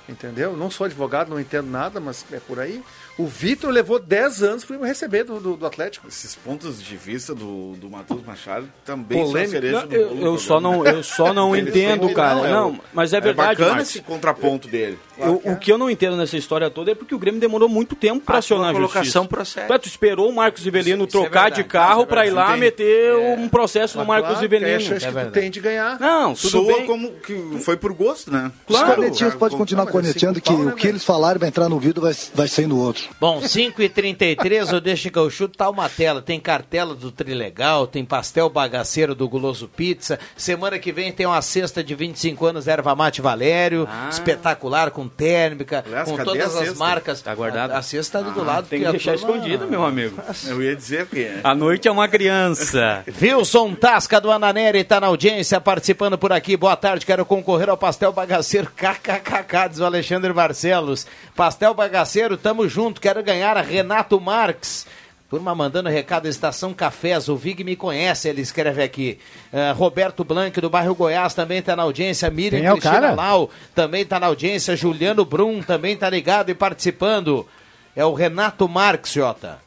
Entendeu? 0.09 0.57
Não 0.57 0.71
sou 0.71 0.85
advogado, 0.85 1.31
não 1.31 1.41
entendo 1.41 1.69
nada, 1.69 1.99
mas 1.99 2.25
é 2.31 2.39
por 2.39 2.61
aí. 2.61 2.83
O 3.17 3.27
Vitor 3.27 3.71
levou 3.71 4.01
10 4.01 4.43
anos 4.43 4.65
para 4.65 4.77
receber 4.85 5.23
do, 5.23 5.39
do, 5.39 5.57
do 5.57 5.65
Atlético. 5.67 6.09
Esses 6.09 6.35
pontos 6.35 6.83
de 6.83 6.97
vista 6.97 7.33
do, 7.33 7.75
do 7.75 7.89
Matheus 7.89 8.25
Machado 8.27 8.69
também 8.85 9.23
Polêmico. 9.25 9.53
são 9.53 9.61
cereja 9.61 9.81
Não, 9.83 9.87
do 9.87 9.95
eu, 9.95 10.19
eu 10.33 10.39
só 10.39 10.61
não, 10.61 10.83
eu 10.87 11.03
só 11.05 11.33
não 11.33 11.55
entendo, 11.55 12.13
cara. 12.13 12.49
é 12.49 12.51
Não, 12.51 12.71
o- 12.73 12.81
mas 12.93 13.13
é 13.13 13.21
verdade, 13.21 13.51
bacana 13.51 13.71
Marcos. 13.77 13.89
esse 13.91 14.01
contraponto 14.03 14.67
dele. 14.67 14.99
Eu- 15.17 15.41
o 15.45 15.57
que 15.57 15.71
eu 15.71 15.79
não 15.79 15.89
entendo 15.89 16.17
nessa 16.17 16.37
história 16.37 16.69
toda 16.69 16.91
é 16.91 16.95
porque 16.97 17.15
o 17.15 17.19
Grêmio 17.21 17.41
demorou 17.41 17.69
muito 17.69 17.95
tempo 17.95 18.19
para 18.25 18.39
acionar 18.39 18.71
a 18.71 18.73
colocação 18.73 19.03
justiça. 19.23 19.29
procede. 19.29 19.71
Ué, 19.73 19.79
tu 19.79 19.87
esperou 19.87 20.29
o 20.29 20.35
Marcos 20.35 20.65
Rivelino 20.65 21.05
Isso- 21.05 21.09
isso 21.11 21.19
é 21.19 21.21
trocar 21.21 21.43
verdade, 21.43 21.63
de 21.63 21.69
carro 21.69 22.03
é 22.03 22.07
para 22.07 22.27
ir 22.27 22.31
lá 22.31 22.43
verdade. 22.57 22.61
meter 22.61 23.15
um 23.39 23.49
processo 23.49 23.97
no 23.97 24.05
Marcos 24.05 24.31
claro, 24.33 24.49
que 24.49 24.55
é 24.57 24.59
a 24.59 24.61
Rivelino. 24.61 24.81
chance 24.81 24.93
É 25.05 25.07
que 25.07 25.13
tu 25.13 25.15
verdade. 25.15 25.35
tem 25.41 25.51
de 25.53 25.61
ganhar. 25.61 26.01
Não, 26.01 26.35
tudo 26.35 26.49
Soa 26.51 26.67
bem. 26.79 26.85
como 26.87 27.13
que 27.13 27.59
foi 27.61 27.77
por 27.77 27.93
gosto, 27.93 28.33
né? 28.33 28.51
Os 28.67 28.77
Claro. 28.77 28.97
cornetinhos 28.97 29.35
podem 29.37 29.57
continuar 29.57 29.85
Não, 29.85 30.01
é 30.01 30.03
cinco 30.03 30.41
que 30.41 30.53
né, 30.53 30.73
o 30.73 30.75
que 30.75 30.89
eles 30.89 31.05
falarem 31.05 31.39
vai 31.39 31.49
entrar 31.49 31.69
no 31.69 31.79
vídeo 31.79 32.03
vai, 32.03 32.13
vai 32.35 32.49
sair 32.49 32.67
no 32.67 32.81
outro. 32.81 33.04
Bom, 33.21 33.41
5h33, 33.41 34.73
o 34.77 34.81
Deixa 34.81 35.11
que 35.11 35.19
eu 35.19 35.31
chuto, 35.31 35.57
tá 35.59 35.69
uma 35.71 35.89
tela. 35.89 36.21
Tem 36.23 36.39
cartela 36.41 36.95
do 36.95 37.11
Trilegal, 37.11 37.87
tem 37.87 38.05
pastel 38.05 38.49
bagaceiro 38.49 39.15
do 39.15 39.29
Guloso 39.29 39.69
Pizza. 39.69 40.19
Semana 40.37 40.79
que 40.79 40.93
vem 40.93 41.13
tem 41.13 41.27
uma 41.27 41.41
cesta 41.43 41.83
de 41.83 41.95
25 41.95 42.47
anos 42.47 42.69
Erva 42.69 42.95
Mate 42.95 43.21
Valério, 43.23 43.89
Ah. 43.91 44.09
espetacular, 44.11 44.91
com 44.91 45.09
térmica, 45.09 45.83
Aliás, 45.87 46.09
com 46.11 46.17
todas 46.23 46.57
as 46.57 46.77
marcas. 46.77 47.21
Tá 47.21 47.35
guardado? 47.35 47.73
A, 47.73 47.79
a 47.79 47.83
cesta 47.83 48.23
tá 48.23 48.31
do 48.31 48.43
lado. 48.45 48.67
Tem 48.69 48.81
porque 48.81 48.83
que 48.83 48.87
a 48.87 48.91
deixar 48.93 49.19
turma- 49.19 49.37
escondido, 49.37 49.67
meu 49.67 49.85
amigo. 49.85 50.19
Eu 50.47 50.63
ia 50.63 50.75
dizer 50.77 51.07
que 51.07 51.23
é. 51.25 51.41
A 51.43 51.55
noite 51.55 51.89
é 51.89 51.91
uma 51.91 52.09
criança. 52.09 53.05
Wilson 53.21 53.75
Tasca 53.75 54.21
do 54.21 54.31
Ananeri 54.31 54.79
está 54.81 55.01
na 55.01 55.07
audiência, 55.09 55.61
participando 55.61 56.17
por 56.19 56.33
aqui. 56.33 56.57
Boa 56.57 56.77
tarde, 56.77 57.07
quero 57.07 57.25
concorrer 57.25 57.69
ao 57.69 57.77
pastel 57.77 58.13
bagaceiro 58.13 58.71
KKKK, 58.77 59.69
diz 59.71 59.81
o 59.81 59.85
Alexandre 59.85 60.33
Barcelos. 60.33 61.07
Pastel 61.35 61.75
bagaceiro, 61.75 62.37
tamo 62.37 62.69
junto, 62.69 62.94
quero 63.01 63.23
ganhar 63.23 63.57
a 63.57 63.63
Renato 63.63 64.21
Marques. 64.21 64.87
Turma 65.29 65.55
mandando 65.55 65.89
recado, 65.89 66.29
Estação 66.29 66.73
Cafés, 66.73 67.29
o 67.29 67.37
Vig 67.37 67.65
me 67.65 67.75
conhece, 67.75 68.29
ele 68.29 68.41
escreve 68.41 68.83
aqui. 68.83 69.19
Ah, 69.53 69.73
Roberto 69.73 70.23
Blanc, 70.23 70.61
do 70.61 70.71
bairro 70.71 70.95
Goiás, 70.95 71.35
também 71.35 71.59
está 71.59 71.75
na 71.75 71.83
audiência. 71.83 72.31
Miriam 72.31 72.61
Quem 72.61 72.69
é 72.69 72.73
o 72.73 72.77
Cristina 72.77 73.01
cara? 73.01 73.15
Lau, 73.15 73.51
também 73.75 74.03
está 74.03 74.21
na 74.21 74.27
audiência. 74.27 74.77
Juliano 74.77 75.25
Brum, 75.25 75.61
também 75.63 75.95
está 75.95 76.09
ligado 76.09 76.51
e 76.51 76.55
participando. 76.55 77.49
É 77.97 78.05
o 78.05 78.13
Renato 78.13 78.69
Marques, 78.69 79.13
Jota. 79.13 79.59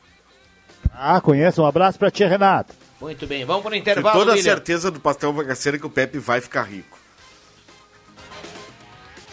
Ah, 0.94 1.20
conheço. 1.20 1.62
Um 1.62 1.66
abraço 1.66 2.00
pra 2.00 2.12
ti, 2.12 2.24
Renato. 2.24 2.74
Muito 3.02 3.28
bem, 3.28 3.44
vamos 3.44 3.62
para 3.62 3.74
o 3.74 3.76
intervalo, 3.76 4.20
toda 4.20 4.34
a 4.34 4.42
certeza 4.42 4.90
do 4.90 5.00
pastel 5.00 5.32
bagaceiro 5.32 5.80
que 5.80 5.86
o 5.86 5.90
Pepe 5.90 6.18
vai 6.18 6.42
ficar 6.42 6.64
rico. 6.64 6.98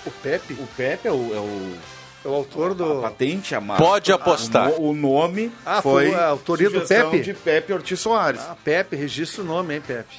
O 0.04 0.10
Pepe 0.10 0.52
O 0.54 0.66
Pepe 0.76 1.08
é 1.08 1.10
o, 1.10 1.34
é 1.34 1.38
o 1.38 1.76
é 2.24 2.28
o 2.28 2.34
autor 2.34 2.70
a 2.70 2.74
do. 2.74 3.00
patente, 3.02 3.54
a 3.54 3.60
marca. 3.60 3.82
Pode 3.84 4.12
apostar. 4.12 4.70
O, 4.72 4.92
no- 4.94 5.10
o 5.10 5.20
nome 5.20 5.52
Ah, 5.64 5.82
foi 5.82 6.10
foi 6.10 6.14
a 6.18 6.28
autoria 6.28 6.70
do 6.70 6.80
Pepe? 6.80 7.20
de 7.20 7.34
Pepe 7.34 7.72
Ortiz 7.72 8.00
Soares. 8.00 8.40
Ah, 8.40 8.56
Pepe, 8.64 8.96
registra 8.96 9.42
o 9.42 9.46
nome, 9.46 9.74
hein, 9.74 9.82
Pepe? 9.86 10.14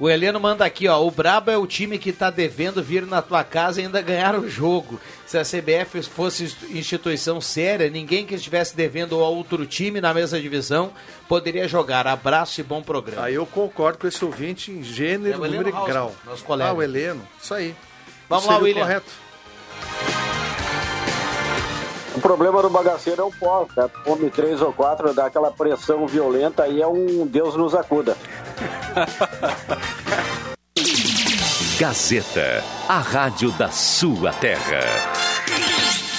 O 0.00 0.08
Heleno 0.08 0.38
manda 0.38 0.64
aqui, 0.64 0.86
ó. 0.86 1.04
O 1.04 1.10
Brabo 1.10 1.50
é 1.50 1.56
o 1.58 1.66
time 1.66 1.98
que 1.98 2.12
tá 2.12 2.30
devendo 2.30 2.80
vir 2.80 3.04
na 3.04 3.20
tua 3.20 3.42
casa 3.42 3.80
e 3.80 3.84
ainda 3.84 4.00
ganhar 4.00 4.36
o 4.38 4.48
jogo. 4.48 5.00
Se 5.26 5.36
a 5.36 5.42
CBF 5.42 6.02
fosse 6.04 6.54
instituição 6.70 7.40
séria, 7.40 7.90
ninguém 7.90 8.24
que 8.24 8.36
estivesse 8.36 8.76
devendo 8.76 9.18
a 9.20 9.28
outro 9.28 9.66
time 9.66 10.00
na 10.00 10.14
mesma 10.14 10.38
divisão 10.40 10.92
poderia 11.28 11.66
jogar. 11.66 12.06
Abraço 12.06 12.60
e 12.60 12.62
bom 12.62 12.80
programa. 12.80 13.24
Aí 13.24 13.34
eu 13.34 13.44
concordo 13.44 13.98
com 13.98 14.06
esse 14.06 14.24
ouvinte 14.24 14.70
em 14.70 14.84
gênero, 14.84 15.44
É 15.44 15.48
número 15.48 15.68
e 15.68 15.72
grau. 15.86 16.14
nosso 16.24 16.44
colega. 16.44 16.70
Ah, 16.70 16.74
o 16.74 16.80
Heleno. 16.80 17.26
Isso 17.42 17.52
aí. 17.52 17.74
Vamos 18.28 18.44
Isso 18.44 18.52
lá, 18.52 18.58
William. 18.60 18.82
correto. 18.84 19.10
O 22.18 22.20
problema 22.20 22.60
do 22.60 22.68
bagaceiro 22.68 23.22
é 23.22 23.24
o 23.24 23.30
pó, 23.30 23.64
né? 23.76 23.88
Come 24.04 24.28
três 24.28 24.60
ou 24.60 24.72
quatro, 24.72 25.14
dá 25.14 25.26
aquela 25.26 25.52
pressão 25.52 26.04
violenta 26.04 26.64
aí 26.64 26.82
é 26.82 26.86
um 26.86 27.24
Deus 27.24 27.54
nos 27.54 27.76
acuda. 27.76 28.16
Gazeta, 31.78 32.64
a 32.88 32.98
rádio 32.98 33.52
da 33.52 33.70
sua 33.70 34.32
terra. 34.32 34.80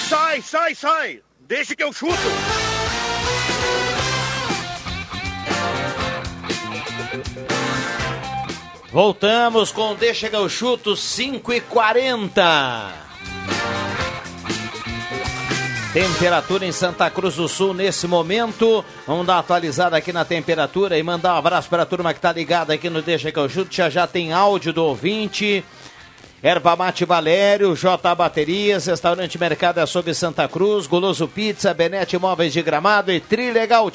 Sai, 0.08 0.40
sai, 0.40 0.74
sai! 0.74 1.20
Deixa 1.40 1.76
que 1.76 1.84
eu 1.84 1.92
chuto! 1.92 2.16
Voltamos 8.90 9.70
com 9.70 9.94
Deixa 9.96 10.30
que 10.30 10.36
eu 10.36 10.48
chuto 10.48 10.96
5 10.96 11.52
e 11.52 11.60
40. 11.60 13.09
Temperatura 15.92 16.64
em 16.64 16.70
Santa 16.70 17.10
Cruz 17.10 17.34
do 17.34 17.48
Sul 17.48 17.74
nesse 17.74 18.06
momento. 18.06 18.84
Vamos 19.08 19.26
dar 19.26 19.34
uma 19.34 19.38
atualizada 19.40 19.96
aqui 19.96 20.12
na 20.12 20.24
temperatura 20.24 20.96
e 20.96 21.02
mandar 21.02 21.34
um 21.34 21.38
abraço 21.38 21.68
para 21.68 21.82
a 21.82 21.86
turma 21.86 22.14
que 22.14 22.20
tá 22.20 22.32
ligada 22.32 22.72
aqui 22.72 22.88
no 22.88 23.02
Deixa 23.02 23.32
que 23.32 23.38
eu 23.38 23.48
chuto. 23.48 23.74
Já 23.74 23.90
já 23.90 24.06
tem 24.06 24.32
áudio 24.32 24.72
do 24.72 24.84
ouvinte. 24.84 25.64
Erva 26.40 26.76
Mate 26.76 27.04
Valério, 27.04 27.74
J 27.74 28.14
Baterias, 28.14 28.86
Restaurante 28.86 29.36
Mercado 29.36 29.78
Açougue 29.78 30.14
Santa 30.14 30.46
Cruz, 30.46 30.86
Goloso 30.86 31.26
Pizza, 31.26 31.74
Benete 31.74 32.16
Móveis 32.16 32.52
de 32.52 32.62
Gramado 32.62 33.10
e 33.10 33.18
Trilegal. 33.18 33.90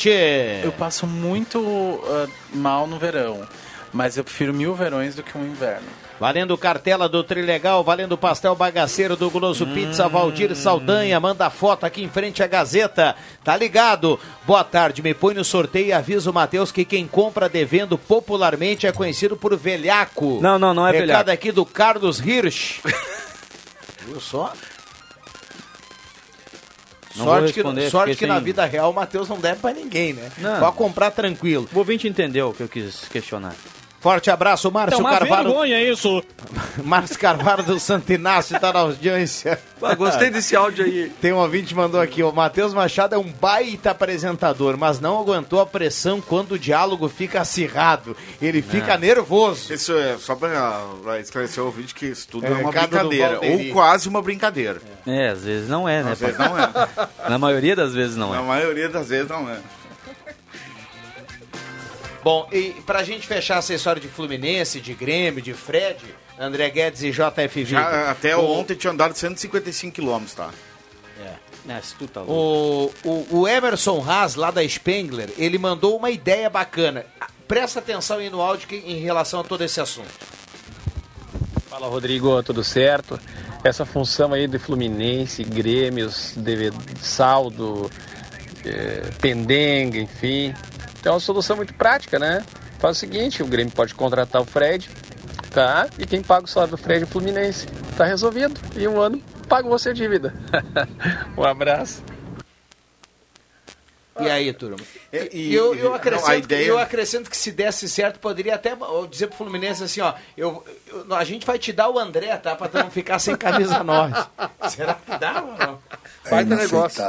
Eu 0.64 0.74
passo 0.74 1.08
muito 1.08 1.60
uh, 1.60 2.30
mal 2.54 2.86
no 2.86 3.00
verão, 3.00 3.48
mas 3.94 4.18
eu 4.18 4.24
prefiro 4.24 4.54
mil 4.54 4.76
verões 4.76 5.16
do 5.16 5.24
que 5.24 5.38
um 5.38 5.46
inverno. 5.46 5.88
Valendo 6.18 6.58
cartela 6.58 7.10
do 7.10 7.22
Trilegal, 7.26 7.84
valendo 7.84 8.18
pastel 8.18 8.56
bagaceiro 8.56 9.18
do 9.18 9.30
Guloso 9.30 9.68
Pizza, 9.68 10.08
Valdir 10.08 10.56
Saldanha, 10.56 11.20
manda 11.20 11.50
foto 11.50 11.86
aqui 11.86 12.02
em 12.04 12.10
frente 12.10 12.42
à 12.42 12.48
Gazeta. 12.48 13.18
Tá 13.44 13.58
ligado? 13.58 14.18
Boa 14.48 14.64
tarde, 14.64 15.02
me 15.02 15.14
põe 15.14 15.34
no 15.36 15.44
sorteio 15.44 15.88
e 15.88 15.94
avisa 15.94 16.32
o 16.32 16.34
Matheus 16.34 16.72
que 16.72 16.86
quem 16.86 17.06
compra 17.06 17.50
devendo 17.50 17.98
popularmente 17.98 18.88
é 18.88 18.94
conhecido 18.94 19.36
por 19.36 19.58
velhaco. 19.58 20.40
Não, 20.42 20.58
não, 20.58 20.74
não 20.74 20.88
é 20.88 20.92
Recado 20.92 21.08
velhaco. 21.08 21.32
aqui 21.32 21.52
do 21.52 21.66
Carlos 21.66 22.20
Hirsch. 22.26 22.80
Viu 24.08 24.22
só? 24.22 24.54
Não 27.18 27.26
sorte 27.26 27.54
que, 27.54 27.90
sorte 27.90 28.16
que 28.16 28.26
na 28.26 28.36
sem- 28.36 28.44
vida 28.44 28.66
real 28.66 28.92
o 28.92 28.94
Matheus 28.94 29.28
não 29.28 29.38
deve 29.40 29.60
pra 29.60 29.74
ninguém, 29.74 30.14
né? 30.14 30.32
Não. 30.38 30.60
Pode 30.60 30.76
comprar 30.78 31.12
tranquilo. 31.12 31.68
O 31.74 31.80
ouvinte 31.80 32.08
entendeu 32.08 32.50
o 32.50 32.54
que 32.54 32.64
eu 32.64 32.68
quis 32.70 33.08
questionar. 33.10 33.54
Forte 34.06 34.30
abraço, 34.30 34.72
Márcio 34.72 34.98
É 34.98 35.02
uma 35.02 35.10
Carvalho. 35.18 35.46
vergonha 35.46 35.82
isso. 35.92 36.24
Márcio 36.86 37.18
Carvalho 37.18 37.64
do 37.64 37.80
Santo 37.80 38.14
Inácio 38.14 38.60
tá 38.60 38.72
na 38.72 38.82
audiência. 38.82 39.60
Ah, 39.82 39.96
gostei 39.96 40.30
desse 40.30 40.56
áudio 40.56 40.86
aí. 40.86 41.12
Tem 41.20 41.34
um 41.34 41.38
ouvinte 41.38 41.70
que 41.70 41.74
mandou 41.76 42.00
aqui, 42.00 42.22
o 42.22 42.32
Matheus 42.32 42.72
Machado 42.72 43.16
é 43.16 43.18
um 43.18 43.24
baita 43.32 43.90
apresentador, 43.90 44.78
mas 44.78 45.00
não 45.00 45.20
aguentou 45.20 45.60
a 45.60 45.66
pressão 45.66 46.22
quando 46.22 46.52
o 46.52 46.60
diálogo 46.60 47.10
fica 47.10 47.42
acirrado. 47.42 48.16
Ele 48.40 48.62
fica 48.62 48.94
É. 48.94 48.98
nervoso. 49.00 49.74
Isso 49.74 49.92
é 49.98 50.18
só 50.20 50.36
pra, 50.36 50.84
pra 51.02 51.20
esclarecer 51.20 51.64
o 51.64 51.66
ouvinte 51.66 51.96
que 51.96 52.06
isso 52.06 52.28
tudo 52.28 52.46
É, 52.46 52.50
é, 52.52 52.54
uma 52.54 52.72
brincadeira. 52.72 53.40
Ou 53.42 53.74
quase 53.74 54.08
uma 54.08 54.22
brincadeira. 54.22 54.80
É, 55.08 55.30
às 55.30 55.44
vezes 55.44 55.68
não 55.68 55.90
é, 55.90 56.04
né? 56.04 56.12
Às 56.12 56.20
vezes 56.22 56.38
não 56.38 56.56
é. 56.60 56.70
Na 57.28 57.40
maioria 57.40 57.76
das 57.76 57.92
vezes 57.96 58.16
não 58.16 58.30
Na 58.30 58.38
é. 58.40 58.44
maioria 58.44 58.88
das 58.88 59.10
vezes 59.10 59.28
não 59.28 59.50
é. 59.50 59.58
Bom, 62.26 62.50
e 62.52 62.72
pra 62.88 63.04
gente 63.04 63.28
fechar 63.28 63.60
essa 63.60 63.72
história 63.72 64.02
de 64.02 64.08
Fluminense, 64.08 64.82
de 64.82 64.96
Grêmio, 64.96 65.44
de 65.44 65.54
Fred, 65.54 66.04
André 66.40 66.68
Guedes 66.72 67.04
e 67.04 67.12
JF 67.12 67.64
Já, 67.64 67.88
Vigo. 67.88 68.10
até 68.10 68.36
o, 68.36 68.44
ontem 68.50 68.74
tinha 68.74 68.92
andado 68.92 69.14
155 69.16 69.94
quilômetros, 69.94 70.34
tá? 70.34 70.50
É, 71.70 71.82
se 71.84 71.94
tu 71.94 72.08
tá 72.08 72.22
louco. 72.22 72.96
O, 73.06 73.10
o, 73.32 73.40
o 73.42 73.48
Emerson 73.48 74.04
Haas, 74.04 74.34
lá 74.34 74.50
da 74.50 74.68
Spengler, 74.68 75.30
ele 75.38 75.60
mandou 75.60 75.96
uma 75.98 76.10
ideia 76.10 76.50
bacana. 76.50 77.06
Presta 77.48 77.78
atenção 77.78 78.18
aí 78.18 78.28
no 78.32 78.42
áudio 78.42 78.68
que- 78.68 78.76
em 78.78 79.00
relação 79.02 79.42
a 79.42 79.44
todo 79.44 79.64
esse 79.64 79.80
assunto. 79.80 80.10
Fala 81.70 81.88
Rodrigo, 81.88 82.42
tudo 82.42 82.64
certo? 82.64 83.20
Essa 83.64 83.86
função 83.86 84.34
aí 84.34 84.48
de 84.48 84.58
Fluminense, 84.58 85.44
Grêmios, 85.44 86.34
de 86.36 86.72
saldo, 87.02 87.90
eh, 88.66 89.10
pendenga, 89.22 90.00
enfim. 90.00 90.54
Então 91.06 91.14
é 91.14 91.18
uma 91.18 91.20
solução 91.20 91.56
muito 91.56 91.72
prática, 91.76 92.18
né? 92.18 92.44
Faz 92.80 92.98
o 92.98 93.00
seguinte, 93.00 93.44
o 93.44 93.46
Grêmio 93.46 93.72
pode 93.72 93.94
contratar 93.94 94.42
o 94.42 94.46
Fred, 94.46 94.90
tá? 95.52 95.88
E 96.00 96.06
quem 96.08 96.24
paga 96.24 96.46
o 96.46 96.48
salário 96.48 96.76
do 96.76 96.82
Fred 96.82 97.02
é 97.04 97.06
o 97.06 97.08
Fluminense. 97.08 97.68
Tá 97.96 98.06
resolvido. 98.06 98.60
E 98.76 98.88
um 98.88 99.00
ano 99.00 99.22
paga 99.48 99.70
você 99.70 99.90
a 99.90 99.94
dívida. 99.94 100.34
um 101.38 101.44
abraço. 101.44 102.02
E 104.20 104.28
aí, 104.28 104.52
turma? 104.52 104.78
É, 105.14 105.30
E, 105.32 105.50
e- 105.52 105.54
eu, 105.54 105.76
eu, 105.76 105.90
não, 105.90 105.94
acrescento, 105.94 106.32
a 106.32 106.38
ideia- 106.38 106.66
eu 106.70 106.80
acrescento 106.80 107.30
que 107.30 107.38
se 107.38 107.52
desse 107.52 107.88
certo, 107.88 108.18
poderia 108.18 108.56
até 108.56 108.76
dizer 109.08 109.28
pro 109.28 109.38
Fluminense 109.38 109.84
assim, 109.84 110.02
ó, 110.02 110.16
eu, 110.36 110.66
eu- 110.88 111.14
a 111.14 111.24
gente 111.24 111.46
vai 111.46 111.60
te 111.60 111.72
dar 111.72 111.88
o 111.88 112.00
André, 112.00 112.36
tá? 112.38 112.56
Pra 112.56 112.68
tu 112.68 112.80
não 112.80 112.90
ficar 112.90 113.20
sem 113.20 113.36
camisa 113.38 113.84
9. 113.84 114.12
Será 114.72 114.96
que 114.96 115.20
dá 115.20 115.44
ou 115.44 115.56
não? 115.56 115.80
Baita 116.28 116.56
negócio. 116.56 117.04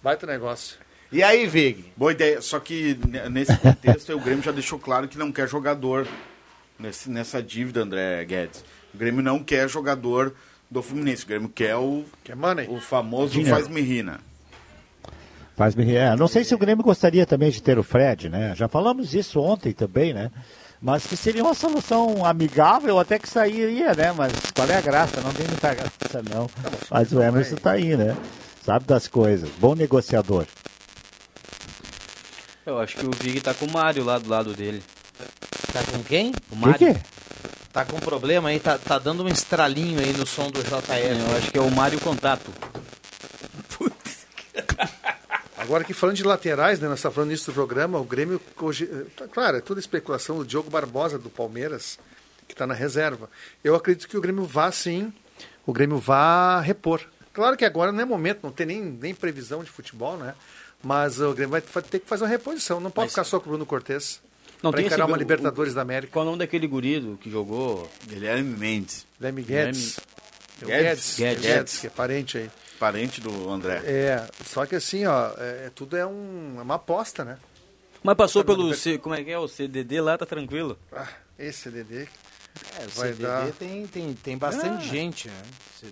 Baita 0.00 0.26
negócio. 0.28 0.81
E 1.12 1.22
aí, 1.22 1.46
Vig? 1.46 1.92
Boa 1.96 2.12
ideia. 2.12 2.40
Só 2.40 2.58
que 2.58 2.98
ne- 3.06 3.28
nesse 3.28 3.56
contexto, 3.58 4.12
o 4.14 4.20
Grêmio 4.20 4.42
já 4.42 4.50
deixou 4.52 4.78
claro 4.78 5.06
que 5.06 5.18
não 5.18 5.30
quer 5.30 5.46
jogador 5.48 6.06
nesse- 6.78 7.10
nessa 7.10 7.42
dívida, 7.42 7.82
André 7.82 8.24
Guedes. 8.24 8.64
O 8.94 8.98
Grêmio 8.98 9.22
não 9.22 9.42
quer 9.42 9.68
jogador 9.68 10.34
do 10.70 10.82
Fluminense. 10.82 11.24
O 11.24 11.26
Grêmio 11.28 11.48
quer 11.48 11.76
o, 11.76 12.04
o 12.68 12.80
famoso 12.80 13.32
Dinheiro. 13.34 13.54
faz-me 13.54 13.80
rir, 13.82 14.02
né? 14.02 14.16
Faz 15.54 15.74
me 15.74 15.94
é, 15.94 16.16
Não 16.16 16.26
sei 16.28 16.44
se 16.44 16.54
o 16.54 16.58
Grêmio 16.58 16.82
gostaria 16.82 17.26
também 17.26 17.50
de 17.50 17.62
ter 17.62 17.78
o 17.78 17.82
Fred, 17.82 18.30
né? 18.30 18.54
Já 18.56 18.68
falamos 18.68 19.14
isso 19.14 19.38
ontem 19.38 19.72
também, 19.72 20.14
né? 20.14 20.30
Mas 20.80 21.06
que 21.06 21.14
seria 21.16 21.44
uma 21.44 21.54
solução 21.54 22.24
amigável 22.24 22.98
até 22.98 23.18
que 23.18 23.28
sairia, 23.28 23.94
né? 23.94 24.12
Mas 24.16 24.32
qual 24.54 24.66
é 24.66 24.76
a 24.76 24.80
graça? 24.80 25.20
Não 25.20 25.32
tem 25.32 25.46
muita 25.46 25.74
graça, 25.74 26.22
não. 26.34 26.48
Mas 26.90 27.12
o 27.12 27.22
Emerson 27.22 27.56
tá 27.56 27.72
aí, 27.72 27.94
né? 27.96 28.16
Sabe 28.64 28.86
das 28.86 29.06
coisas. 29.06 29.48
Bom 29.60 29.74
negociador. 29.74 30.46
Eu 32.64 32.78
acho 32.78 32.96
que 32.96 33.06
o 33.06 33.10
Vig 33.10 33.40
tá 33.40 33.52
com 33.52 33.66
o 33.66 33.72
Mário 33.72 34.04
lá 34.04 34.18
do 34.18 34.28
lado 34.28 34.54
dele. 34.54 34.82
Tá 35.72 35.82
com 35.90 36.02
quem? 36.04 36.32
O 36.50 36.56
Mário. 36.56 36.96
Tá 37.72 37.84
com 37.84 37.98
problema 37.98 38.50
aí, 38.50 38.60
tá, 38.60 38.78
tá 38.78 38.98
dando 38.98 39.24
um 39.24 39.28
estralinho 39.28 39.98
aí 39.98 40.12
no 40.12 40.26
som 40.26 40.50
do 40.50 40.62
JR. 40.62 41.30
Eu 41.30 41.36
acho 41.36 41.50
que 41.50 41.58
é 41.58 41.60
o 41.60 41.70
Mário 41.70 41.98
Contato. 42.00 42.52
Agora 45.56 45.84
que 45.84 45.94
falando 45.94 46.16
de 46.16 46.24
laterais, 46.24 46.80
né, 46.80 46.88
nós 46.88 46.98
estamos 46.98 47.14
falando 47.14 47.30
nisso 47.30 47.50
do 47.50 47.54
programa, 47.54 47.98
o 47.98 48.04
Grêmio, 48.04 48.40
hoje, 48.60 48.86
tá, 49.16 49.26
claro, 49.26 49.56
é 49.56 49.60
toda 49.60 49.80
especulação 49.80 50.36
do 50.38 50.44
Diogo 50.44 50.68
Barbosa 50.68 51.18
do 51.18 51.30
Palmeiras, 51.30 51.98
que 52.46 52.52
está 52.52 52.66
na 52.66 52.74
reserva. 52.74 53.30
Eu 53.64 53.74
acredito 53.74 54.08
que 54.08 54.16
o 54.16 54.20
Grêmio 54.20 54.44
vá 54.44 54.70
sim, 54.70 55.12
o 55.64 55.72
Grêmio 55.72 55.98
vá 55.98 56.60
repor. 56.60 57.00
Claro 57.32 57.56
que 57.56 57.64
agora 57.64 57.90
não 57.90 58.00
é 58.00 58.04
momento, 58.04 58.40
não 58.42 58.52
tem 58.52 58.66
nem, 58.66 58.82
nem 58.82 59.14
previsão 59.14 59.64
de 59.64 59.70
futebol, 59.70 60.16
né? 60.16 60.34
Mas 60.82 61.20
o 61.20 61.32
Grêmio 61.32 61.50
vai 61.52 61.60
ter 61.82 61.98
que 62.00 62.08
fazer 62.08 62.24
uma 62.24 62.30
reposição, 62.30 62.80
não 62.80 62.90
pode 62.90 63.10
ficar 63.10 63.24
só 63.24 63.38
com 63.38 63.46
o 63.46 63.48
Bruno 63.50 63.64
Cortes. 63.66 64.20
Não 64.62 64.70
Pra 64.70 64.78
tem 64.78 64.86
encarar 64.86 65.04
esse- 65.04 65.10
uma 65.10 65.16
o- 65.16 65.18
Libertadores 65.18 65.74
da 65.74 65.82
América. 65.82 66.12
Qual 66.12 66.22
é 66.24 66.26
o 66.26 66.30
nome 66.30 66.38
daquele 66.38 66.66
gurido 66.66 67.18
que 67.20 67.30
jogou? 67.30 67.88
Guilherme 68.06 68.56
Mendes. 68.56 69.06
Guilherme 69.18 69.42
Guedes. 69.42 69.98
É 70.60 70.64
o 70.64 70.68
Guedes. 70.68 71.16
Guedes. 71.18 71.42
Guedes. 71.44 71.78
que 71.80 71.86
é 71.86 71.90
parente 71.90 72.38
aí. 72.38 72.50
Parente 72.78 73.20
do 73.20 73.48
André. 73.50 73.80
É, 73.84 74.26
só 74.44 74.64
que 74.66 74.74
assim, 74.76 75.04
ó, 75.06 75.30
é, 75.38 75.70
tudo 75.74 75.96
é, 75.96 76.04
um, 76.06 76.56
é 76.58 76.62
uma 76.62 76.74
aposta, 76.76 77.24
né? 77.24 77.38
Mas 78.02 78.16
passou 78.16 78.44
pelo. 78.44 78.72
C, 78.74 78.98
como 78.98 79.14
é 79.14 79.22
que 79.22 79.30
é? 79.30 79.38
O 79.38 79.46
CDD 79.46 80.00
lá 80.00 80.18
tá 80.18 80.26
tranquilo. 80.26 80.76
Ah, 80.92 81.06
esse 81.38 81.58
CDD. 81.62 82.08
É, 82.78 82.84
o 82.84 82.88
vai 82.90 83.08
CDD 83.08 83.22
dar. 83.22 83.50
tem, 83.52 83.86
tem, 83.86 84.12
tem 84.14 84.36
bastante 84.38 84.84
Ah. 84.84 84.88
gente, 84.92 85.28
né? 85.28 85.42
C- 85.80 85.86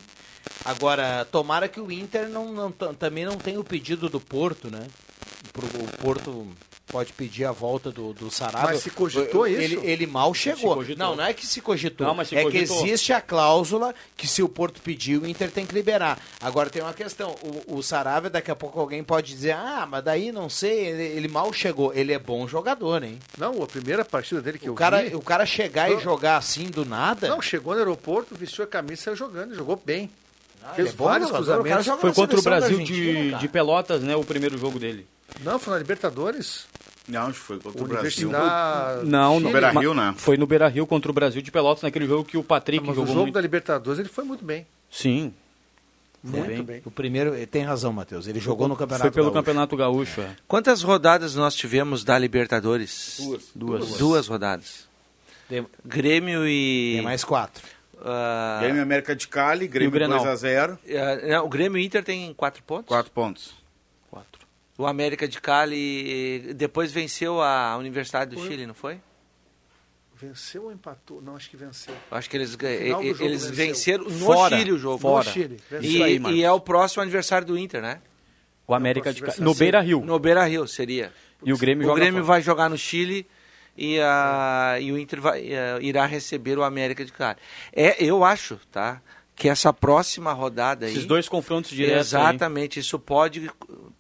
Agora, 0.64 1.26
tomara 1.31 1.68
que 1.68 1.81
o 1.81 1.90
Inter 1.90 2.29
não, 2.29 2.53
não 2.53 2.70
também 2.72 3.24
não 3.24 3.37
tenha 3.37 3.59
o 3.59 3.64
pedido 3.64 4.09
do 4.09 4.20
Porto, 4.20 4.70
né? 4.70 4.87
Pro, 5.53 5.66
o 5.66 5.96
Porto 6.03 6.46
pode 6.90 7.12
pedir 7.12 7.44
a 7.44 7.53
volta 7.53 7.90
do, 7.90 8.12
do 8.12 8.31
Sarabia. 8.31 8.72
Mas 8.72 8.83
se 8.83 8.90
cogitou 8.90 9.46
isso? 9.46 9.61
Ele, 9.61 9.87
ele 9.87 10.07
mal 10.07 10.35
chegou. 10.35 10.85
Não, 10.96 11.16
não 11.16 11.24
é 11.24 11.33
que 11.33 11.46
se 11.46 11.61
cogitou. 11.61 12.07
Não, 12.07 12.14
mas 12.14 12.29
se 12.29 12.37
é 12.37 12.42
cogitou. 12.42 12.76
que 12.79 12.85
existe 12.85 13.12
a 13.12 13.20
cláusula 13.20 13.94
que 14.16 14.26
se 14.26 14.42
o 14.42 14.48
Porto 14.48 14.83
pedir, 14.83 15.20
o 15.20 15.26
Inter 15.26 15.50
tem 15.50 15.64
que 15.64 15.74
liberar. 15.74 16.18
Agora 16.40 16.68
tem 16.68 16.83
uma 16.83 16.92
questão. 16.92 17.35
O, 17.66 17.76
o 17.76 17.83
Saravia, 17.83 18.29
daqui 18.29 18.50
a 18.50 18.57
pouco 18.57 18.79
alguém 18.81 19.03
pode 19.05 19.33
dizer, 19.33 19.53
ah, 19.53 19.87
mas 19.88 20.05
daí 20.05 20.33
não 20.33 20.50
sei, 20.50 20.87
ele, 20.87 21.03
ele 21.03 21.29
mal 21.29 21.53
chegou. 21.53 21.94
Ele 21.94 22.12
é 22.12 22.18
bom 22.18 22.46
jogador, 22.46 23.03
hein? 23.05 23.18
Não, 23.38 23.62
a 23.62 23.66
primeira 23.66 24.05
partida 24.05 24.42
dele 24.42 24.59
que 24.59 24.68
eu 24.68 24.72
O 24.72 24.76
cara, 24.76 25.03
vi... 25.03 25.14
o 25.14 25.22
cara 25.22 25.46
chegar 25.46 25.90
e 25.90 25.94
Não. 25.94 26.00
jogar 26.00 26.37
assim 26.37 26.64
do 26.64 26.85
nada. 26.85 27.29
Não, 27.29 27.40
chegou 27.40 27.72
no 27.72 27.79
aeroporto, 27.79 28.35
vestiu 28.35 28.64
a 28.64 28.66
camisa 28.66 28.94
e 28.94 28.96
saiu 28.96 29.16
jogando, 29.16 29.55
jogou 29.55 29.81
bem. 29.83 30.11
Ah, 30.64 30.75
Fez 30.75 30.90
é 30.90 30.92
bom 30.92 31.05
vários 31.05 31.31
o 31.31 31.35
cruzamentos. 31.35 31.85
joga 31.85 32.01
Foi 32.01 32.12
contra 32.12 32.38
o 32.38 32.42
Brasil 32.42 32.79
de, 32.83 33.33
de 33.35 33.49
Pelotas, 33.49 34.03
né? 34.03 34.14
O 34.16 34.25
primeiro 34.25 34.57
jogo 34.59 34.79
dele. 34.79 35.07
Não, 35.42 35.59
foi 35.59 35.73
na 35.73 35.79
Libertadores. 35.79 36.66
Não, 37.09 37.33
foi 37.33 37.59
contra 37.59 37.83
o 37.83 37.87
Brasil. 37.87 38.31
Não, 39.05 39.40
no 39.40 39.51
Beira-Rio, 39.51 39.94
ma- 39.94 40.07
né? 40.11 40.14
Foi 40.16 40.37
no 40.37 40.46
Beira 40.46 40.68
Rio 40.68 40.87
contra 40.87 41.11
o 41.11 41.14
Brasil 41.14 41.42
de 41.42 41.51
Pelotas, 41.51 41.83
naquele 41.83 42.07
jogo 42.07 42.25
que 42.25 42.37
o 42.37 42.42
Patrick 42.44 42.85
Mas 42.87 42.92
o 42.92 43.01
jogou 43.01 43.09
jogo 43.09 43.20
muito. 43.23 43.35
da 43.35 43.40
Libertadores 43.40 43.99
ele 43.99 44.09
foi 44.09 44.23
muito 44.25 44.44
bem. 44.44 44.66
Sim. 44.90 45.33
Muito 46.23 46.46
bem. 46.46 46.63
bem. 46.63 46.83
O 46.85 46.90
primeiro, 46.90 47.35
tem 47.46 47.63
razão, 47.65 47.92
Matheus. 47.92 48.27
Ele 48.27 48.38
jogou 48.38 48.69
no 48.69 48.77
Campeonato 48.77 49.02
Foi 49.04 49.11
pelo 49.11 49.27
Gaúcho. 49.31 49.35
Campeonato 49.42 49.77
Gaúcho, 49.77 50.21
é. 50.21 50.37
Quantas 50.46 50.83
rodadas 50.83 51.35
nós 51.35 51.54
tivemos 51.54 52.04
da 52.04 52.19
Libertadores? 52.19 53.17
Duas. 53.19 53.42
Duas. 53.54 53.88
Duas 53.98 54.27
rodadas. 54.29 54.87
Tem, 55.48 55.67
Grêmio 55.85 56.46
e. 56.46 56.92
tem 56.96 57.02
mais 57.02 57.25
quatro. 57.25 57.63
Ah, 58.03 58.59
Grêmio 58.63 58.83
América 58.83 59.15
de 59.15 59.29
Cali, 59.29 59.67
Grêmio 59.69 59.90
Grenal? 59.90 60.25
2x0. 60.25 60.79
ah, 60.88 61.29
não, 61.29 61.46
o 61.46 61.48
Grêmio 61.48 61.79
e 61.79 61.85
Inter 61.85 62.03
tem 62.03 62.33
quatro 62.35 62.63
pontos? 62.63 62.88
Quatro 62.88 63.13
pontos. 63.13 63.55
Quatro. 64.11 64.46
O 64.79 64.87
América 64.87 65.29
de 65.29 65.40
Cali 65.40 66.55
depois 66.55 66.92
venceu 66.92 67.40
a 67.42 67.77
Universidade 67.77 68.35
do 68.35 68.42
Chile, 68.42 68.67
não 68.67 68.75
foi? 68.75 68.98
Venceu 70.21 70.65
ou 70.65 70.73
empatou? 70.73 71.23
Não, 71.23 71.35
acho 71.35 71.48
que 71.48 71.57
venceu. 71.57 71.94
Eu 72.11 72.17
Acho 72.17 72.29
que 72.29 72.37
eles, 72.37 72.55
eles 72.61 73.44
venceu. 73.51 73.55
venceram 73.55 74.05
no 74.05 74.27
Fora. 74.27 74.59
Chile 74.59 74.73
o 74.73 74.79
jogo. 74.79 74.98
Fora. 74.98 75.25
No 75.25 75.33
Chile. 75.33 75.61
E, 75.81 76.03
aí, 76.03 76.19
e 76.19 76.44
é 76.44 76.53
o 76.53 76.61
próximo 76.61 77.03
aniversário 77.03 77.46
do 77.46 77.57
Inter, 77.57 77.81
né? 77.81 78.03
O 78.67 78.75
América 78.75 79.15
de 79.15 79.23
Cali. 79.23 79.40
No 79.40 79.55
Beira 79.55 79.81
Rio. 79.81 80.05
No 80.05 80.19
Beira 80.19 80.44
Rio 80.44 80.69
seria. 80.69 81.11
E 81.42 81.55
o 81.55 81.57
Grêmio 81.57 81.85
o 81.85 81.88
joga 81.88 82.01
Grêmio 82.01 82.23
vai 82.23 82.42
jogar 82.42 82.69
no 82.69 82.77
Chile 82.77 83.27
e, 83.81 83.98
a, 84.00 84.76
e 84.78 84.92
o 84.92 84.98
Inter 84.98 85.20
vai, 85.22 85.40
eh, 85.40 85.78
irá 85.81 86.04
receber 86.04 86.58
o 86.58 86.62
América 86.62 87.02
de 87.04 87.10
Cali. 87.10 87.38
É, 87.72 87.96
eu 88.04 88.22
acho, 88.22 88.60
tá? 88.70 89.00
Que 89.35 89.48
essa 89.48 89.72
próxima 89.72 90.35
rodada 90.35 90.85
aí. 90.85 90.92
Esses 90.92 91.06
dois 91.06 91.26
confrontos 91.28 91.70
diretos. 91.70 92.14
aí. 92.14 92.20
Exatamente, 92.22 92.78
isso 92.78 92.98
pode, 92.98 93.50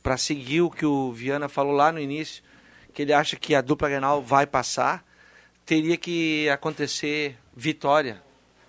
para 0.02 0.18
seguir 0.18 0.60
o 0.60 0.70
que 0.70 0.84
o 0.84 1.10
Viana 1.12 1.48
falou 1.48 1.72
lá 1.72 1.90
no 1.90 1.98
início, 1.98 2.42
que 2.92 3.00
ele 3.00 3.12
acha 3.14 3.36
que 3.36 3.54
a 3.54 3.62
dupla 3.62 3.88
Grenal 3.88 4.20
vai 4.20 4.46
passar, 4.46 5.02
teria 5.64 5.96
que 5.96 6.46
acontecer 6.50 7.38
vitória. 7.56 8.22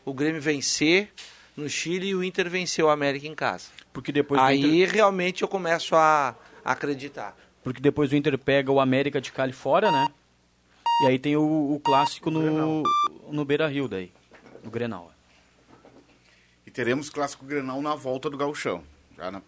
O 0.06 0.14
Grêmio 0.14 0.42
vencer 0.42 1.10
no 1.58 1.68
Chile 1.68 2.08
e 2.08 2.16
o 2.16 2.24
Inter 2.24 2.50
vencer 2.50 2.86
o 2.86 2.90
América 2.90 3.28
em 3.28 3.36
casa. 3.36 3.66
Porque 3.92 4.14
depois 4.14 4.40
Aí 4.42 4.60
Inter- 4.84 4.94
realmente 4.96 5.42
eu 5.42 5.48
começo 5.50 5.94
a 5.94 6.34
acreditar. 6.64 7.36
Porque 7.64 7.82
depois 7.82 8.12
o 8.12 8.16
Inter 8.16 8.38
pega 8.38 8.72
o 8.72 8.80
América 8.80 9.20
de 9.20 9.32
Cali 9.32 9.52
fora, 9.52 9.92
né? 9.92 10.08
E 11.04 11.08
aí 11.08 11.18
tem 11.20 11.36
o, 11.36 11.42
o 11.74 11.80
clássico 11.80 12.30
no, 12.30 12.84
no 13.32 13.46
Beira 13.46 13.68
Rio 13.68 13.88
daí. 13.88 14.12
O 14.64 14.70
Grenal. 14.70 15.12
E 16.66 16.72
teremos 16.72 17.10
clássico 17.10 17.46
Grenal 17.46 17.82
na 17.82 17.96
volta 17.96 18.30
do 18.30 18.38
Gauchão. 18.38 18.84
Já 19.18 19.32
na 19.32 19.42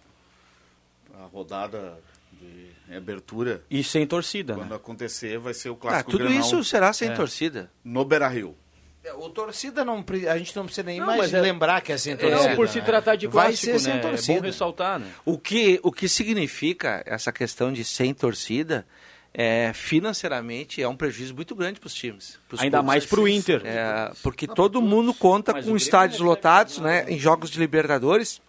a 1.19 1.25
rodada 1.31 1.99
de 2.31 2.95
abertura. 2.95 3.63
E 3.69 3.83
sem 3.83 4.05
torcida, 4.07 4.55
Quando 4.55 4.71
né? 4.71 4.75
acontecer, 4.75 5.37
vai 5.37 5.53
ser 5.53 5.69
o 5.69 5.73
Ah, 5.73 5.77
clássico 5.77 6.11
tudo 6.11 6.23
Grenal. 6.25 6.41
isso 6.41 6.63
será 6.63 6.91
sem 6.91 7.09
É. 7.09 7.13
torcida. 7.13 7.71
No 7.83 8.03
Beira-Rio. 8.03 8.55
É, 9.03 9.13
O 9.13 9.29
torcida 9.29 9.85
não. 9.85 10.03
A 10.29 10.37
gente 10.39 10.55
não 10.55 10.65
precisa 10.65 10.83
nem 10.87 10.99
Não, 10.99 11.05
mais 11.05 11.31
é- 11.33 11.39
lembrar 11.39 11.81
que 11.81 11.91
é 11.91 11.97
sem 11.97 12.13
Não, 12.15 12.21
torcida. 12.21 12.55
por 12.55 12.67
se 12.67 12.79
né? 12.79 12.85
tratar 12.85 13.15
de 13.15 13.27
Vai 13.27 13.47
clássico, 13.49 13.73
ser 13.73 13.79
sem 13.79 13.93
né? 13.93 13.99
É 13.99 14.01
torcida. 14.01 14.39
bom 14.39 14.45
ressaltar, 14.45 14.99
né? 14.99 15.11
O 15.23 15.37
que, 15.37 15.79
o 15.83 15.91
que 15.91 16.09
significa 16.09 17.03
essa 17.05 17.31
questão 17.31 17.71
de 17.71 17.83
sem 17.83 18.11
torcida 18.13 18.87
é 19.33 19.71
financeiramente 19.73 20.81
é 20.81 20.87
um 20.87 20.95
prejuízo 20.95 21.33
muito 21.33 21.55
grande 21.55 21.79
para 21.79 21.87
os 21.87 21.93
times. 21.93 22.39
pros 22.47 22.61
Ainda 22.61 22.77
clubes. 22.77 22.87
mais 22.87 23.05
pro 23.05 23.27
Inter. 23.27 23.61
É, 23.65 24.11
porque 24.21 24.47
todo 24.47 24.81
mundo 24.81 25.13
conta 25.13 25.57
o 25.59 25.63
com 25.63 25.75
estádios 25.75 26.19
lotados, 26.19 26.77
né, 26.79 27.05
em 27.09 27.17
jogos 27.17 27.49
de 27.49 27.59
Libertadores. 27.59 28.41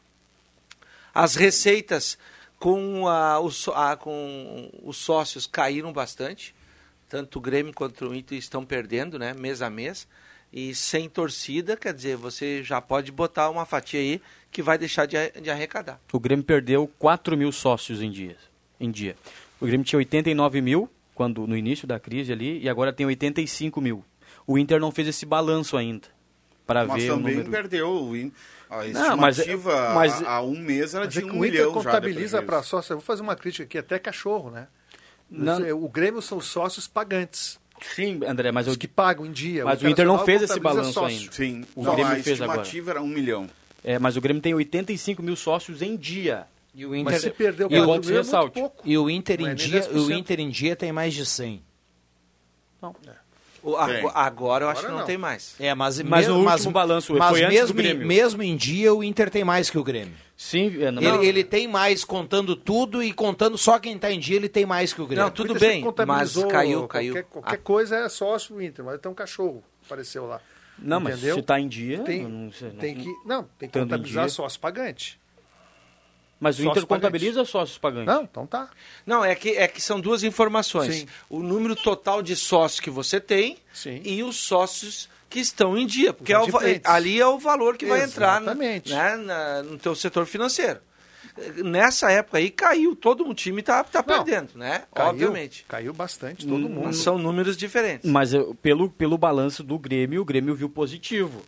As 1.14 1.34
receitas 1.36 2.18
com, 2.58 3.06
a, 3.08 3.40
os, 3.40 3.68
a- 3.68 3.96
com 3.96 4.70
os 4.82 4.96
sócios 4.96 5.46
caíram 5.46 5.92
bastante. 5.92 6.54
Tanto 7.08 7.38
o 7.38 7.40
Grêmio 7.40 7.72
quanto 7.72 8.06
o 8.08 8.14
Inter 8.14 8.36
estão 8.38 8.64
perdendo, 8.64 9.18
né, 9.18 9.32
mês 9.34 9.62
a 9.62 9.70
mês. 9.70 10.06
E 10.52 10.74
sem 10.74 11.08
torcida, 11.08 11.76
quer 11.76 11.92
dizer, 11.92 12.16
você 12.16 12.62
já 12.62 12.80
pode 12.80 13.10
botar 13.10 13.50
uma 13.50 13.64
fatia 13.64 13.98
aí 14.00 14.20
que 14.52 14.62
vai 14.62 14.78
deixar 14.78 15.04
de, 15.06 15.16
de 15.40 15.50
arrecadar. 15.50 16.00
O 16.12 16.20
Grêmio 16.20 16.44
perdeu 16.44 16.86
4 16.98 17.36
mil 17.36 17.50
sócios 17.50 18.00
em 18.00 18.10
dia, 18.10 18.36
em 18.78 18.90
dia. 18.90 19.16
O 19.64 19.66
Grêmio 19.66 19.84
tinha 19.84 19.96
89 19.98 20.60
mil 20.60 20.90
quando, 21.14 21.46
no 21.46 21.56
início 21.56 21.86
da 21.88 21.98
crise 21.98 22.30
ali 22.32 22.60
e 22.62 22.68
agora 22.68 22.92
tem 22.92 23.06
85 23.06 23.80
mil. 23.80 24.04
O 24.46 24.58
Inter 24.58 24.78
não 24.78 24.90
fez 24.90 25.08
esse 25.08 25.24
balanço 25.24 25.74
ainda 25.74 26.06
para 26.66 26.84
Mas 26.84 27.02
ver 27.02 27.12
o 27.12 27.16
também 27.16 27.34
número. 27.36 27.50
perdeu. 27.50 27.88
o 27.88 28.12
A 28.68 28.84
Não, 28.84 29.16
mas- 29.16 29.38
estimativa 29.38 29.94
mas- 29.94 30.22
há, 30.22 30.32
há 30.34 30.42
um 30.42 30.58
mês 30.58 30.94
era 30.94 31.04
Mas 31.06 31.14
de 31.14 31.20
é 31.20 31.24
um 31.24 31.26
o 31.28 31.30
Inter 31.36 31.50
milhão 31.50 31.72
contabiliza 31.72 32.42
para 32.42 32.62
sócio. 32.62 32.92
Eu 32.92 32.98
vou 32.98 33.04
fazer 33.06 33.22
uma 33.22 33.34
crítica 33.36 33.64
aqui, 33.64 33.78
até 33.78 33.98
cachorro, 33.98 34.50
né? 34.50 34.66
Não. 35.30 35.58
O 35.82 35.88
Grêmio 35.88 36.20
são 36.20 36.36
os 36.38 36.44
sócios 36.46 36.86
pagantes. 36.86 37.58
Sim, 37.80 38.20
André, 38.26 38.52
mas 38.52 38.66
Os 38.66 38.74
eu... 38.74 38.78
que 38.78 38.86
pagam 38.86 39.24
em 39.24 39.32
dia. 39.32 39.64
Mas 39.64 39.80
o 39.82 39.88
Inter 39.88 40.06
não 40.06 40.18
fez 40.26 40.42
esse 40.42 40.60
balanço 40.60 40.92
sócio. 40.92 41.18
ainda. 41.20 41.32
Sim, 41.32 41.64
O 41.74 41.82
Não, 41.84 41.94
Grêmio 41.94 42.12
a 42.12 42.16
fez 42.16 42.40
agora. 42.42 42.60
estimativa 42.62 42.90
era 42.92 43.02
um 43.02 43.08
milhão. 43.08 43.48
É, 43.82 43.98
mas 43.98 44.16
o 44.16 44.20
Grêmio 44.20 44.42
tem 44.42 44.52
85 44.54 45.22
mil 45.22 45.36
sócios 45.36 45.80
em 45.82 45.96
dia. 45.96 46.46
E 46.74 46.84
o 46.84 46.90
Mas 46.90 46.98
Inter, 47.00 47.20
se 47.20 47.30
perdeu 47.30 47.68
E 47.70 47.78
o 47.78 47.88
outro 47.88 48.10
mil, 48.10 48.20
é 48.20 48.24
pouco. 48.50 48.82
e 48.84 48.98
o 48.98 49.08
Inter 49.08 49.40
Não 49.40 49.48
é 49.48 49.52
em 49.52 49.54
dia, 49.54 49.80
10%. 49.80 49.94
o 50.06 50.12
Inter 50.12 50.40
em 50.40 50.48
dia 50.50 50.74
tem 50.74 50.92
mais 50.92 51.14
de 51.14 51.24
100. 51.24 51.62
O- 53.62 53.76
a- 53.76 53.86
agora 54.26 54.66
eu 54.66 54.68
acho 54.68 54.80
Agora 54.80 54.86
que 54.88 54.92
não, 54.92 54.98
não. 54.98 55.06
tem 55.06 55.16
mais. 55.16 55.54
É, 55.58 55.74
mas, 55.74 55.98
Mas 56.02 56.26
mesmo, 56.26 56.38
no 56.38 56.44
mas, 56.44 56.54
último 56.56 56.72
balanço, 56.74 57.14
mas 57.14 57.30
foi 57.30 57.44
antes 57.44 57.54
mesmo, 57.60 57.68
do 57.68 57.74
Grêmio. 57.74 58.06
mesmo 58.06 58.42
em 58.42 58.56
dia 58.56 58.92
o 58.92 59.02
Inter 59.02 59.30
tem 59.30 59.42
mais 59.42 59.70
que 59.70 59.78
o 59.78 59.82
Grêmio. 59.84 60.12
Sim, 60.36 60.82
é, 60.82 60.90
não- 60.90 61.00
Ele, 61.00 61.26
ele 61.28 61.44
tem 61.44 61.66
mais 61.66 62.04
contando 62.04 62.54
tudo 62.56 63.02
e 63.02 63.10
contando 63.10 63.56
só 63.56 63.78
quem 63.78 63.94
está 63.96 64.10
em 64.12 64.18
dia, 64.18 64.36
ele 64.36 64.50
tem 64.50 64.66
mais 64.66 64.92
que 64.92 65.00
o 65.00 65.06
Grêmio. 65.06 65.24
Não, 65.24 65.30
tudo 65.30 65.54
bem, 65.58 65.82
mas 66.06 66.34
caiu, 66.34 66.80
qualquer, 66.80 66.88
caiu. 66.88 67.24
Qualquer 67.24 67.54
Ah. 67.54 67.58
coisa 67.58 67.96
é 67.96 68.08
sócio 68.10 68.54
do 68.54 68.62
Inter, 68.62 68.84
mas 68.84 69.00
tem 69.00 69.10
um 69.10 69.14
cachorro 69.14 69.64
apareceu 69.86 70.26
lá. 70.26 70.42
Não, 70.78 71.00
mas 71.00 71.16
Entendeu? 71.18 71.36
se 71.36 71.42
tá 71.42 71.58
em 71.58 71.68
dia, 71.68 72.00
Tem, 72.00 72.28
não 72.28 72.52
sei, 72.52 72.68
não- 72.68 72.76
tem 72.76 72.94
que, 72.96 73.14
não, 73.24 73.44
tem 73.58 73.68
que 73.68 73.78
contabilizar 73.78 74.28
sócio 74.28 74.60
pagante. 74.60 75.18
Mas 76.40 76.56
o 76.58 76.62
Sócio 76.62 76.70
Inter 76.72 76.86
contabiliza 76.86 77.44
sócios 77.44 77.78
pagantes. 77.78 78.12
Não, 78.12 78.22
então 78.24 78.46
tá. 78.46 78.68
Não, 79.06 79.24
é 79.24 79.34
que, 79.34 79.50
é 79.50 79.66
que 79.68 79.80
são 79.80 80.00
duas 80.00 80.22
informações. 80.24 80.94
Sim. 80.94 81.06
O 81.30 81.40
número 81.40 81.74
total 81.76 82.20
de 82.22 82.36
sócios 82.36 82.80
que 82.80 82.90
você 82.90 83.20
tem 83.20 83.56
Sim. 83.72 84.02
e 84.04 84.22
os 84.22 84.36
sócios 84.36 85.08
que 85.30 85.38
estão 85.40 85.76
em 85.78 85.86
dia. 85.86 86.12
Porque 86.12 86.32
é 86.32 86.38
o 86.38 86.44
ali 86.84 87.20
é 87.20 87.26
o 87.26 87.38
valor 87.38 87.76
que 87.76 87.86
vai 87.86 88.02
entrar 88.04 88.40
no, 88.40 88.46
Exatamente. 88.48 88.92
né, 88.92 89.16
na- 89.16 89.62
no 89.62 89.78
teu 89.78 89.94
setor 89.94 90.26
financeiro. 90.26 90.80
Nessa 91.64 92.12
época 92.12 92.38
aí 92.38 92.48
caiu, 92.50 92.94
todo 92.94 93.26
o 93.28 93.34
time 93.34 93.60
tá, 93.62 93.82
tá 93.82 94.04
Não, 94.06 94.22
perdendo, 94.24 94.50
né? 94.56 94.84
Caiu, 94.94 95.08
Obviamente. 95.10 95.64
Caiu 95.66 95.92
bastante, 95.92 96.46
todo 96.46 96.68
mundo. 96.68 96.84
Mas 96.84 96.96
são 96.98 97.18
números 97.18 97.56
diferentes. 97.56 98.08
Mas 98.08 98.32
eu- 98.32 98.54
pelo, 98.56 98.88
pelo 98.88 99.18
balanço 99.18 99.64
do 99.64 99.76
Grêmio, 99.78 100.22
o 100.22 100.24
Grêmio 100.24 100.54
viu 100.54 100.68
positivo. 100.68 101.42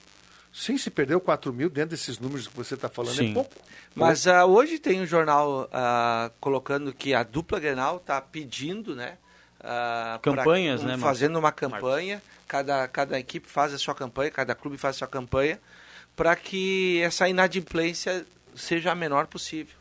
Sim, 0.58 0.78
se 0.78 0.90
perdeu 0.90 1.20
4 1.20 1.52
mil 1.52 1.68
dentro 1.68 1.90
desses 1.90 2.18
números 2.18 2.48
que 2.48 2.56
você 2.56 2.72
está 2.72 2.88
falando, 2.88 3.14
Sim. 3.14 3.30
é 3.32 3.34
pouco. 3.34 3.54
Mas 3.94 4.26
ah, 4.26 4.46
hoje 4.46 4.78
tem 4.78 5.02
um 5.02 5.06
jornal 5.06 5.68
ah, 5.70 6.30
colocando 6.40 6.94
que 6.94 7.12
a 7.12 7.22
dupla 7.22 7.60
Grenal 7.60 7.98
está 7.98 8.22
pedindo, 8.22 8.96
né? 8.96 9.18
ah, 9.60 10.18
pra- 10.22 10.34
Campanhas, 10.36 10.80
um- 10.80 10.84
né, 10.84 10.96
Marcos? 10.96 11.04
Fazendo 11.04 11.38
uma 11.38 11.52
campanha, 11.52 12.22
cada, 12.48 12.88
cada 12.88 13.18
equipe 13.18 13.46
faz 13.46 13.74
a 13.74 13.78
sua 13.78 13.94
campanha, 13.94 14.30
cada 14.30 14.54
clube 14.54 14.78
faz 14.78 14.96
a 14.96 14.98
sua 15.00 15.08
campanha, 15.08 15.60
para 16.16 16.34
que 16.34 17.02
essa 17.02 17.28
inadimplência 17.28 18.24
seja 18.54 18.92
a 18.92 18.94
menor 18.94 19.26
possível. 19.26 19.76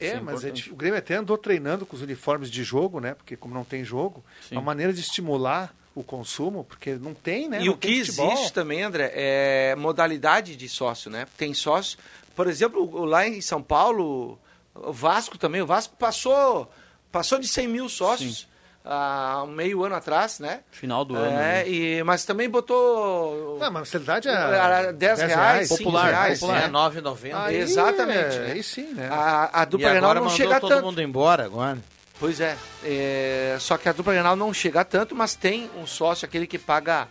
É, 0.00 0.08
é 0.08 0.20
mas 0.20 0.44
é 0.44 0.52
o 0.70 0.74
Grêmio 0.74 0.98
até 0.98 1.16
andou 1.16 1.36
treinando 1.36 1.84
com 1.84 1.94
os 1.94 2.00
uniformes 2.00 2.50
de 2.50 2.64
jogo, 2.64 3.00
né? 3.00 3.12
Porque 3.12 3.36
como 3.36 3.52
não 3.52 3.64
tem 3.64 3.84
jogo, 3.84 4.24
Sim. 4.48 4.56
uma 4.56 4.62
maneira 4.62 4.94
de 4.94 5.00
estimular 5.00 5.74
o 5.94 6.02
consumo, 6.02 6.64
porque 6.64 6.94
não 6.94 7.14
tem, 7.14 7.48
né? 7.48 7.60
E 7.62 7.66
Não 7.66 7.74
o 7.74 7.76
que 7.76 8.04
futebol. 8.04 8.32
existe 8.32 8.52
também, 8.52 8.82
André, 8.82 9.12
é 9.14 9.74
modalidade 9.76 10.56
de 10.56 10.68
sócio, 10.68 11.10
né? 11.10 11.26
Tem 11.36 11.54
sócio, 11.54 11.98
por 12.34 12.46
exemplo, 12.48 13.04
lá 13.04 13.26
em 13.26 13.40
São 13.40 13.62
Paulo, 13.62 14.38
o 14.74 14.92
Vasco 14.92 15.38
também, 15.38 15.60
o 15.62 15.66
Vasco 15.66 15.94
passou, 15.96 16.68
passou 17.12 17.38
de 17.38 17.46
100 17.46 17.68
mil 17.68 17.88
sócios 17.88 18.48
há 18.84 19.42
um 19.46 19.50
meio 19.52 19.82
ano 19.84 19.94
atrás, 19.94 20.40
né? 20.40 20.60
Final 20.72 21.04
do 21.04 21.14
ano. 21.16 21.26
É, 21.26 21.62
né? 21.64 21.68
e, 21.68 22.02
mas 22.02 22.24
também 22.24 22.50
botou 22.50 23.56
Não, 23.58 23.70
mas 23.70 23.76
a 23.76 23.78
mensalidade 23.80 24.28
é 24.28 24.32
Era 24.32 24.92
10 24.92 25.20
reais, 25.22 25.68
popular, 25.68 26.06
reais, 26.10 26.40
popular. 26.40 26.58
né? 26.60 26.66
É 26.66 26.68
9,90. 26.68 27.34
Aí, 27.34 27.56
Exatamente, 27.56 28.36
é, 28.36 28.38
né? 28.40 28.52
Aí 28.52 28.62
sim, 28.62 28.92
né? 28.94 29.08
a, 29.10 29.60
a 29.60 29.62
E 29.62 29.66
dupla 29.66 29.88
Grenal 29.90 30.10
agora 30.10 30.20
não 30.28 30.28
chega 30.36 30.60
todo 30.60 30.68
tanto. 30.70 30.84
mundo 30.84 31.00
embora 31.00 31.44
agora. 31.44 31.78
Pois 32.18 32.40
é, 32.40 32.56
é, 32.84 33.56
só 33.60 33.76
que 33.76 33.88
a 33.88 33.92
dupla 33.92 34.12
Grenal 34.12 34.36
não 34.36 34.54
chega 34.54 34.84
tanto, 34.84 35.14
mas 35.14 35.34
tem 35.34 35.68
um 35.76 35.86
sócio, 35.86 36.24
aquele 36.24 36.46
que 36.46 36.58
paga, 36.58 37.08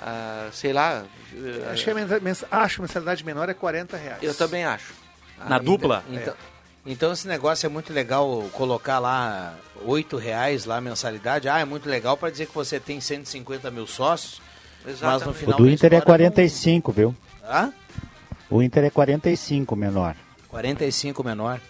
ah, 0.00 0.48
sei 0.52 0.72
lá... 0.72 1.04
eh, 1.34 1.70
Acho 1.72 1.84
que, 1.84 1.90
a 1.90 1.94
acho 2.62 2.74
que 2.76 2.80
a 2.80 2.82
mensalidade 2.82 3.24
menor 3.24 3.48
é 3.48 3.54
40 3.54 3.96
reais. 3.96 4.22
eu 4.22 4.34
também 4.34 4.64
acho. 4.64 4.94
Na 5.46 5.56
Ah, 5.56 5.58
dupla? 5.58 6.02
Então, 6.10 6.34
então 6.86 7.12
esse 7.12 7.28
negócio 7.28 7.66
é 7.66 7.68
muito 7.68 7.92
legal 7.92 8.48
colocar 8.52 8.98
lá 8.98 9.54
oito 9.84 10.16
reais 10.16 10.64
lá 10.64 10.78
a 10.78 10.80
mensalidade. 10.80 11.48
Ah, 11.48 11.58
é 11.60 11.64
muito 11.64 11.88
legal 11.88 12.16
para 12.16 12.30
dizer 12.30 12.46
que 12.46 12.54
você 12.54 12.80
tem 12.80 13.00
150 13.00 13.70
mil 13.70 13.86
sócios. 13.86 14.40
Mas 14.84 14.92
no 15.00 15.06
Exatamente. 15.08 15.28
O 15.30 15.34
final 15.34 15.58
do 15.58 15.68
Inter 15.68 15.92
é 15.92 15.98
história 15.98 16.30
45, 16.30 16.90
viu? 16.92 17.14
não- 17.42 17.50
Hã? 17.50 17.72
O 18.50 18.62
Inter 18.62 18.84
é 18.84 18.90
45 18.90 19.76
menor. 19.76 20.16
45 20.48 21.22
menor. 21.22 21.60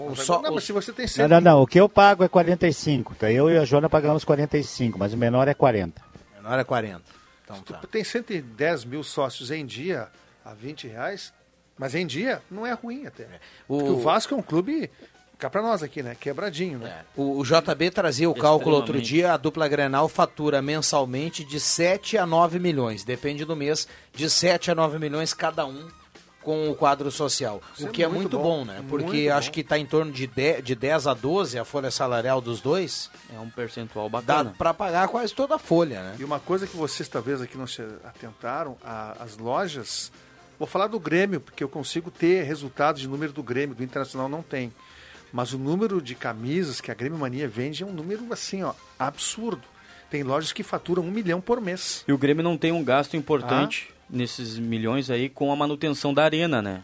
É. 0.00 0.02
Então 0.02 0.14
Mas 0.16 0.26
só 0.26 0.34
não, 0.42 0.50
mas 0.50 0.54
os- 0.56 0.64
se 0.64 0.72
você 0.72 0.92
tem 0.92 1.04
Não, 1.04 1.08
100 1.12 1.28
não, 1.28 1.40
não. 1.40 1.62
O 1.62 1.66
que 1.66 1.80
eu 1.80 1.88
pago 1.88 2.22
é 2.24 2.28
45. 2.28 3.14
Tá? 3.14 3.30
Eu 3.30 3.50
e 3.50 3.56
a 3.58 3.64
Jona 3.64 3.88
pagamos 3.88 4.24
45, 4.24 4.98
mas 4.98 5.12
o 5.12 5.16
menor 5.16 5.48
é 5.48 5.54
40. 5.54 6.02
menor 6.36 6.58
é 6.58 6.64
40. 6.64 7.02
Então 7.44 7.60
tá. 7.60 7.78
Tu 7.78 7.86
tem 7.86 8.02
110 8.04 8.84
mil 8.84 9.02
sócios 9.02 9.50
em 9.50 9.64
dia 9.66 10.08
a 10.44 10.52
20 10.54 10.86
reais, 10.88 11.32
mas 11.78 11.94
em 11.94 12.06
dia 12.06 12.40
não 12.50 12.66
é 12.66 12.72
ruim 12.72 13.06
até. 13.06 13.24
O- 13.68 13.78
Porque 13.78 13.90
o 13.90 13.98
Vasco 14.00 14.34
é 14.34 14.36
um 14.36 14.42
clube, 14.42 14.90
cá 15.38 15.48
pra 15.50 15.60
nós 15.62 15.82
aqui, 15.82 16.02
né? 16.02 16.14
Quebradinho, 16.18 16.78
né? 16.78 17.02
O, 17.16 17.38
o 17.38 17.44
JB 17.44 17.90
trazia 17.90 18.28
o 18.30 18.34
cálculo 18.34 18.76
outro 18.76 18.96
Extremamente. 18.96 19.08
dia, 19.08 19.32
a 19.34 19.36
dupla 19.36 19.68
Grenal 19.68 20.08
fatura 20.08 20.62
mensalmente 20.62 21.44
de 21.44 21.58
7 21.60 22.16
a 22.16 22.24
9 22.26 22.58
milhões, 22.58 23.04
depende 23.04 23.44
do 23.44 23.54
mês, 23.56 23.86
de 24.14 24.28
7 24.30 24.70
a 24.70 24.74
9 24.74 24.98
milhões 24.98 25.34
cada 25.34 25.66
um 25.66 25.88
com 26.44 26.70
o 26.70 26.74
quadro 26.74 27.10
social. 27.10 27.60
Isso 27.74 27.86
o 27.86 27.88
é 27.88 27.92
que 27.92 28.02
é 28.02 28.06
muito 28.06 28.20
muito 28.20 28.38
bom, 28.38 28.58
bom, 28.60 28.64
né? 28.64 28.74
muito 28.76 28.88
Porque 28.88 29.28
bom. 29.28 29.34
acho 29.36 29.50
que 29.50 29.60
está 29.62 29.78
em 29.78 29.86
torno 29.86 30.12
de 30.12 30.26
10, 30.26 30.62
de 30.62 30.74
10 30.74 31.06
a 31.06 31.14
12 31.14 31.58
a 31.58 31.64
folha 31.64 31.90
salarial 31.90 32.40
dos 32.40 32.60
dois, 32.60 33.10
É 33.34 33.40
um 33.40 33.48
percentual 33.50 34.08
dá 34.08 34.20
bacana. 34.20 34.54
para 34.56 34.74
pagar 34.74 35.08
quase 35.08 35.34
toda 35.34 35.54
a 35.56 35.58
folha, 35.58 36.02
né? 36.02 36.16
E 36.18 36.24
uma 36.24 36.38
coisa 36.38 36.66
que 36.66 36.76
vocês 36.76 37.08
talvez 37.08 37.40
aqui 37.40 37.56
não 37.58 37.66
se 37.66 37.82
atentaram, 38.04 38.76
a- 38.84 39.16
as 39.20 39.36
lojas 39.38 40.12
Vou 40.56 40.68
falar 40.68 40.86
do 40.86 41.00
Grêmio, 41.00 41.40
porque 41.40 41.64
eu 41.64 41.68
consigo 41.68 42.12
ter 42.12 42.44
resultados 42.44 43.00
de 43.00 43.08
número 43.08 43.32
do 43.32 43.42
Grêmio, 43.42 43.74
do 43.74 43.82
Internacional 43.82 44.28
não 44.28 44.40
tem. 44.40 44.72
Mas 45.32 45.52
o 45.52 45.58
número 45.58 46.00
de 46.00 46.14
camisas 46.14 46.80
que 46.80 46.92
a 46.92 46.94
Grêmio 46.94 47.18
Mania 47.18 47.48
vende 47.48 47.82
é 47.82 47.86
um 47.86 47.92
número 47.92 48.32
assim, 48.32 48.62
ó, 48.62 48.72
absurdo. 48.96 49.62
Tem 50.08 50.22
lojas 50.22 50.52
que 50.52 50.62
faturam 50.62 51.02
um 51.02 51.10
milhão 51.10 51.40
por 51.40 51.60
mês. 51.60 52.04
E 52.06 52.12
o 52.12 52.16
Grêmio 52.16 52.44
não 52.44 52.56
tem 52.56 52.70
um 52.70 52.84
gasto 52.84 53.16
importante 53.16 53.88
Ah. 53.90 53.93
Nesses 54.14 54.58
milhões 54.58 55.10
aí 55.10 55.28
com 55.28 55.52
a 55.52 55.56
manutenção 55.56 56.14
da 56.14 56.24
arena, 56.24 56.62
né? 56.62 56.82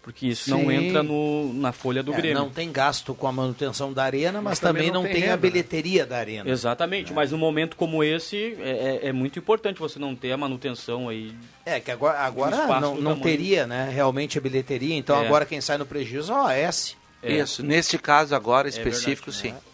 Porque 0.00 0.26
isso 0.28 0.48
não 0.48 0.60
Sim. 0.60 0.72
entra 0.72 1.02
no, 1.02 1.52
na 1.52 1.70
folha 1.70 2.02
do 2.02 2.14
É, 2.14 2.16
Grêmio. 2.16 2.38
não 2.38 2.48
tem 2.48 2.72
gasto 2.72 3.12
com 3.14 3.26
a 3.26 3.32
manutenção 3.32 3.92
da 3.92 4.04
arena, 4.04 4.38
mas, 4.40 4.52
Mas 4.52 4.58
também, 4.60 4.84
também 4.84 4.92
não, 4.94 5.02
não 5.02 5.10
tem, 5.10 5.20
tem 5.20 5.28
a 5.30 5.32
né? 5.32 5.36
bilheteria 5.36 6.06
da 6.06 6.16
arena. 6.16 6.48
Exatamente, 6.48 7.12
mas 7.12 7.30
num 7.32 7.36
momento 7.36 7.76
como 7.76 8.02
esse 8.02 8.56
é, 8.60 9.00
é- 9.04 9.08
é 9.08 9.12
muito 9.12 9.38
importante 9.38 9.78
você 9.78 9.98
não 9.98 10.16
ter 10.16 10.32
a 10.32 10.36
manutenção 10.38 11.10
aí. 11.10 11.34
É, 11.66 11.78
que 11.78 11.90
agora, 11.90 12.20
agora 12.20 12.80
não, 12.80 12.94
não 12.94 13.18
teria, 13.18 13.66
né, 13.66 13.90
realmente 13.92 14.38
a 14.38 14.40
bilheteria. 14.40 14.94
Então 14.96 15.20
É. 15.20 15.26
agora 15.26 15.44
quem 15.44 15.60
sai 15.60 15.76
no 15.76 15.84
prejuízo 15.84 16.32
é 16.32 16.64
a 16.64 16.68
OS. 16.70 16.96
Isso, 17.22 17.62
neste 17.62 17.98
caso 17.98 18.34
agora 18.34 18.68
É 18.68 18.70
específico, 18.70 19.30
verdade, 19.30 19.58
sim. 19.60 19.68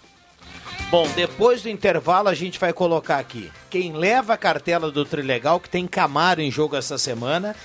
Bom, 0.95 1.09
depois 1.17 1.61
do 1.61 1.69
intervalo 1.69 2.29
a 2.29 2.35
gente 2.35 2.57
vai 2.57 2.73
colocar 2.73 3.19
aqui 3.19 3.51
quem 3.69 3.95
leva 3.95 4.35
a 4.35 4.37
cartela 4.37 4.93
do 4.93 5.05
Trilegal, 5.05 5.59
que 5.59 5.69
tem 5.69 5.89
Camaro 5.89 6.41
em 6.41 6.53
jogo 6.53 6.77
essa 6.77 6.97
semana, 6.97 7.57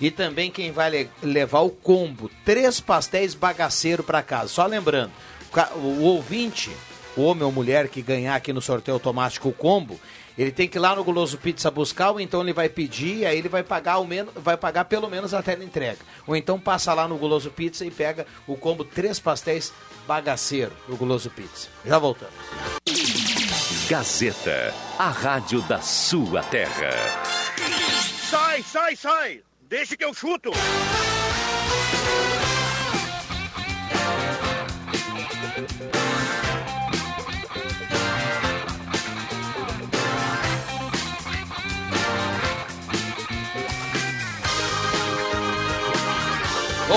e 0.00 0.10
também 0.10 0.50
quem 0.50 0.72
vai 0.72 0.90
le- 0.90 1.08
levar 1.22 1.60
o 1.60 1.70
combo, 1.70 2.28
três 2.44 2.80
pastéis 2.80 3.36
bagaceiro 3.36 4.02
para 4.02 4.20
casa. 4.20 4.48
Só 4.48 4.66
lembrando, 4.66 5.12
o 5.76 6.02
ouvinte, 6.02 6.72
o 7.16 7.22
homem 7.22 7.44
ou 7.44 7.52
mulher 7.52 7.86
que 7.86 8.02
ganhar 8.02 8.34
aqui 8.34 8.52
no 8.52 8.60
sorteio 8.60 8.96
automático 8.96 9.48
o 9.48 9.52
combo, 9.52 10.00
ele 10.36 10.50
tem 10.50 10.68
que 10.68 10.78
ir 10.78 10.80
lá 10.80 10.94
no 10.94 11.04
Guloso 11.04 11.38
Pizza 11.38 11.70
buscar, 11.70 12.10
ou 12.10 12.20
então 12.20 12.40
ele 12.40 12.52
vai 12.52 12.68
pedir, 12.68 13.26
aí 13.26 13.38
ele 13.38 13.48
vai 13.48 13.62
pagar, 13.62 13.94
ao 13.94 14.04
menos, 14.04 14.32
vai 14.36 14.56
pagar 14.56 14.84
pelo 14.86 15.08
menos 15.08 15.34
até 15.34 15.54
a 15.54 15.64
entrega. 15.64 15.98
Ou 16.26 16.34
então 16.34 16.58
passa 16.58 16.94
lá 16.94 17.06
no 17.06 17.16
Guloso 17.16 17.50
Pizza 17.50 17.84
e 17.84 17.90
pega 17.90 18.26
o 18.46 18.56
combo 18.56 18.84
três 18.84 19.18
pastéis 19.18 19.72
bagaceiro 20.06 20.72
do 20.88 20.96
Guloso 20.96 21.30
Pizza. 21.30 21.68
Já 21.84 21.98
voltamos. 21.98 22.34
Gazeta, 23.88 24.74
a 24.98 25.08
rádio 25.08 25.60
da 25.62 25.80
sua 25.80 26.42
terra. 26.42 26.90
Sai, 28.30 28.62
sai, 28.62 28.96
sai! 28.96 29.42
Deixa 29.68 29.96
que 29.96 30.04
eu 30.04 30.14
chuto! 30.14 30.50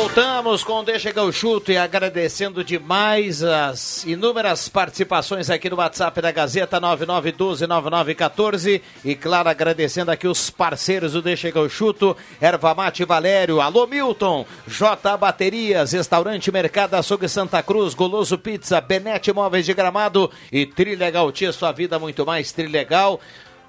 Voltamos 0.06 0.64
com 0.64 0.84
Deixa 0.84 1.12
que 1.12 1.18
eu 1.18 1.32
chuto 1.32 1.72
e 1.72 1.78
agradecendo 1.78 2.64
demais 2.64 3.42
as 3.42 4.06
inúmeras 4.06 4.70
participações 4.70 5.50
aqui 5.50 5.68
no 5.68 5.78
WhatsApp 5.78 6.22
da 6.22 6.32
Gazeta 6.32 6.80
99129914 6.80 8.84
e 9.04 9.16
claro 9.16 9.50
agradecendo 9.50 10.12
aqui 10.12 10.28
os 10.28 10.52
parceiros 10.52 11.14
do 11.14 11.24
Deixa 11.24 11.52
que 11.52 11.58
eu 11.58 11.68
chuto, 11.68 12.16
Erva 12.40 12.76
Mate 12.76 13.04
Valério, 13.04 13.60
Alô 13.60 13.88
Milton, 13.88 14.46
J 14.68 15.18
Baterias, 15.18 15.94
Restaurante 15.94 16.52
Mercado 16.52 16.94
Açougue 16.94 17.28
Santa 17.28 17.64
Cruz, 17.64 17.96
Goloso 17.96 18.38
Pizza, 18.38 18.80
Benete 18.80 19.34
Móveis 19.34 19.66
de 19.66 19.74
Gramado 19.74 20.30
e 20.52 20.68
Trilegal 20.68 21.32
Tia, 21.32 21.52
sua 21.52 21.72
vida 21.72 21.98
muito 21.98 22.24
mais 22.24 22.52
Trilegal. 22.52 23.20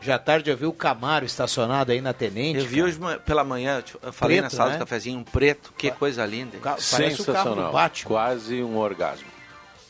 Já 0.06 0.14
à 0.14 0.18
tarde 0.20 0.48
eu 0.48 0.56
vi 0.56 0.66
o 0.66 0.72
Camaro 0.72 1.26
estacionado 1.26 1.90
aí 1.90 2.00
na 2.00 2.12
Tenente. 2.12 2.60
Eu 2.60 2.64
vi 2.64 2.80
hoje 2.80 2.96
pela 3.24 3.42
manhã, 3.42 3.82
eu 4.00 4.12
falei 4.12 4.36
na 4.36 4.44
Preto, 4.44 4.56
sala 4.56 4.70
né? 4.70 4.76
do 4.76 4.78
cafezinho, 4.78 5.18
um 5.18 5.24
preto, 5.24 5.72
que 5.76 5.90
coisa 5.90 6.24
linda. 6.24 6.56
parece 6.62 7.22
o 7.22 7.24
carro 7.24 7.56
do 7.56 7.72
Batman. 7.72 8.08
Quase 8.08 8.62
um 8.62 8.76
orgasmo. 8.76 9.26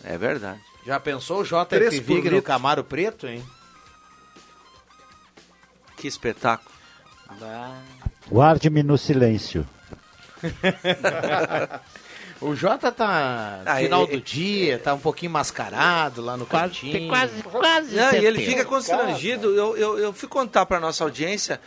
É 0.03 0.17
verdade. 0.17 0.59
Já 0.87 0.99
pensou 0.99 1.43
o 1.43 1.65
Três 1.67 1.93
JF 1.93 2.01
Vig 2.01 2.31
no. 2.31 2.41
Camaro 2.41 2.83
preto, 2.83 3.27
hein? 3.27 3.45
Que 5.99 6.09
espetáculo. 6.09 6.75
Guarde-me 8.31 8.83
no 8.83 8.97
silêncio. 8.97 9.69
o 12.41 12.55
Jota 12.55 12.93
tá 12.93 13.61
no 13.65 13.71
Ah, 13.71 13.77
final 13.77 14.03
ele- 14.05 14.13
do 14.17 14.21
dia, 14.21 14.79
tá 14.79 14.95
um 14.95 14.99
pouquinho 14.99 15.31
mascarado 15.33 16.21
lá 16.23 16.37
no 16.37 16.45
cantinho. 16.47 17.09
Não, 17.97 18.13
e 18.23 18.25
ele 18.27 18.39
fica 18.45 18.65
constrangido. 18.65 19.55
Eu, 19.55 19.77
eu, 19.77 19.99
eu 19.99 20.13
fui 20.13 20.29
contar 20.29 20.67
para 20.67 20.79
nossa 20.81 21.03
audiência 21.05 21.61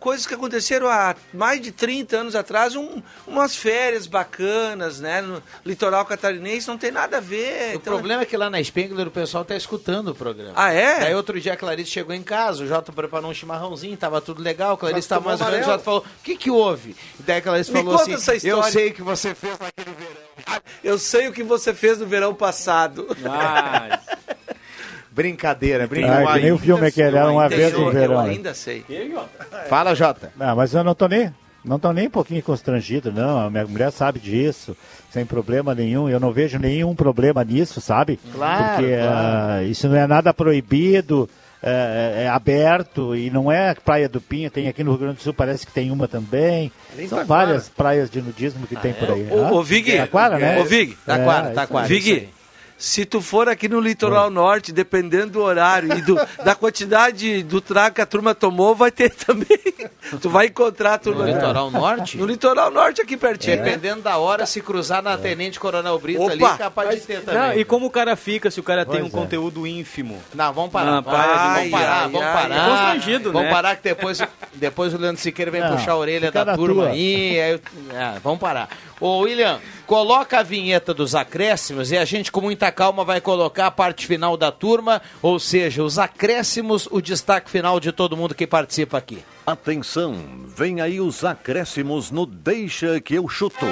coisas 0.00 0.26
que 0.26 0.34
aconteceram 0.34 0.88
há 0.88 1.14
mais 1.32 1.60
de 1.60 1.70
30 1.70 2.16
anos 2.18 2.34
atrás, 2.34 2.74
um- 2.76 3.02
umas 3.26 3.54
férias 3.56 4.06
bacanas, 4.06 5.00
né? 5.00 5.20
No 5.20 5.42
litoral 5.64 6.04
catarinense, 6.04 6.66
não 6.68 6.78
tem 6.78 6.90
nada 6.90 7.18
a 7.18 7.20
ver. 7.20 7.72
O 7.72 7.76
então- 7.76 7.92
problema 7.94 8.22
é 8.22 8.24
que 8.26 8.36
lá 8.36 8.48
na 8.48 8.62
Spengler 8.62 9.06
o 9.08 9.10
pessoal 9.10 9.44
tá 9.44 9.54
escutando 9.56 10.08
o 10.08 10.14
programa. 10.14 10.52
Ah, 10.56 10.72
é? 10.72 11.00
Daí 11.00 11.14
outro 11.14 11.40
dia 11.40 11.52
a 11.52 11.56
Clarice 11.56 11.90
chegou 11.90 12.14
em 12.14 12.22
casa, 12.22 12.64
o 12.64 12.66
Jota 12.66 12.92
preparou 12.92 13.30
um 13.30 13.34
chimarrãozinho, 13.34 13.96
tava 13.96 14.20
tudo 14.20 14.42
legal, 14.42 14.74
a 14.74 14.78
Clarice 14.78 15.08
Jota 15.08 15.20
tá 15.22 15.28
mais 15.28 15.40
menos, 15.40 15.66
o. 15.66 15.70
Jota 15.70 15.84
falou, 15.84 16.00
o 16.00 16.22
que 16.22 16.36
que 16.36 16.50
houve? 16.50 16.96
E 17.18 17.22
daí 17.22 17.38
a 17.38 17.42
Clarice 17.42 17.70
Me 17.72 17.78
falou 17.80 17.98
conta 17.98 18.14
assim, 18.14 18.48
eu 18.48 18.62
sei 18.64 18.90
que 18.92 19.02
você 19.02 19.34
fez 19.34 19.58
naquele 19.58 19.96
verão. 19.96 20.26
Eu 20.84 20.98
sei 20.98 21.28
o 21.28 21.32
que 21.32 21.42
você 21.42 21.74
fez 21.74 21.98
no 21.98 22.06
verão 22.06 22.32
passado. 22.34 23.06
Brincadeira, 25.16 25.84
Ah, 25.84 25.86
brincadeira. 25.86 26.32
que 26.34 26.40
nem 26.40 26.52
o 26.52 26.58
filme 26.58 26.92
que 26.92 27.00
era 27.00 27.30
uma 27.32 27.48
vez 27.48 27.72
no 27.72 27.86
eu 27.86 27.90
verão. 27.90 28.22
né? 28.22 28.30
ainda 28.32 28.52
sei. 28.52 28.84
Fala, 29.68 29.94
Jota. 29.94 30.30
Ah, 30.38 30.54
mas 30.54 30.74
eu 30.74 30.84
não 30.84 30.94
tô 30.94 31.08
nem, 31.08 31.32
não 31.64 31.78
tô 31.78 31.90
nem 31.90 32.06
um 32.06 32.10
pouquinho 32.10 32.42
constrangido, 32.42 33.10
não. 33.10 33.38
A 33.46 33.48
minha 33.50 33.66
mulher 33.66 33.90
sabe 33.90 34.20
disso, 34.20 34.76
sem 35.10 35.24
problema 35.24 35.74
nenhum. 35.74 36.06
Eu 36.06 36.20
não 36.20 36.32
vejo 36.32 36.58
nenhum 36.58 36.94
problema 36.94 37.42
nisso, 37.42 37.80
sabe? 37.80 38.20
Claro, 38.34 38.74
Porque 38.82 38.94
claro. 38.94 39.16
ah, 39.16 39.62
isso 39.64 39.88
não 39.88 39.96
é 39.96 40.06
nada 40.06 40.34
proibido, 40.34 41.28
é, 41.62 42.24
é 42.24 42.28
aberto 42.28 43.16
e 43.16 43.30
não 43.30 43.50
é 43.50 43.74
Praia 43.74 44.10
do 44.10 44.20
Pinho. 44.20 44.50
Tem 44.50 44.68
aqui 44.68 44.84
no 44.84 44.90
Rio 44.90 45.00
Grande 45.00 45.16
do 45.16 45.22
Sul, 45.22 45.32
parece 45.32 45.66
que 45.66 45.72
tem 45.72 45.90
uma 45.90 46.06
também. 46.06 46.70
São 47.08 47.24
várias 47.24 47.70
praias 47.70 48.10
de 48.10 48.20
nudismo 48.20 48.66
que 48.66 48.76
tem 48.76 48.92
por 48.92 49.10
aí. 49.10 49.26
Ô, 49.30 49.46
Ah, 49.46 49.52
ô 49.52 49.62
Vig, 49.62 49.96
Taquara, 49.96 50.38
né? 50.38 50.60
Ô, 50.60 50.64
Vig. 50.64 50.94
Taquara, 51.06 51.48
É, 51.48 51.52
Taquara, 51.52 51.86
Vig, 51.88 52.00
isso 52.10 52.20
aí. 52.20 52.35
Se 52.78 53.04
tu 53.06 53.20
for 53.22 53.48
aqui 53.48 53.68
no 53.68 53.80
litoral 53.80 54.28
norte, 54.30 54.70
dependendo 54.72 55.32
do 55.32 55.42
horário 55.42 55.92
e 55.96 56.02
do- 56.02 56.18
da 56.44 56.54
quantidade 56.54 57.42
do 57.42 57.60
trago 57.60 57.94
que 57.96 58.00
a 58.00 58.06
turma 58.06 58.34
tomou, 58.34 58.74
vai 58.74 58.90
ter 58.90 59.10
também. 59.10 59.46
Tu 60.20 60.28
vai 60.30 60.46
encontrar 60.46 60.94
a 60.94 60.98
turma. 60.98 61.24
No 61.26 61.32
litoral 61.32 61.70
norte? 61.70 62.16
No 62.16 62.26
litoral 62.26 62.70
norte, 62.70 63.00
aqui 63.02 63.16
pertinho. 63.16 63.56
Dependendo 63.56 64.02
da 64.02 64.18
hora, 64.18 64.44
se 64.46 64.60
cruzar 64.60 65.02
na 65.02 65.16
Tenente 65.16 65.58
Coronel 65.58 65.98
Brito 65.98 66.22
Opa! 66.22 66.32
ali, 66.32 66.44
é 66.44 66.56
capaz 66.56 66.90
de 66.90 67.00
ter 67.00 67.22
também. 67.22 67.40
Não, 67.40 67.52
e 67.54 67.64
como 67.64 67.86
o 67.86 67.90
cara 67.90 68.14
fica 68.14 68.50
se 68.50 68.60
o 68.60 68.62
cara 68.62 68.84
tem 68.84 69.00
Pois 69.00 69.12
um 69.14 69.16
é. 69.16 69.20
conteúdo 69.20 69.66
ínfimo? 69.66 70.22
Não, 70.34 70.52
vamos 70.52 70.70
parar. 70.70 70.90
Na 70.92 71.00
vamos, 71.00 71.18
praia 71.18 71.32
de- 71.38 71.54
vamos 71.56 71.70
parar, 71.70 72.02
Ai, 72.02 72.08
vamos 72.10 72.26
parar. 72.28 72.54
ai. 72.60 72.70
Constrangido, 72.70 73.32
vamos 73.32 73.48
né? 73.48 73.52
parar 73.54 73.76
que 73.76 73.82
depois, 73.82 74.22
depois 74.54 74.94
o 74.94 74.98
Leandro 74.98 75.20
Siqueira 75.22 75.50
vem 75.50 75.60
Não, 75.62 75.76
puxar 75.76 75.92
a 75.92 75.96
orelha 75.96 76.30
da 76.30 76.54
turma 76.54 76.82
tua. 76.84 76.92
aí. 76.92 77.40
aí 77.40 77.60
é, 77.94 78.18
vamos 78.22 78.38
parar. 78.38 78.68
Ô, 79.00 79.18
William, 79.20 79.58
coloca 79.86 80.40
a 80.40 80.42
vinheta 80.42 80.92
dos 80.92 81.14
acréscimos 81.14 81.90
e 81.90 81.96
a 81.96 82.04
gente 82.04 82.32
com 82.32 82.40
muita 82.40 82.70
calma 82.72 83.04
vai 83.04 83.20
colocar 83.20 83.66
a 83.66 83.70
parte 83.70 84.06
final 84.06 84.36
da 84.36 84.50
turma, 84.50 85.00
ou 85.22 85.38
seja, 85.38 85.82
os 85.82 85.98
acréscimos, 85.98 86.88
o 86.90 87.00
destaque 87.00 87.50
final 87.50 87.78
de 87.78 87.92
todo 87.92 88.16
mundo 88.16 88.34
que 88.34 88.46
participa 88.46 88.98
aqui. 88.98 89.22
Atenção, 89.46 90.16
vem 90.46 90.80
aí 90.80 91.00
os 91.00 91.24
acréscimos 91.24 92.10
no 92.10 92.26
Deixa 92.26 93.00
que 93.00 93.14
eu 93.14 93.28
chuto. 93.28 93.66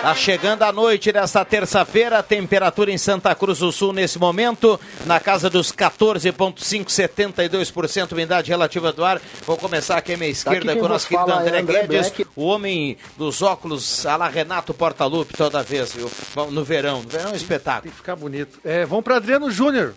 Tá 0.00 0.14
chegando 0.14 0.62
a 0.62 0.70
noite 0.70 1.10
desta 1.10 1.44
terça-feira, 1.44 2.22
temperatura 2.22 2.88
em 2.90 2.96
Santa 2.96 3.34
Cruz 3.34 3.58
do 3.58 3.72
Sul 3.72 3.92
nesse 3.92 4.16
momento, 4.16 4.80
na 5.04 5.18
casa 5.18 5.50
dos 5.50 5.72
14,5, 5.72 6.86
72% 6.86 8.12
umidade 8.12 8.48
relativa 8.48 8.92
do 8.92 9.04
ar. 9.04 9.20
Vou 9.44 9.56
começar 9.56 9.98
aqui 9.98 10.14
à 10.14 10.16
minha 10.16 10.30
esquerda 10.30 10.76
com 10.76 10.84
o 10.84 10.88
nosso 10.88 11.08
querido 11.08 11.30
é 11.32 11.34
André, 11.34 11.58
André 11.58 11.86
Guedes, 11.86 12.10
Black. 12.10 12.26
o 12.36 12.44
homem 12.44 12.96
dos 13.16 13.42
óculos, 13.42 14.06
a 14.06 14.16
la 14.16 14.28
Renato 14.28 14.72
Portaluppi 14.72 15.34
toda 15.36 15.64
vez, 15.64 15.92
viu? 15.92 16.08
No 16.48 16.62
verão, 16.62 17.02
no 17.02 17.08
verão 17.08 17.30
é 17.30 17.32
um 17.32 17.36
espetáculo. 17.36 17.82
Tem 17.82 17.90
que 17.90 17.96
ficar 17.96 18.14
bonito. 18.14 18.60
É, 18.64 18.86
vamos 18.86 19.04
para 19.04 19.16
Adriano 19.16 19.50
Júnior. 19.50 19.94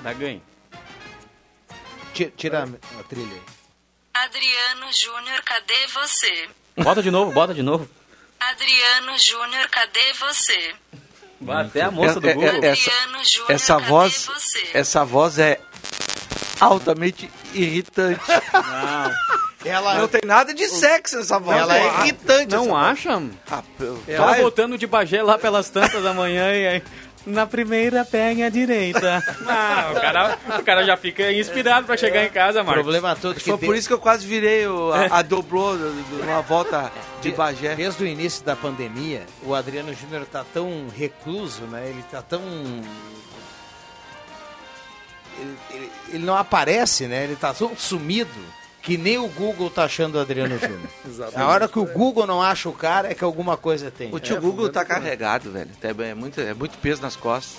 Dá 0.00 0.14
ganho. 0.14 0.40
Tira, 2.14 2.32
tira 2.34 2.68
a 2.98 3.02
trilha 3.02 3.34
aí. 3.34 3.42
Adriano 4.24 4.90
Júnior, 4.90 5.42
cadê 5.44 5.86
você? 5.92 6.48
Bota 6.82 7.02
de 7.02 7.10
novo, 7.10 7.30
bota 7.30 7.52
de 7.52 7.62
novo. 7.62 7.86
Adriano 8.40 9.18
Júnior, 9.18 9.68
cadê 9.70 10.12
você? 10.20 10.74
Até 11.48 11.82
a 11.82 11.90
moça 11.90 12.20
do 12.20 12.26
É- 12.28 12.30
é- 12.30 12.34
Google. 12.34 12.64
essa, 12.64 12.90
Adriano 12.90 13.24
Júnior, 13.24 13.50
essa 13.52 13.74
cadê 13.74 13.86
voz, 13.88 14.26
você? 14.26 14.68
essa 14.74 15.04
voz 15.04 15.38
é 15.38 15.60
altamente 16.60 17.30
irritante. 17.54 18.20
Ela 19.64 19.94
não 19.96 20.08
tem 20.08 20.20
nada 20.24 20.54
de 20.54 20.68
sexo 20.68 21.16
nessa 21.16 21.38
voz. 21.38 21.58
Ela 21.58 21.76
é 21.76 21.86
irritante. 22.00 22.54
Não 22.54 22.66
essa 22.66 22.76
acha? 22.76 23.22
Ah, 23.50 23.62
Ela 24.06 24.26
vai. 24.26 24.40
voltando 24.40 24.78
de 24.78 24.86
Bagé 24.86 25.22
lá 25.22 25.36
pelas 25.38 25.68
tantas 25.68 26.02
da 26.02 26.12
manhã 26.14 26.52
e 26.54 26.66
aí... 26.66 26.82
Na 27.28 27.46
primeira 27.46 28.04
perna 28.04 28.46
à 28.46 28.48
direita. 28.48 29.22
Ah, 29.48 29.92
o, 29.92 30.00
cara, 30.00 30.38
o 30.58 30.62
cara 30.62 30.84
já 30.84 30.96
fica 30.96 31.32
inspirado 31.32 31.86
pra 31.86 31.96
chegar 31.96 32.24
em 32.24 32.28
casa, 32.30 32.62
O 32.62 32.64
Marcos. 32.64 32.82
problema 32.82 33.16
todo 33.16 33.34
que 33.36 33.40
Foi 33.40 33.56
de- 33.58 33.66
por 33.66 33.74
isso 33.76 33.86
que 33.88 33.94
eu 33.94 33.98
quase 33.98 34.26
virei 34.26 34.66
o, 34.66 34.92
a, 34.92 35.18
a 35.18 35.22
doblô 35.22 35.76
de- 35.76 36.02
de 36.02 36.22
uma 36.22 36.40
volta 36.42 36.90
de 37.20 37.30
Bagé. 37.32 37.74
Desde 37.74 38.02
o 38.02 38.06
início 38.06 38.44
da 38.44 38.54
pandemia, 38.56 39.22
o 39.42 39.54
Adriano 39.54 39.92
Júnior 39.94 40.26
tá 40.26 40.44
tão 40.52 40.86
recluso, 40.96 41.62
né? 41.62 41.88
Ele 41.88 42.02
tá 42.10 42.20
tão. 42.22 42.40
Ele, 45.38 45.56
ele- 45.70 45.92
ele 46.14 46.24
não 46.24 46.36
aparece, 46.36 47.06
né? 47.06 47.24
Ele 47.24 47.36
tá 47.36 47.54
tão 47.54 47.76
sumido 47.76 48.30
que 48.88 48.96
nem 48.96 49.18
o 49.18 49.28
Google 49.28 49.68
tá 49.68 49.84
achando 49.84 50.14
o 50.14 50.18
Adriano 50.20 50.58
Júnior. 50.58 50.80
Exatamente. 51.06 51.38
A 51.40 51.46
hora 51.46 51.68
que 51.68 51.78
o 51.78 51.84
Google 51.84 52.26
não 52.26 52.42
acha 52.42 52.70
o 52.70 52.72
cara 52.72 53.10
é 53.10 53.14
que 53.14 53.22
alguma 53.22 53.54
coisa 53.54 53.90
tem. 53.90 54.08
O 54.14 54.18
tio 54.18 54.40
Google 54.40 54.70
tá 54.70 54.82
carregado, 54.82 55.50
velho. 55.50 55.70
É, 55.82 55.92
bem- 55.92 56.08
é 56.08 56.14
muito, 56.14 56.40
é 56.40 56.54
muito 56.54 56.78
peso 56.78 57.02
nas 57.02 57.14
costas. 57.14 57.58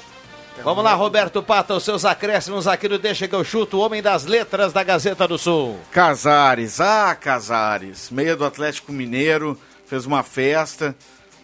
Vamos 0.63 0.83
lá, 0.83 0.93
Roberto 0.95 1.43
Pata, 1.43 1.75
os 1.75 1.83
seus 1.83 2.03
acréscimos 2.03 2.67
aqui 2.67 2.89
no 2.89 2.97
Deixa 2.97 3.27
que 3.27 3.35
eu 3.35 3.43
chuto, 3.43 3.77
o 3.77 3.79
homem 3.79 4.01
das 4.01 4.25
letras 4.25 4.73
da 4.73 4.83
Gazeta 4.83 5.27
do 5.27 5.37
Sul. 5.37 5.79
Casares, 5.91 6.81
ah, 6.81 7.15
Casares, 7.15 8.09
meia 8.09 8.35
do 8.35 8.43
Atlético 8.43 8.91
Mineiro, 8.91 9.55
fez 9.85 10.05
uma 10.07 10.23
festa 10.23 10.95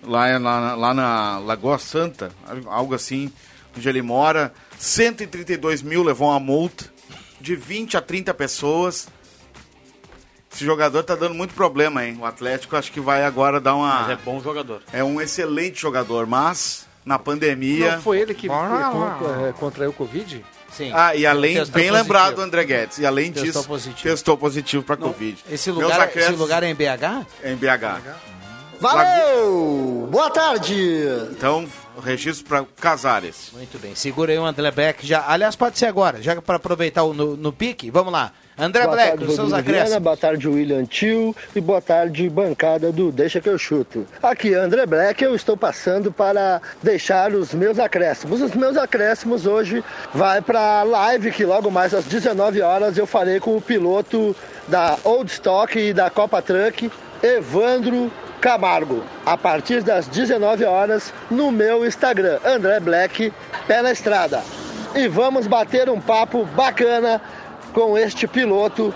lá, 0.03 0.37
lá, 0.39 0.75
lá 0.75 0.93
na 0.95 1.37
Lagoa 1.37 1.77
Santa, 1.77 2.31
algo 2.65 2.95
assim, 2.95 3.31
onde 3.77 3.87
ele 3.87 4.01
mora. 4.01 4.51
132 4.77 5.81
mil 5.81 6.03
levou 6.03 6.29
uma 6.29 6.39
multa, 6.39 6.85
de 7.39 7.55
20 7.55 7.95
a 7.97 8.01
30 8.01 8.33
pessoas. 8.33 9.07
Esse 10.55 10.63
jogador 10.63 11.03
tá 11.03 11.15
dando 11.15 11.35
muito 11.35 11.53
problema, 11.53 12.05
hein? 12.05 12.17
O 12.17 12.25
Atlético 12.25 12.77
acho 12.77 12.89
que 12.89 13.01
vai 13.01 13.25
agora 13.25 13.59
dar 13.59 13.75
uma. 13.75 14.03
Mas 14.03 14.11
é 14.11 14.15
bom 14.15 14.39
jogador. 14.41 14.81
É 14.93 15.03
um 15.03 15.19
excelente 15.19 15.81
jogador, 15.81 16.25
mas 16.25 16.87
na 17.03 17.19
pandemia. 17.19 17.95
Não 17.97 18.01
foi 18.01 18.19
ele 18.21 18.33
que 18.33 18.47
eh, 18.47 19.53
contraiu 19.59 19.89
o 19.89 19.93
Covid? 19.93 20.45
Sim. 20.71 20.91
Ah, 20.93 21.13
e 21.13 21.25
além, 21.25 21.55
Testou 21.55 21.73
bem 21.73 21.89
positivo. 21.89 22.03
lembrado, 22.03 22.39
André 22.41 22.63
Guedes. 22.63 22.99
E 22.99 23.05
além 23.05 23.33
Testou 23.33 23.51
disso, 23.51 23.67
positivo. 23.67 24.03
testou 24.03 24.37
positivo 24.37 24.83
para 24.83 24.95
Covid. 24.95 25.43
Esse 25.49 25.71
lugar, 25.71 25.89
esse 25.91 25.99
acréscimos- 26.01 26.39
lugar 26.39 26.63
é 26.63 26.69
em 26.69 26.75
BH? 26.75 27.25
É 27.43 27.51
em 27.51 27.55
BH. 27.57 28.01
Valeu! 28.79 30.07
Boa 30.09 30.29
tarde! 30.29 31.03
Então, 31.31 31.67
registro 32.01 32.45
para 32.47 32.65
Casares. 32.79 33.51
Muito 33.53 33.79
bem, 33.79 33.95
segura 33.95 34.31
aí 34.31 34.37
o 34.37 34.45
André 34.45 34.71
Black 34.71 35.05
já. 35.05 35.23
Aliás, 35.27 35.55
pode 35.55 35.77
ser 35.77 35.85
agora, 35.85 36.21
já 36.21 36.41
para 36.41 36.55
aproveitar 36.55 37.03
o, 37.03 37.13
no, 37.13 37.35
no 37.35 37.53
pique. 37.53 37.91
Vamos 37.91 38.11
lá. 38.11 38.31
André 38.57 38.83
boa 38.83 38.95
Black, 38.95 39.09
tarde, 39.09 39.25
os 39.25 39.35
seus 39.35 39.51
acréscimos. 39.51 40.01
boa 40.01 40.15
tarde, 40.15 40.47
William 40.47 40.85
Tio, 40.85 41.35
e 41.53 41.59
boa 41.59 41.81
tarde, 41.81 42.29
bancada 42.29 42.89
do 42.89 43.11
Deixa 43.11 43.41
que 43.41 43.49
eu 43.49 43.57
chuto. 43.57 44.07
Aqui, 44.23 44.53
André 44.53 44.85
Black, 44.85 45.21
eu 45.21 45.35
estou 45.35 45.57
passando 45.57 46.09
para 46.09 46.61
deixar 46.81 47.33
os 47.33 47.53
meus 47.53 47.79
acréscimos. 47.79 48.41
Os 48.41 48.55
meus 48.55 48.77
acréscimos 48.77 49.45
hoje 49.45 49.83
vai 50.13 50.41
para 50.41 50.79
a 50.79 50.83
live 50.83 51.31
que 51.31 51.43
logo 51.43 51.69
mais 51.69 51.93
às 51.93 52.05
19 52.05 52.61
horas 52.61 52.97
eu 52.97 53.05
farei 53.05 53.41
com 53.41 53.57
o 53.57 53.61
piloto 53.61 54.33
da 54.69 54.97
Old 55.03 55.29
Stock 55.29 55.77
e 55.77 55.93
da 55.93 56.09
Copa 56.09 56.41
Truck, 56.41 56.89
Evandro 57.21 58.09
Camargo, 58.45 59.03
a 59.25 59.35
partir 59.35 59.81
das 59.81 60.07
19 60.07 60.65
horas 60.65 61.11
no 61.31 61.51
meu 61.51 61.83
Instagram, 61.83 62.37
André 62.45 62.79
Black, 62.79 63.33
pé 63.65 63.81
na 63.81 63.91
estrada. 63.91 64.43
E 64.93 65.07
vamos 65.07 65.47
bater 65.47 65.89
um 65.89 65.99
papo 65.99 66.45
bacana 66.55 67.19
com 67.73 67.97
este 67.97 68.27
piloto 68.27 68.93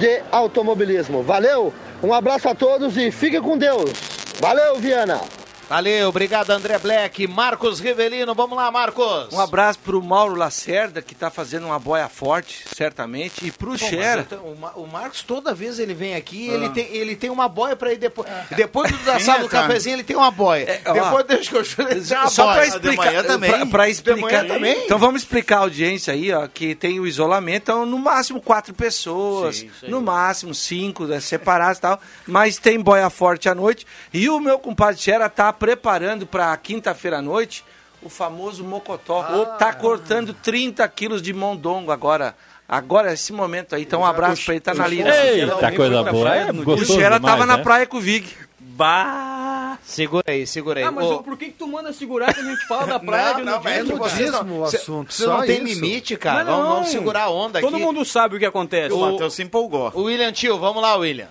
de 0.00 0.20
automobilismo. 0.32 1.22
Valeu? 1.22 1.72
Um 2.02 2.12
abraço 2.12 2.48
a 2.48 2.56
todos 2.56 2.96
e 2.96 3.12
fique 3.12 3.40
com 3.40 3.56
Deus. 3.56 3.92
Valeu, 4.40 4.74
Viana. 4.80 5.20
Valeu, 5.68 6.08
obrigado 6.10 6.50
André 6.50 6.78
Black. 6.78 7.26
Marcos 7.26 7.80
Rivelino, 7.80 8.32
vamos 8.36 8.56
lá, 8.56 8.70
Marcos. 8.70 9.32
Um 9.32 9.40
abraço 9.40 9.80
pro 9.80 10.00
Mauro 10.00 10.36
Lacerda, 10.36 11.02
que 11.02 11.12
tá 11.12 11.28
fazendo 11.28 11.66
uma 11.66 11.78
boia 11.78 12.08
forte, 12.08 12.64
certamente. 12.72 13.44
E 13.44 13.50
pro 13.50 13.76
Xera. 13.76 14.24
o, 14.44 14.54
Ma- 14.54 14.70
o 14.76 14.86
Marcos, 14.86 15.22
toda 15.22 15.52
vez 15.52 15.80
ele 15.80 15.92
vem 15.92 16.14
aqui, 16.14 16.48
Ah. 16.50 16.54
ele, 16.54 16.68
tem, 16.68 16.86
ele 16.94 17.16
tem 17.16 17.30
uma 17.30 17.48
boia 17.48 17.74
pra 17.74 17.92
ir 17.92 17.96
depois. 17.96 18.28
Depois 18.56 18.92
do 18.92 18.98
da 19.04 19.18
sala 19.18 19.40
do 19.40 19.48
cara. 19.48 19.66
cafezinho, 19.66 19.96
ele 19.96 20.04
tem 20.04 20.14
uma 20.14 20.30
boia. 20.30 20.80
ó, 20.86 20.92
depois 20.92 21.26
deixa 21.26 21.50
que 21.50 21.56
eu 21.56 22.16
uma 22.20 22.28
Só 22.30 22.44
boia. 22.44 22.54
pra 22.54 22.62
De 22.64 22.68
explicar, 22.70 23.04
manhã 23.06 23.24
também. 23.24 23.50
pra, 23.50 23.66
pra 23.66 23.84
De 23.86 23.90
explicar 23.90 24.20
manhã 24.44 24.46
também. 24.46 24.84
Então 24.84 24.98
vamos 25.00 25.22
explicar 25.22 25.56
a 25.56 25.60
audiência 25.62 26.14
aí, 26.14 26.32
ó, 26.32 26.46
que 26.46 26.76
tem 26.76 27.00
o 27.00 27.06
isolamento, 27.08 27.62
então 27.64 27.84
no 27.84 27.98
máximo 27.98 28.40
quatro 28.40 28.72
pessoas, 28.72 29.56
Sim, 29.56 29.70
no 29.88 30.00
máximo 30.00 30.54
cinco, 30.54 31.06
né, 31.06 31.18
separadas 31.18 31.78
e 31.78 31.80
tal, 31.80 32.00
mas 32.24 32.56
tem 32.56 32.78
boia 32.78 33.10
forte 33.10 33.48
à 33.48 33.54
noite. 33.54 33.84
E 34.14 34.28
o 34.28 34.38
meu 34.38 34.60
compadre 34.60 35.00
Xera 35.00 35.28
tá 35.28 35.55
preparando 35.58 36.26
pra 36.26 36.56
quinta-feira 36.56 37.18
à 37.18 37.22
noite 37.22 37.64
o 38.02 38.08
famoso 38.08 38.62
mocotó. 38.62 39.20
Ah. 39.22 39.56
Tá 39.58 39.72
cortando 39.72 40.32
30 40.34 40.86
quilos 40.88 41.20
de 41.22 41.32
mondongo 41.32 41.90
agora. 41.90 42.34
Agora, 42.68 43.12
esse 43.12 43.32
momento 43.32 43.74
aí. 43.76 43.82
Então, 43.82 44.00
um 44.00 44.04
abraço 44.06 44.44
pra 44.44 44.54
ele, 44.54 44.60
tá 44.60 44.74
na 44.74 44.86
linha. 44.88 45.06
Eita, 45.08 45.72
coisa 45.72 46.02
boa. 46.02 46.34
É 46.36 46.50
O 46.50 46.84
Xera 46.84 47.20
tava 47.20 47.46
na 47.46 47.56
né? 47.58 47.62
praia 47.62 47.86
com 47.86 47.96
o 47.96 48.00
Vig. 48.00 48.26
Bah! 48.58 49.78
Segura 49.84 50.24
aí, 50.26 50.46
segura 50.46 50.80
aí. 50.80 50.84
Ah, 50.84 50.90
mas 50.90 51.06
Ô, 51.06 51.22
por 51.22 51.36
que, 51.38 51.46
que 51.46 51.52
tu 51.52 51.66
manda 51.66 51.92
segurar 51.92 52.34
que 52.34 52.40
a 52.40 52.42
gente 52.42 52.66
fala 52.66 52.86
da 52.86 52.98
praia 53.00 53.28
Não, 53.32 53.36
de 53.36 53.42
não, 53.44 53.62
mas 53.62 53.76
é 53.78 53.84
que 53.84 53.92
vocês 53.94 54.32
não- 54.32 54.66
cê- 54.66 54.78
Você 54.78 55.26
não 55.26 55.46
tem 55.46 55.60
limite, 55.62 56.16
cara. 56.16 56.44
Não. 56.44 56.56
Vamos, 56.56 56.68
vamos 56.74 56.88
segurar 56.90 57.22
a 57.24 57.30
onda 57.30 57.60
Todo 57.60 57.76
aqui. 57.76 57.84
mundo 57.84 58.04
sabe 58.04 58.36
o 58.36 58.38
que 58.38 58.44
acontece. 58.44 58.92
O 58.92 58.98
Matheus 58.98 59.32
se 59.34 59.42
empolgou. 59.42 59.92
O 59.94 60.02
William 60.02 60.32
Tio, 60.32 60.58
vamos 60.58 60.82
lá, 60.82 60.96
William. 60.96 61.28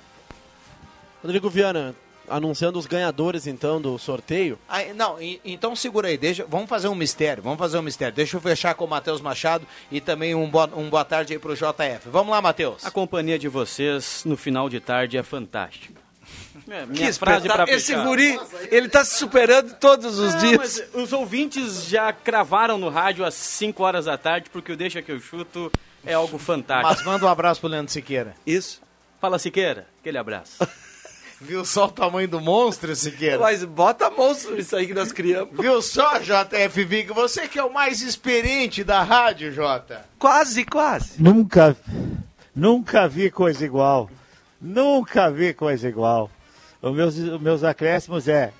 Rodrigo 1.21 1.49
Viana, 1.49 1.93
anunciando 2.29 2.77
os 2.79 2.85
ganhadores 2.85 3.47
então 3.47 3.81
do 3.81 3.97
sorteio. 3.97 4.57
Aí, 4.67 4.93
não, 4.93 5.21
e- 5.21 5.39
então 5.45 5.75
segura 5.75 6.07
aí, 6.07 6.17
deixa, 6.17 6.45
vamos 6.47 6.69
fazer 6.69 6.87
um 6.87 6.95
mistério, 6.95 7.41
vamos 7.43 7.59
fazer 7.59 7.77
um 7.77 7.81
mistério. 7.81 8.13
Deixa 8.15 8.37
eu 8.37 8.41
fechar 8.41 8.73
com 8.75 8.85
o 8.85 8.87
Matheus 8.87 9.21
Machado 9.21 9.65
e 9.91 9.99
também 10.01 10.33
um 10.35 10.49
boa, 10.49 10.69
um 10.75 10.89
boa 10.89 11.05
tarde 11.05 11.33
aí 11.33 11.39
pro 11.39 11.55
JF. 11.55 12.07
Vamos 12.09 12.31
lá, 12.31 12.41
Matheus. 12.41 12.85
A 12.85 12.91
companhia 12.91 13.37
de 13.39 13.47
vocês 13.47 14.23
no 14.25 14.35
final 14.37 14.69
de 14.69 14.79
tarde 14.79 15.17
é 15.17 15.23
fantástica. 15.23 16.03
É, 16.69 16.81
Que 16.81 16.87
minha 16.87 17.13
frase 17.13 17.19
pra 17.19 17.35
espetáculo. 17.37 17.69
Esse 17.77 17.87
fechar. 17.93 18.05
guri, 18.05 18.39
ele 18.71 18.89
tá 18.89 19.03
se 19.05 19.17
superando 19.17 19.73
todos 19.75 20.17
os 20.17 20.33
Não, 20.33 20.39
dias. 20.39 20.81
os 20.93 21.13
ouvintes 21.13 21.85
já 21.85 22.11
cravaram 22.11 22.77
no 22.77 22.89
rádio 22.89 23.23
às 23.25 23.35
5 23.35 23.83
horas 23.83 24.05
da 24.05 24.17
tarde, 24.17 24.49
porque 24.49 24.71
o 24.71 24.77
Deixa 24.77 25.01
Que 25.01 25.11
Eu 25.11 25.19
Chuto 25.19 25.71
é 26.05 26.13
algo 26.13 26.37
fantástico. 26.39 26.91
Mas 26.95 27.05
manda 27.05 27.25
um 27.25 27.29
abraço 27.29 27.59
pro 27.59 27.69
Leandro 27.69 27.91
Siqueira. 27.91 28.35
Isso. 28.47 28.81
Fala, 29.21 29.37
Siqueira. 29.37 29.85
Aquele 29.99 30.17
abraço. 30.17 30.57
Viu 31.41 31.65
só 31.65 31.85
o 31.85 31.91
tamanho 31.91 32.27
do 32.27 32.39
monstro, 32.39 32.95
Siqueira? 32.95 33.39
Mas 33.39 33.63
bota 33.63 34.09
monstro 34.09 34.57
isso 34.57 34.75
aí 34.75 34.87
que 34.87 34.93
nós 34.93 35.11
criamos. 35.11 35.59
Viu 35.59 35.81
só, 35.81 36.17
JF 36.19 36.83
Vig? 36.85 37.11
Você 37.13 37.47
que 37.47 37.59
é 37.59 37.63
o 37.63 37.73
mais 37.73 38.01
experiente 38.01 38.83
da 38.83 39.03
rádio, 39.03 39.51
Jota. 39.51 40.05
Quase, 40.17 40.63
quase. 40.63 41.21
Nunca, 41.21 41.75
nunca 42.55 43.07
vi 43.07 43.29
coisa 43.29 43.65
igual. 43.65 44.09
Nunca 44.61 45.29
vi 45.29 45.53
coisa 45.53 45.87
igual. 45.87 46.31
Os 46.81 46.95
meus, 46.95 47.17
os 47.17 47.41
meus 47.41 47.63
acréscimos 47.63 48.27
é. 48.27 48.53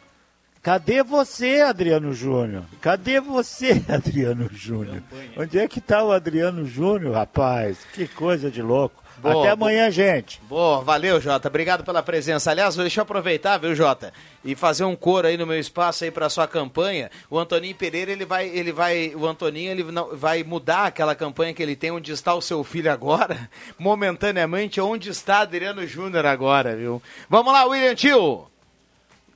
Cadê 0.61 1.03
você, 1.03 1.61
Adriano 1.61 2.11
Júnior? 2.11 2.63
Cadê 2.81 3.21
você, 3.21 3.83
Adriano 3.87 4.49
Júnior? 4.51 5.01
Onde 5.37 5.59
é 5.59 5.67
que 5.67 5.79
tá 5.79 6.03
o 6.03 6.11
Adriano 6.11 6.65
Júnior, 6.65 7.13
rapaz? 7.13 7.77
Que 7.93 8.07
coisa 8.07 8.49
de 8.49 8.61
louco. 8.61 9.04
Boa, 9.25 9.43
Até 9.43 9.53
amanhã, 9.53 9.89
gente. 9.89 10.39
Boa, 10.47 10.81
valeu, 10.81 11.19
Jota. 11.19 11.47
Obrigado 11.47 11.83
pela 11.83 12.03
presença. 12.03 12.51
Aliás, 12.51 12.75
deixa 12.75 12.99
eu 12.99 13.01
aproveitar, 13.01 13.57
viu, 13.57 13.73
Jota, 13.73 14.13
e 14.43 14.53
fazer 14.55 14.83
um 14.83 14.95
coro 14.95 15.25
aí 15.25 15.35
no 15.35 15.47
meu 15.47 15.59
espaço 15.59 16.03
aí 16.03 16.11
para 16.11 16.29
sua 16.29 16.47
campanha. 16.47 17.09
O 17.27 17.39
Antoninho 17.39 17.73
Pereira, 17.73 18.11
ele 18.11 18.23
vai, 18.23 18.47
ele 18.47 18.71
vai, 18.71 19.13
o 19.15 19.25
Antoninho, 19.25 19.71
ele 19.71 19.83
não, 19.91 20.15
vai 20.15 20.43
mudar 20.43 20.85
aquela 20.85 21.15
campanha 21.15 21.55
que 21.55 21.63
ele 21.63 21.75
tem 21.75 21.89
onde 21.89 22.11
está 22.11 22.35
o 22.35 22.41
seu 22.41 22.63
filho 22.63 22.91
agora, 22.91 23.49
momentaneamente, 23.79 24.79
onde 24.79 25.09
está 25.09 25.39
Adriano 25.39 25.87
Júnior 25.87 26.27
agora, 26.27 26.75
viu? 26.75 27.01
Vamos 27.27 27.51
lá, 27.51 27.65
William 27.65 27.95
Tio. 27.95 28.45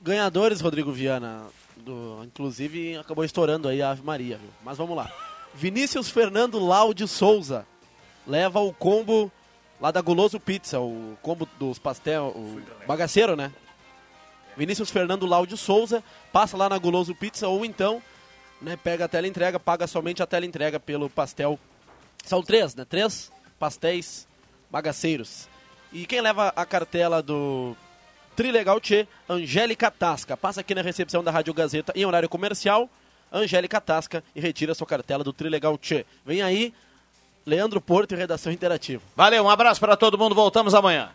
Ganhadores, 0.00 0.60
Rodrigo 0.60 0.92
Viana. 0.92 1.42
Do, 1.78 2.22
inclusive, 2.24 2.96
acabou 2.96 3.24
estourando 3.24 3.66
aí 3.66 3.82
a 3.82 3.90
Ave 3.90 4.02
Maria, 4.04 4.36
viu? 4.36 4.50
Mas 4.64 4.78
vamos 4.78 4.96
lá. 4.96 5.10
Vinícius 5.52 6.08
Fernando 6.08 6.64
Laude 6.64 7.08
Souza 7.08 7.66
leva 8.24 8.60
o 8.60 8.72
combo 8.72 9.32
lá 9.80 9.90
da 9.90 10.00
Guloso 10.00 10.38
Pizza, 10.38 10.78
o 10.78 11.16
combo 11.22 11.48
dos 11.58 11.78
pastel, 11.78 12.26
o 12.28 12.60
bagaceiro, 12.86 13.34
né? 13.34 13.52
Vinícius 14.56 14.90
Fernando 14.90 15.26
Laude 15.26 15.56
Souza 15.56 16.04
passa 16.32 16.56
lá 16.56 16.68
na 16.68 16.76
Guloso 16.76 17.14
Pizza 17.14 17.48
ou 17.48 17.64
então, 17.64 18.02
né, 18.60 18.76
pega 18.76 19.06
a 19.06 19.08
tela 19.08 19.26
entrega, 19.26 19.58
paga 19.58 19.86
somente 19.86 20.22
a 20.22 20.26
tela 20.26 20.44
entrega 20.44 20.78
pelo 20.78 21.08
pastel. 21.08 21.58
São 22.24 22.42
três, 22.42 22.74
né? 22.74 22.84
Três 22.84 23.32
pastéis 23.58 24.28
bagaceiros. 24.70 25.48
E 25.92 26.04
quem 26.06 26.20
leva 26.20 26.52
a 26.54 26.66
cartela 26.66 27.22
do 27.22 27.74
Trilegal 28.36 28.80
Tchê, 28.80 29.08
Angélica 29.28 29.90
Tasca. 29.90 30.36
Passa 30.36 30.60
aqui 30.60 30.74
na 30.74 30.82
recepção 30.82 31.24
da 31.24 31.30
Rádio 31.30 31.54
Gazeta 31.54 31.92
em 31.96 32.04
horário 32.04 32.28
comercial, 32.28 32.88
Angélica 33.32 33.80
Tasca, 33.80 34.22
e 34.34 34.40
retira 34.40 34.74
sua 34.74 34.86
cartela 34.86 35.24
do 35.24 35.32
Trilegal 35.32 35.76
Tchê. 35.78 36.04
Vem 36.24 36.42
aí, 36.42 36.74
Leandro 37.50 37.80
Porto 37.80 38.12
e 38.12 38.16
Redação 38.16 38.52
Interativa. 38.52 39.02
Valeu, 39.16 39.42
um 39.42 39.50
abraço 39.50 39.80
para 39.80 39.96
todo 39.96 40.16
mundo, 40.16 40.36
voltamos 40.36 40.72
amanhã. 40.72 41.10